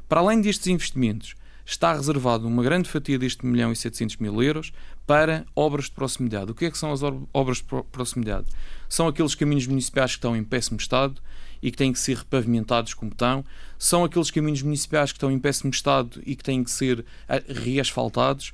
Para 0.08 0.20
além 0.20 0.42
destes 0.42 0.68
investimentos, 0.68 1.36
está 1.66 1.94
reservado 1.94 2.48
uma 2.48 2.64
grande 2.64 2.90
fatia 2.90 3.18
deste 3.20 3.46
milhão 3.46 3.72
e 3.72 3.76
700 3.76 4.18
mil 4.18 4.42
euros 4.42 4.74
para 5.06 5.46
obras 5.56 5.86
de 5.86 5.92
proximidade. 5.92 6.52
O 6.52 6.56
que 6.56 6.66
é 6.66 6.72
que 6.72 6.78
são 6.78 6.92
as 6.92 7.02
obras 7.32 7.58
de 7.58 7.64
proximidade? 7.92 8.48
São 8.88 9.08
aqueles 9.08 9.36
caminhos 9.36 9.68
municipais 9.68 10.12
que 10.12 10.18
estão 10.18 10.36
em 10.36 10.44
péssimo 10.44 10.80
estado 10.80 11.22
e 11.62 11.70
que 11.70 11.78
têm 11.78 11.94
que 11.94 12.00
ser 12.00 12.18
repavimentados 12.18 12.94
como 12.94 13.12
estão. 13.12 13.46
São 13.78 14.04
aqueles 14.04 14.32
caminhos 14.32 14.64
municipais 14.64 15.12
que 15.12 15.18
estão 15.18 15.32
em 15.32 15.38
péssimo 15.38 15.70
estado 15.70 16.22
e 16.26 16.36
que 16.36 16.44
têm 16.44 16.64
que 16.64 16.72
ser 16.72 17.06
eh, 17.28 17.44
reasfaltados. 17.48 18.52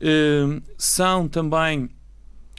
Eh, 0.00 0.60
são 0.78 1.28
também 1.28 1.90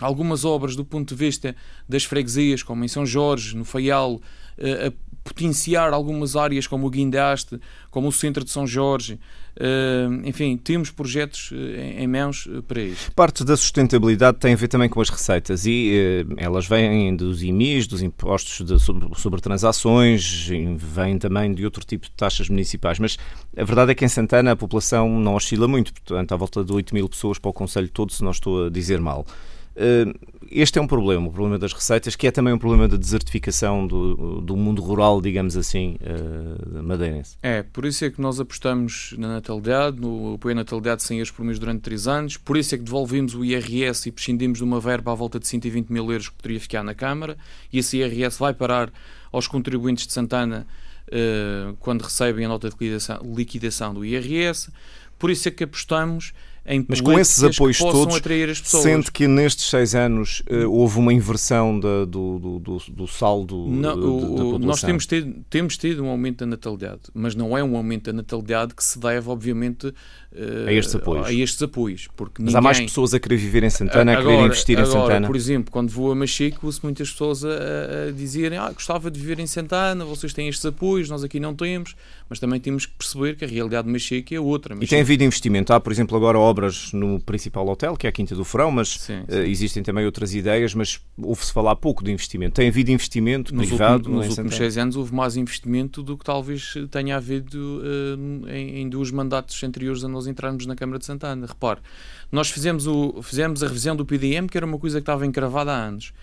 algumas 0.02 0.44
obras 0.44 0.76
do 0.76 0.84
ponto 0.84 1.10
de 1.10 1.16
vista 1.16 1.56
das 1.88 2.04
freguesias, 2.04 2.64
como 2.64 2.84
em 2.84 2.88
São 2.88 3.06
Jorge, 3.06 3.56
no 3.56 3.66
Faial, 3.66 4.22
eh, 4.58 4.88
a 4.88 5.06
potenciar 5.24 5.92
algumas 5.92 6.36
áreas 6.36 6.68
como 6.68 6.86
o 6.86 6.90
Guindaste, 6.90 7.60
como 7.90 8.10
o 8.10 8.12
Centro 8.12 8.44
de 8.44 8.52
São 8.52 8.68
Jorge. 8.68 9.20
Eh, 9.58 10.08
enfim, 10.24 10.56
temos 10.56 10.92
projetos 10.92 11.50
eh, 11.52 11.96
em 11.98 12.08
mãos 12.08 12.48
para 12.68 12.80
isso. 12.80 13.12
Parte 13.14 13.44
da 13.44 13.58
sustentabilidade 13.58 14.38
tem 14.38 14.54
a 14.54 14.56
ver 14.56 14.68
também 14.68 14.88
com 14.88 15.02
as 15.02 15.10
receitas 15.10 15.66
e 15.66 16.26
elas 16.38 16.68
vêm 16.68 17.16
dos 17.16 17.42
IMIs, 17.42 17.88
dos 17.88 18.04
impostos 18.04 18.66
de, 18.66 18.78
sobre 19.20 19.42
transações, 19.42 20.48
vêm 20.78 21.18
também 21.18 21.52
de 21.54 21.66
outro 21.66 21.84
tipo 21.84 22.06
de 22.06 22.12
taxas 22.12 22.48
municipais. 22.48 23.00
Mas 23.00 23.18
a 23.58 23.64
verdade 23.64 23.94
é 23.94 23.96
que 23.96 24.06
em 24.06 24.10
Santana 24.10 24.52
a 24.52 24.56
população 24.56 25.20
não 25.20 25.34
oscila 25.34 25.68
muito, 25.68 25.92
portanto, 25.92 26.34
à 26.34 26.38
volta 26.38 26.64
de 26.64 26.72
8 26.72 26.94
mil 26.94 27.10
pessoas 27.10 27.40
para 27.40 27.50
o 27.50 27.54
Conselho 27.54 27.90
todo, 27.90 28.14
se 28.14 28.24
não 28.24 28.32
estou 28.32 28.68
a 28.68 28.70
dizer 28.70 29.02
mal. 29.02 29.26
Eh, 29.76 30.14
este 30.52 30.78
é 30.78 30.82
um 30.82 30.88
problema, 30.88 31.28
o 31.28 31.32
problema 31.32 31.58
das 31.58 31.74
receitas, 31.74 32.16
que 32.16 32.28
é 32.28 32.32
também 32.32 32.54
um 32.54 32.58
problema 32.58 32.88
de 32.88 32.98
desertificação 32.98 33.86
do, 33.86 34.42
do 34.42 34.56
mundo 34.56 34.82
rural, 34.82 35.20
digamos 35.20 35.58
assim, 35.58 35.98
uh, 36.02 36.84
madeirense. 36.84 37.36
É, 37.42 37.64
por 37.64 37.84
isso 37.84 38.06
é 38.06 38.12
que 38.12 38.22
nós 38.22 38.40
apostamos 38.40 39.16
na 39.18 39.28
natalidade, 39.28 40.00
no 40.00 40.36
apoio 40.36 40.54
à 40.54 40.56
natalidade 40.56 41.02
de 41.02 41.08
100 41.08 41.18
euros 41.18 41.32
por 41.32 41.44
mês 41.44 41.58
durante 41.58 41.82
3 41.82 42.08
anos, 42.08 42.38
por 42.38 42.58
isso 42.58 42.76
é 42.76 42.78
que 42.78 42.84
devolvemos 42.84 43.34
o 43.34 43.44
IRS 43.44 44.08
e 44.08 44.12
prescindimos 44.12 44.60
de 44.60 44.64
uma 44.64 44.80
verba 44.80 45.12
à 45.12 45.16
volta 45.16 45.40
de 45.40 45.48
120 45.48 45.90
mil 45.90 46.10
euros 46.12 46.30
que 46.30 46.36
poderia 46.36 46.60
ficar 46.60 46.84
na 46.84 46.94
Câmara, 46.94 47.38
e 47.74 47.80
esse 47.80 47.98
IRS 47.98 48.38
vai 48.40 48.54
parar 48.54 48.94
aos 49.32 49.48
contribuintes 49.48 50.06
de 50.06 50.14
Santana 50.14 50.68
uh, 51.08 51.76
quando 51.80 52.04
recebem 52.04 52.46
a 52.46 52.48
nota 52.48 52.70
de 52.70 52.76
liquidação, 52.76 53.20
liquidação 53.36 53.94
do 53.94 54.06
IRS, 54.06 54.70
por 55.18 55.32
isso 55.32 55.48
é 55.48 55.52
que 55.52 55.64
apostamos 55.64 56.34
mas 56.88 57.00
com 57.00 57.20
esses 57.20 57.44
apoios 57.44 57.78
todos, 57.78 58.20
sente 58.64 59.12
que 59.12 59.28
nestes 59.28 59.70
seis 59.70 59.94
anos 59.94 60.42
uh, 60.50 60.70
houve 60.72 60.98
uma 60.98 61.14
inversão 61.14 61.80
da, 61.80 62.06
do, 62.06 62.40
do, 62.40 62.60
do, 62.60 62.78
do, 62.90 63.08
saldo 63.08 63.68
não, 63.68 63.94
de, 63.94 64.06
o, 64.06 64.20
da 64.20 64.44
população? 64.44 64.60
Nós 64.60 64.82
temos 64.82 65.06
tido, 65.06 65.46
temos 65.48 65.78
tido 65.78 66.04
um 66.04 66.08
aumento 66.08 66.40
da 66.40 66.48
natalidade, 66.48 67.02
mas 67.14 67.36
não 67.36 67.56
é 67.56 67.64
um 67.64 67.78
aumento 67.78 68.06
da 68.06 68.14
natalidade 68.14 68.74
que 68.74 68.84
se 68.84 68.98
deve, 68.98 69.30
obviamente, 69.30 69.94
a, 70.68 70.74
estes 70.74 70.96
apoios. 70.96 71.28
a 71.28 71.34
estes 71.34 71.62
apoios. 71.62 72.08
Porque 72.16 72.42
mas 72.42 72.54
ninguém... 72.54 72.58
há 72.58 72.62
mais 72.62 72.80
pessoas 72.80 73.14
a 73.14 73.20
querer 73.20 73.38
viver 73.38 73.64
em 73.64 73.70
Santana, 73.70 74.14
agora, 74.14 74.28
a 74.28 74.32
querer 74.32 74.46
investir 74.46 74.80
agora, 74.80 74.90
em 74.90 75.02
Santana? 75.02 75.28
Por 75.28 75.36
exemplo, 75.36 75.72
quando 75.72 75.90
vou 75.90 76.12
a 76.12 76.16
Machico, 76.16 76.66
ouço 76.66 76.82
muitas 76.84 77.12
pessoas 77.12 77.44
a, 77.46 77.50
a 78.10 78.12
dizerem 78.12 78.58
ah, 78.58 78.72
gostava 78.72 79.10
de 79.10 79.20
viver 79.20 79.40
em 79.40 79.48
Santana, 79.48 80.04
vocês 80.06 80.34
têm 80.34 80.48
estes 80.48 80.66
apoios, 80.66 81.10
nós 81.10 81.24
aqui 81.24 81.40
não 81.40 81.56
temos, 81.56 81.96
mas 82.30 82.40
também 82.40 82.60
temos 82.60 82.86
que 82.86 82.94
perceber 82.94 83.36
que 83.36 83.46
a 83.46 83.48
realidade 83.48 83.88
de 83.88 83.94
Machico 83.94 84.34
é 84.34 84.40
outra. 84.40 84.76
Machico... 84.76 84.86
E 84.86 84.88
tem 84.88 85.02
havido 85.02 85.24
investimento? 85.24 85.74
Há, 85.74 85.80
por 85.80 85.92
exemplo, 85.92 86.18
agora 86.18 86.38
obras 86.38 86.92
no 86.94 87.20
principal 87.20 87.68
hotel, 87.68 87.96
que 87.96 88.08
é 88.08 88.10
a 88.10 88.14
Quinta 88.14 88.36
do 88.36 88.44
Frão, 88.44 88.72
mas 88.72 88.90
sim, 88.90 89.24
sim. 89.28 89.38
Uh, 89.38 89.44
existem 89.44 89.84
também 89.84 90.06
outras 90.06 90.34
ideias, 90.34 90.74
mas 90.74 91.00
ouve-se 91.18 91.52
falar 91.54 91.76
pouco 91.76 92.04
de 92.04 92.12
investimento. 92.12 92.56
Tem 92.56 92.68
havido 92.68 92.92
investimento 92.92 93.54
nos 93.54 93.68
privado? 93.68 93.96
Últimos, 93.96 94.28
nos 94.28 94.38
últimos 94.38 94.56
seis 94.56 94.78
anos 94.78 94.96
houve 94.96 95.14
mais 95.14 95.38
investimento 95.38 96.04
do 96.04 96.18
que 96.18 96.26
talvez 96.26 96.74
tenha 96.92 97.18
havido 97.18 97.82
uh, 97.82 98.50
em, 98.50 98.82
em 98.82 98.90
dois 98.90 99.12
mandatos 99.12 99.64
anteriores 99.64 100.04
a 100.04 100.08
nós 100.08 100.25
entrarmos 100.28 100.66
na 100.66 100.76
Câmara 100.76 101.00
de 101.00 101.06
Santana. 101.06 101.46
Repare, 101.46 101.80
nós 102.32 102.50
fizemos, 102.50 102.88
o, 102.88 103.22
fizemos 103.22 103.64
a 103.64 103.68
revisão 103.68 103.96
do 103.96 104.06
PDM, 104.06 104.48
que 104.50 104.58
era 104.58 104.66
uma 104.66 104.80
coisa 104.80 105.00
que 105.00 105.04
estava 105.04 105.26
encravada 105.26 105.72
há 105.72 105.76
anos. 105.76 106.14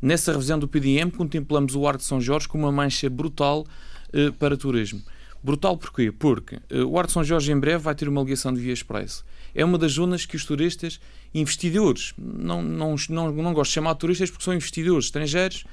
Nessa 0.00 0.32
revisão 0.32 0.58
do 0.58 0.66
PDM, 0.66 1.10
contemplamos 1.10 1.74
o 1.74 1.86
Arco 1.86 1.98
de 1.98 2.04
São 2.04 2.20
Jorge 2.20 2.48
como 2.48 2.64
uma 2.64 2.72
mancha 2.72 3.10
brutal 3.10 3.66
uh, 4.14 4.32
para 4.34 4.56
turismo. 4.56 5.02
Brutal 5.42 5.76
porquê? 5.76 6.12
Porque 6.12 6.56
uh, 6.56 6.84
o 6.86 6.98
Arco 6.98 7.08
de 7.08 7.12
São 7.12 7.24
Jorge 7.24 7.52
em 7.52 7.58
breve 7.58 7.78
vai 7.78 7.94
ter 7.94 8.08
uma 8.08 8.22
ligação 8.22 8.52
de 8.52 8.60
via 8.60 8.72
expresso 8.72 9.24
é 9.54 9.64
uma 9.64 9.78
das 9.78 9.92
zonas 9.92 10.26
que 10.26 10.36
os 10.36 10.44
turistas, 10.44 11.00
investidores, 11.34 12.14
não, 12.18 12.62
não, 12.62 12.94
não, 13.08 13.32
não 13.32 13.52
gosto 13.52 13.70
de 13.70 13.74
chamar 13.74 13.94
de 13.94 14.00
turistas 14.00 14.30
porque 14.30 14.44
são 14.44 14.54
investidores 14.54 15.06
estrangeiros, 15.06 15.64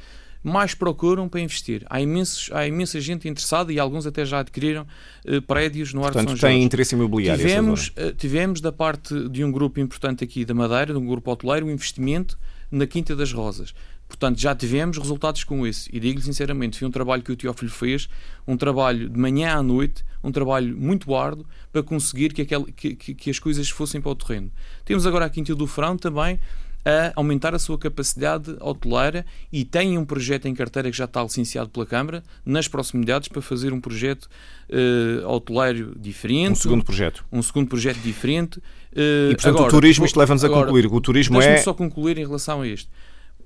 mais 0.43 0.73
procuram 0.73 1.27
para 1.27 1.41
investir. 1.41 1.85
Há, 1.89 2.01
imensos, 2.01 2.49
há 2.53 2.67
imensa 2.67 2.99
gente 3.01 3.27
interessada 3.27 3.71
e 3.71 3.79
alguns 3.79 4.05
até 4.05 4.25
já 4.25 4.39
adquiriram 4.39 4.85
uh, 5.25 5.41
prédios 5.41 5.93
no 5.93 6.01
Portanto, 6.01 6.19
Arco 6.19 6.33
de 6.35 6.39
São 6.39 6.49
tem 6.49 6.63
interesse 6.63 6.95
imobiliário. 6.95 7.45
Tivemos, 7.45 7.89
uh, 7.89 8.13
tivemos 8.13 8.61
da 8.61 8.71
parte 8.71 9.29
de 9.29 9.43
um 9.43 9.51
grupo 9.51 9.79
importante 9.79 10.23
aqui 10.23 10.45
da 10.45 10.53
Madeira, 10.53 10.93
de 10.93 10.99
um 10.99 11.05
grupo 11.05 11.31
hoteleiro, 11.31 11.65
um 11.65 11.71
investimento 11.71 12.38
na 12.71 12.85
Quinta 12.85 13.15
das 13.15 13.31
Rosas. 13.31 13.73
Portanto, 14.07 14.39
já 14.39 14.55
tivemos 14.55 14.97
resultados 14.97 15.43
com 15.43 15.67
esse. 15.67 15.89
E 15.91 15.99
digo-lhe 15.99 16.23
sinceramente, 16.23 16.79
foi 16.79 16.88
um 16.88 16.91
trabalho 16.91 17.21
que 17.21 17.31
o 17.31 17.35
Teófilo 17.35 17.69
fez, 17.69 18.07
um 18.47 18.55
trabalho 18.55 19.09
de 19.09 19.19
manhã 19.19 19.57
à 19.57 19.61
noite, 19.61 20.03
um 20.23 20.31
trabalho 20.31 20.75
muito 20.77 21.13
árduo 21.13 21.45
para 21.71 21.83
conseguir 21.83 22.33
que, 22.33 22.41
aquel, 22.41 22.63
que, 22.63 22.95
que, 22.95 23.13
que 23.13 23.29
as 23.29 23.38
coisas 23.38 23.69
fossem 23.69 23.99
para 23.99 24.11
o 24.11 24.15
terreno. 24.15 24.49
Temos 24.85 25.05
agora 25.05 25.25
a 25.25 25.29
Quinta 25.29 25.53
do 25.53 25.67
Frão 25.67 25.97
também 25.97 26.39
a 26.88 27.11
aumentar 27.17 27.53
a 27.53 27.59
sua 27.59 27.77
capacidade 27.77 28.55
hoteleira 28.61 29.25
e 29.51 29.65
tem 29.65 29.97
um 29.97 30.05
projeto 30.05 30.47
em 30.47 30.55
carteira 30.55 30.89
que 30.89 30.95
já 30.95 31.03
está 31.03 31.21
licenciado 31.21 31.69
pela 31.69 31.85
Câmara, 31.85 32.23
nas 32.45 32.69
proximidades, 32.69 33.27
para 33.27 33.41
fazer 33.41 33.73
um 33.73 33.81
projeto 33.81 34.29
uh, 34.69 35.27
hoteleiro 35.27 35.93
diferente. 35.99 36.53
Um 36.53 36.55
segundo 36.55 36.85
projeto. 36.85 37.25
Um 37.29 37.43
segundo 37.43 37.67
projeto 37.67 37.97
diferente. 37.97 38.59
Uh, 38.93 39.31
e, 39.31 39.35
portanto, 39.35 39.55
agora, 39.55 39.67
o 39.67 39.69
turismo, 39.69 40.05
isto 40.05 40.17
leva-nos 40.17 40.45
a 40.45 40.49
concluir. 40.49 40.85
O 40.88 41.01
turismo 41.01 41.41
é... 41.41 41.57
só 41.57 41.73
concluir 41.73 42.17
em 42.17 42.25
relação 42.25 42.61
a 42.61 42.67
isto. 42.67 42.89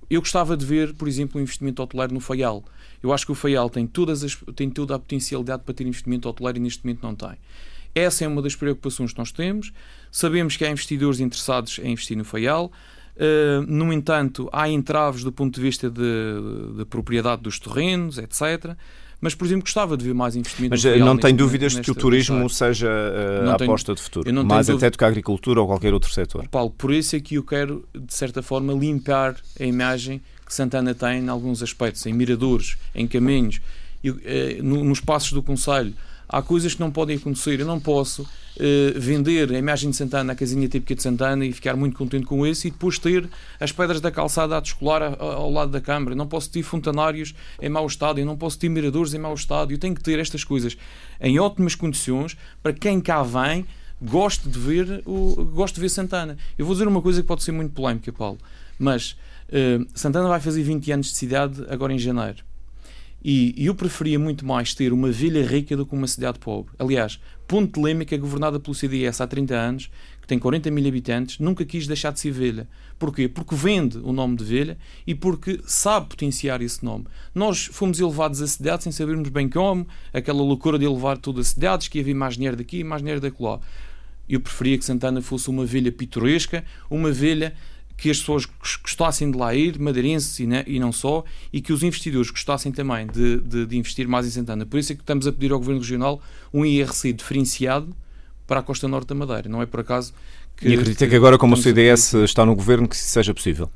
Eu 0.08 0.22
gostava 0.22 0.56
de 0.56 0.64
ver, 0.64 0.94
por 0.94 1.08
exemplo, 1.08 1.40
um 1.40 1.42
investimento 1.42 1.82
hoteleiro 1.82 2.14
no 2.14 2.20
Faial. 2.20 2.64
Eu 3.02 3.12
acho 3.12 3.26
que 3.26 3.32
o 3.32 3.36
Faial 3.36 3.72
tem, 3.72 3.88
todas 3.88 4.24
as, 4.24 4.38
tem 4.56 4.70
toda 4.70 4.94
a 4.94 5.00
potencialidade 5.00 5.64
para 5.64 5.74
ter 5.74 5.88
investimento 5.88 6.30
hoteleiro 6.30 6.60
e 6.60 6.62
neste 6.62 6.86
momento 6.86 7.02
não 7.02 7.16
tem. 7.16 7.40
Essa 7.96 8.24
é 8.24 8.28
uma 8.28 8.42
das 8.42 8.56
preocupações 8.56 9.14
que 9.14 9.18
nós 9.18 9.32
temos. 9.32 9.74
Sabemos 10.12 10.56
que 10.56 10.64
há 10.64 10.70
investidores 10.70 11.20
interessados 11.20 11.80
em 11.80 11.94
investir 11.94 12.16
no 12.16 12.24
Faial. 12.24 12.72
Uh, 13.22 13.62
no 13.68 13.94
entanto, 13.94 14.50
há 14.52 14.68
entraves 14.68 15.24
do 15.24 15.32
ponto 15.32 15.54
de 15.54 15.62
vista 15.62 15.92
de, 15.92 16.02
de 16.76 16.86
propriedade 16.86 17.44
dos 17.44 17.60
terrenos, 17.60 18.18
etc. 18.18 18.76
Mas, 19.20 19.36
por 19.36 19.46
exemplo, 19.46 19.62
gostava 19.62 19.96
de 19.96 20.04
ver 20.04 20.16
mais 20.16 20.36
investimento. 20.36 20.72
Mas 20.72 20.84
eh, 20.84 20.98
não 20.98 21.16
tem 21.16 21.36
dúvidas 21.36 21.74
de 21.74 21.82
que 21.82 21.92
o 21.92 21.94
turismo 21.94 22.50
seja 22.50 22.90
uh, 22.90 23.52
a 23.52 23.56
tenho, 23.58 23.70
aposta 23.70 23.94
de 23.94 24.02
futuro, 24.02 24.46
mais 24.46 24.68
até 24.68 24.90
do 24.90 24.98
que 24.98 25.04
a 25.04 25.08
agricultura 25.08 25.62
ou 25.62 25.68
qualquer 25.68 25.94
outro 25.94 26.12
setor. 26.12 26.48
Paulo, 26.50 26.72
por 26.72 26.92
isso 26.92 27.16
é 27.16 27.20
que 27.20 27.36
eu 27.36 27.44
quero, 27.44 27.86
de 27.94 28.12
certa 28.12 28.42
forma, 28.42 28.74
limpar 28.74 29.36
a 29.60 29.64
imagem 29.64 30.20
que 30.44 30.52
Santana 30.52 30.96
tem 30.96 31.20
em 31.20 31.30
alguns 31.30 31.62
aspectos, 31.62 32.04
em 32.08 32.14
miradores, 32.14 32.76
em 32.96 33.06
caminhos. 33.06 33.62
eu, 34.04 34.18
no, 34.64 34.84
nos 34.84 35.00
passos 35.00 35.32
do 35.32 35.44
Conselho 35.44 35.94
há 36.32 36.42
coisas 36.42 36.74
que 36.74 36.80
não 36.80 36.90
podem 36.90 37.18
acontecer. 37.18 37.60
Eu 37.60 37.66
não 37.66 37.80
posso 37.80 38.22
uh, 38.22 38.28
vender 38.96 39.52
a 39.52 39.58
imagem 39.58 39.90
de 39.90 39.98
Santana, 39.98 40.32
a 40.32 40.36
casinha 40.36 40.68
típica 40.68 40.96
de 40.96 41.04
Santana 41.04 41.46
e 41.46 41.52
ficar 41.52 41.76
muito 41.76 41.98
contente 41.98 42.26
com 42.26 42.48
isso 42.48 42.68
e 42.68 42.72
depois 42.72 42.98
ter 42.98 43.30
as 43.60 43.72
pedras 43.72 44.00
da 44.00 44.10
calçada 44.10 44.56
a 44.56 44.60
descolar 44.62 45.18
ao 45.20 45.52
lado 45.52 45.72
da 45.72 45.82
Câmara. 45.82 46.14
Eu 46.14 46.18
não 46.18 46.28
posso 46.28 46.50
ter 46.50 46.64
fontanários 46.64 47.36
em 47.62 47.70
mau 47.70 47.86
estado, 47.86 48.20
eu 48.20 48.26
não 48.26 48.38
posso 48.38 48.58
ter 48.58 48.70
miradores 48.70 49.14
em 49.14 49.20
mau 49.20 49.34
estado. 49.34 49.72
Eu 49.72 49.78
tenho 49.78 49.94
que 49.94 50.02
ter 50.02 50.18
estas 50.20 50.44
coisas 50.44 50.78
em 51.20 51.38
ótimas 51.38 51.76
condições 51.76 52.38
para 52.64 52.72
quem 52.72 53.02
cá 53.02 53.22
vem 53.22 53.66
goste 54.02 54.50
de 54.50 54.58
ver 54.58 55.04
o 55.06 55.46
gosto 55.46 55.76
de 55.76 55.82
ver 55.82 55.90
Santana. 55.90 56.38
Eu 56.58 56.66
vou 56.66 56.74
dizer 56.74 56.88
uma 56.88 57.02
coisa 57.02 57.22
que 57.22 57.28
pode 57.28 57.44
ser 57.44 57.52
muito 57.52 57.74
polémica, 57.74 58.12
Paulo, 58.12 58.40
mas 58.80 59.12
uh, 59.50 59.86
Santana 59.94 60.28
vai 60.28 60.40
fazer 60.40 60.64
20 60.64 60.92
anos 60.92 61.08
de 61.08 61.14
cidade 61.14 61.64
agora 61.70 61.94
em 61.94 62.00
janeiro. 62.00 62.44
E, 63.24 63.54
eu 63.58 63.76
preferia 63.76 64.18
muito 64.18 64.46
mais 64.46 64.74
ter 64.74 64.92
uma 64.92 65.12
vila 65.12 65.46
rica 65.46 65.78
do 65.78 65.86
que 65.86 65.94
uma 65.94 66.08
cidade 66.08 66.40
pobre. 66.40 66.74
Aliás, 66.80 67.20
Ponte 67.48 67.80
é 68.10 68.18
governada 68.18 68.60
pelo 68.60 68.74
CDS 68.74 69.20
há 69.20 69.28
30 69.28 69.54
anos, 69.54 69.92
que 70.22 70.28
tem 70.28 70.40
40 70.40 70.72
mil 70.72 70.88
habitantes, 70.88 71.38
nunca 71.38 71.66
quis 71.66 71.86
deixar 71.86 72.12
de 72.12 72.20
ser 72.20 72.32
velha. 72.32 72.68
Porquê? 72.98 73.28
Porque 73.28 73.54
vende 73.54 73.98
o 73.98 74.14
nome 74.14 74.38
de 74.38 74.44
velha 74.44 74.78
e 75.06 75.14
porque 75.14 75.60
sabe 75.66 76.08
potenciar 76.08 76.62
esse 76.62 76.84
nome. 76.84 77.06
Nós 77.36 77.66
fomos 77.66 78.00
elevados 78.00 78.42
a 78.42 78.48
cidade 78.48 78.84
sem 78.84 78.92
sabermos 78.92 79.30
bem 79.30 79.50
como, 79.50 79.86
aquela 80.14 80.42
loucura 80.42 80.80
de 80.80 80.86
elevar 80.86 81.18
tudo 81.18 81.42
a 81.42 81.44
cidades, 81.44 81.90
que 81.90 82.00
havia 82.00 82.16
mais 82.16 82.36
dinheiro 82.36 82.56
daqui 82.56 82.80
e 82.80 82.84
mais 82.84 83.02
dinheiro 83.02 83.20
daquela. 83.20 83.60
Eu 84.30 84.40
preferia 84.40 84.78
que 84.78 84.86
Santana 84.86 85.22
fosse 85.22 85.50
uma 85.50 85.66
velha 85.66 85.92
pitoresca, 85.92 86.64
uma 86.90 87.12
velha 87.12 87.54
que 88.02 88.10
as 88.10 88.18
pessoas 88.18 88.48
gostassem 88.82 89.30
de 89.30 89.38
lá 89.38 89.54
ir, 89.54 89.78
madeirenses 89.78 90.40
e, 90.40 90.48
e 90.66 90.80
não 90.80 90.92
só, 90.92 91.24
e 91.54 91.62
que 91.62 91.72
os 91.72 91.84
investidores 91.84 92.32
gostassem 92.32 92.72
também 92.72 93.06
de, 93.06 93.38
de, 93.38 93.68
de, 93.68 93.78
investir 93.78 94.08
mais 94.08 94.26
em 94.26 94.32
Santana. 94.32 94.66
Por 94.66 94.80
isso 94.80 94.92
é 94.92 94.96
que 94.96 95.04
estamos 95.04 95.28
a 95.28 95.32
pedir 95.32 95.52
ao 95.52 95.60
Governo 95.60 95.80
Regional 95.80 96.20
um 96.52 96.66
IRC 96.66 97.14
diferenciado 97.14 97.96
para 98.48 98.60
a 98.60 98.64
costa 98.64 98.88
norte 98.88 99.10
da 99.10 99.14
Madeira. 99.14 99.48
Não 99.48 99.62
é 99.62 99.68
por 99.68 99.82
acaso 99.82 100.16
que. 100.58 100.70
E 100.70 100.74
acredita 100.74 101.06
que, 101.06 101.12
que 101.12 101.16
agora, 101.16 101.38
como 101.38 101.54
o 101.54 101.58
CDS 101.58 102.16
está 102.16 102.44
no 102.44 102.56
Governo, 102.56 102.88
que 102.88 102.96
isso 102.96 103.08
seja 103.08 103.36
possível? 103.36 103.70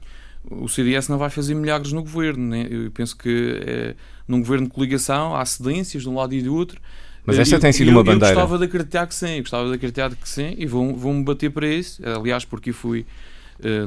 O 0.49 0.67
CDS 0.67 1.07
não 1.07 1.19
vai 1.19 1.29
fazer 1.29 1.53
milagres 1.53 1.93
no 1.93 2.01
Governo. 2.01 2.47
Né? 2.47 2.67
Eu 2.67 2.89
penso 2.89 3.15
que 3.15 3.61
é, 3.63 3.95
num 4.27 4.39
Governo 4.39 4.65
de 4.65 4.73
coligação 4.73 5.35
há 5.35 5.45
cedências 5.45 6.01
de 6.01 6.09
um 6.09 6.15
lado 6.15 6.33
e 6.33 6.41
do 6.41 6.55
outro. 6.55 6.81
Mas 7.23 7.37
esta 7.37 7.59
tem 7.59 7.71
sido 7.71 7.91
uma 7.91 8.03
bandeira. 8.03 8.33
Eu 8.33 8.35
gostava 8.35 8.57
de 8.57 8.65
acreditar 8.65 9.05
que 9.05 9.13
sim, 9.13 9.39
gostava 9.41 9.67
de 9.69 9.75
acreditar 9.75 10.15
que 10.15 10.27
sim, 10.27 10.55
e 10.57 10.65
vou-me 10.65 10.93
vou 10.93 11.23
bater 11.23 11.51
para 11.51 11.67
isso. 11.67 12.01
Aliás, 12.03 12.43
porque 12.43 12.71
fui 12.71 13.01
eh, 13.01 13.34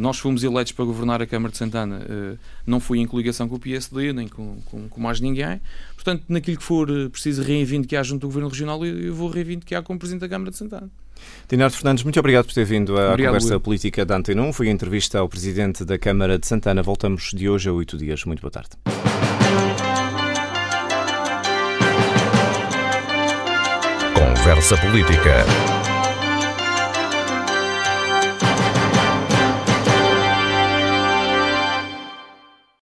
nós 0.00 0.18
fomos 0.18 0.42
eleitos 0.42 0.72
para 0.72 0.84
governar 0.84 1.20
a 1.20 1.26
Câmara 1.26 1.52
de 1.52 1.58
Santana, 1.58 2.00
eh, 2.08 2.36
não 2.66 2.80
fui 2.80 2.98
em 2.98 3.06
coligação 3.06 3.48
com 3.48 3.56
o 3.56 3.58
PSD, 3.58 4.12
nem 4.12 4.28
com, 4.28 4.56
com, 4.64 4.88
com 4.88 5.00
mais 5.00 5.20
ninguém. 5.20 5.60
Portanto, 5.94 6.24
naquilo 6.28 6.56
que 6.56 6.62
for 6.62 6.88
eh, 6.90 7.08
preciso 7.08 7.42
reivindicar 7.42 8.02
junto 8.04 8.22
do 8.22 8.28
Governo 8.28 8.48
Regional, 8.48 8.84
eu 8.84 9.14
vou 9.14 9.28
reivindicar 9.28 9.82
como 9.82 9.98
Presidente 9.98 10.22
da 10.22 10.28
Câmara 10.28 10.50
de 10.50 10.56
Santana. 10.56 10.88
Dinardo 11.48 11.74
Fernandes, 11.74 12.04
muito 12.04 12.18
obrigado 12.18 12.46
por 12.46 12.54
ter 12.54 12.64
vindo 12.64 12.96
à 12.96 13.10
obrigado, 13.10 13.32
conversa 13.32 13.54
Will. 13.54 13.60
política 13.60 14.06
da 14.06 14.16
Antena 14.16 14.42
1. 14.42 14.52
Foi 14.52 14.68
a 14.68 14.70
entrevista 14.70 15.18
ao 15.18 15.28
Presidente 15.28 15.84
da 15.84 15.98
Câmara 15.98 16.38
de 16.38 16.46
Santana. 16.46 16.82
Voltamos 16.82 17.30
de 17.34 17.48
hoje 17.48 17.68
a 17.68 17.72
oito 17.72 17.96
dias. 17.96 18.24
Muito 18.24 18.40
boa 18.40 18.50
tarde. 18.50 18.70
Conversa 24.14 24.76
Política 24.78 25.44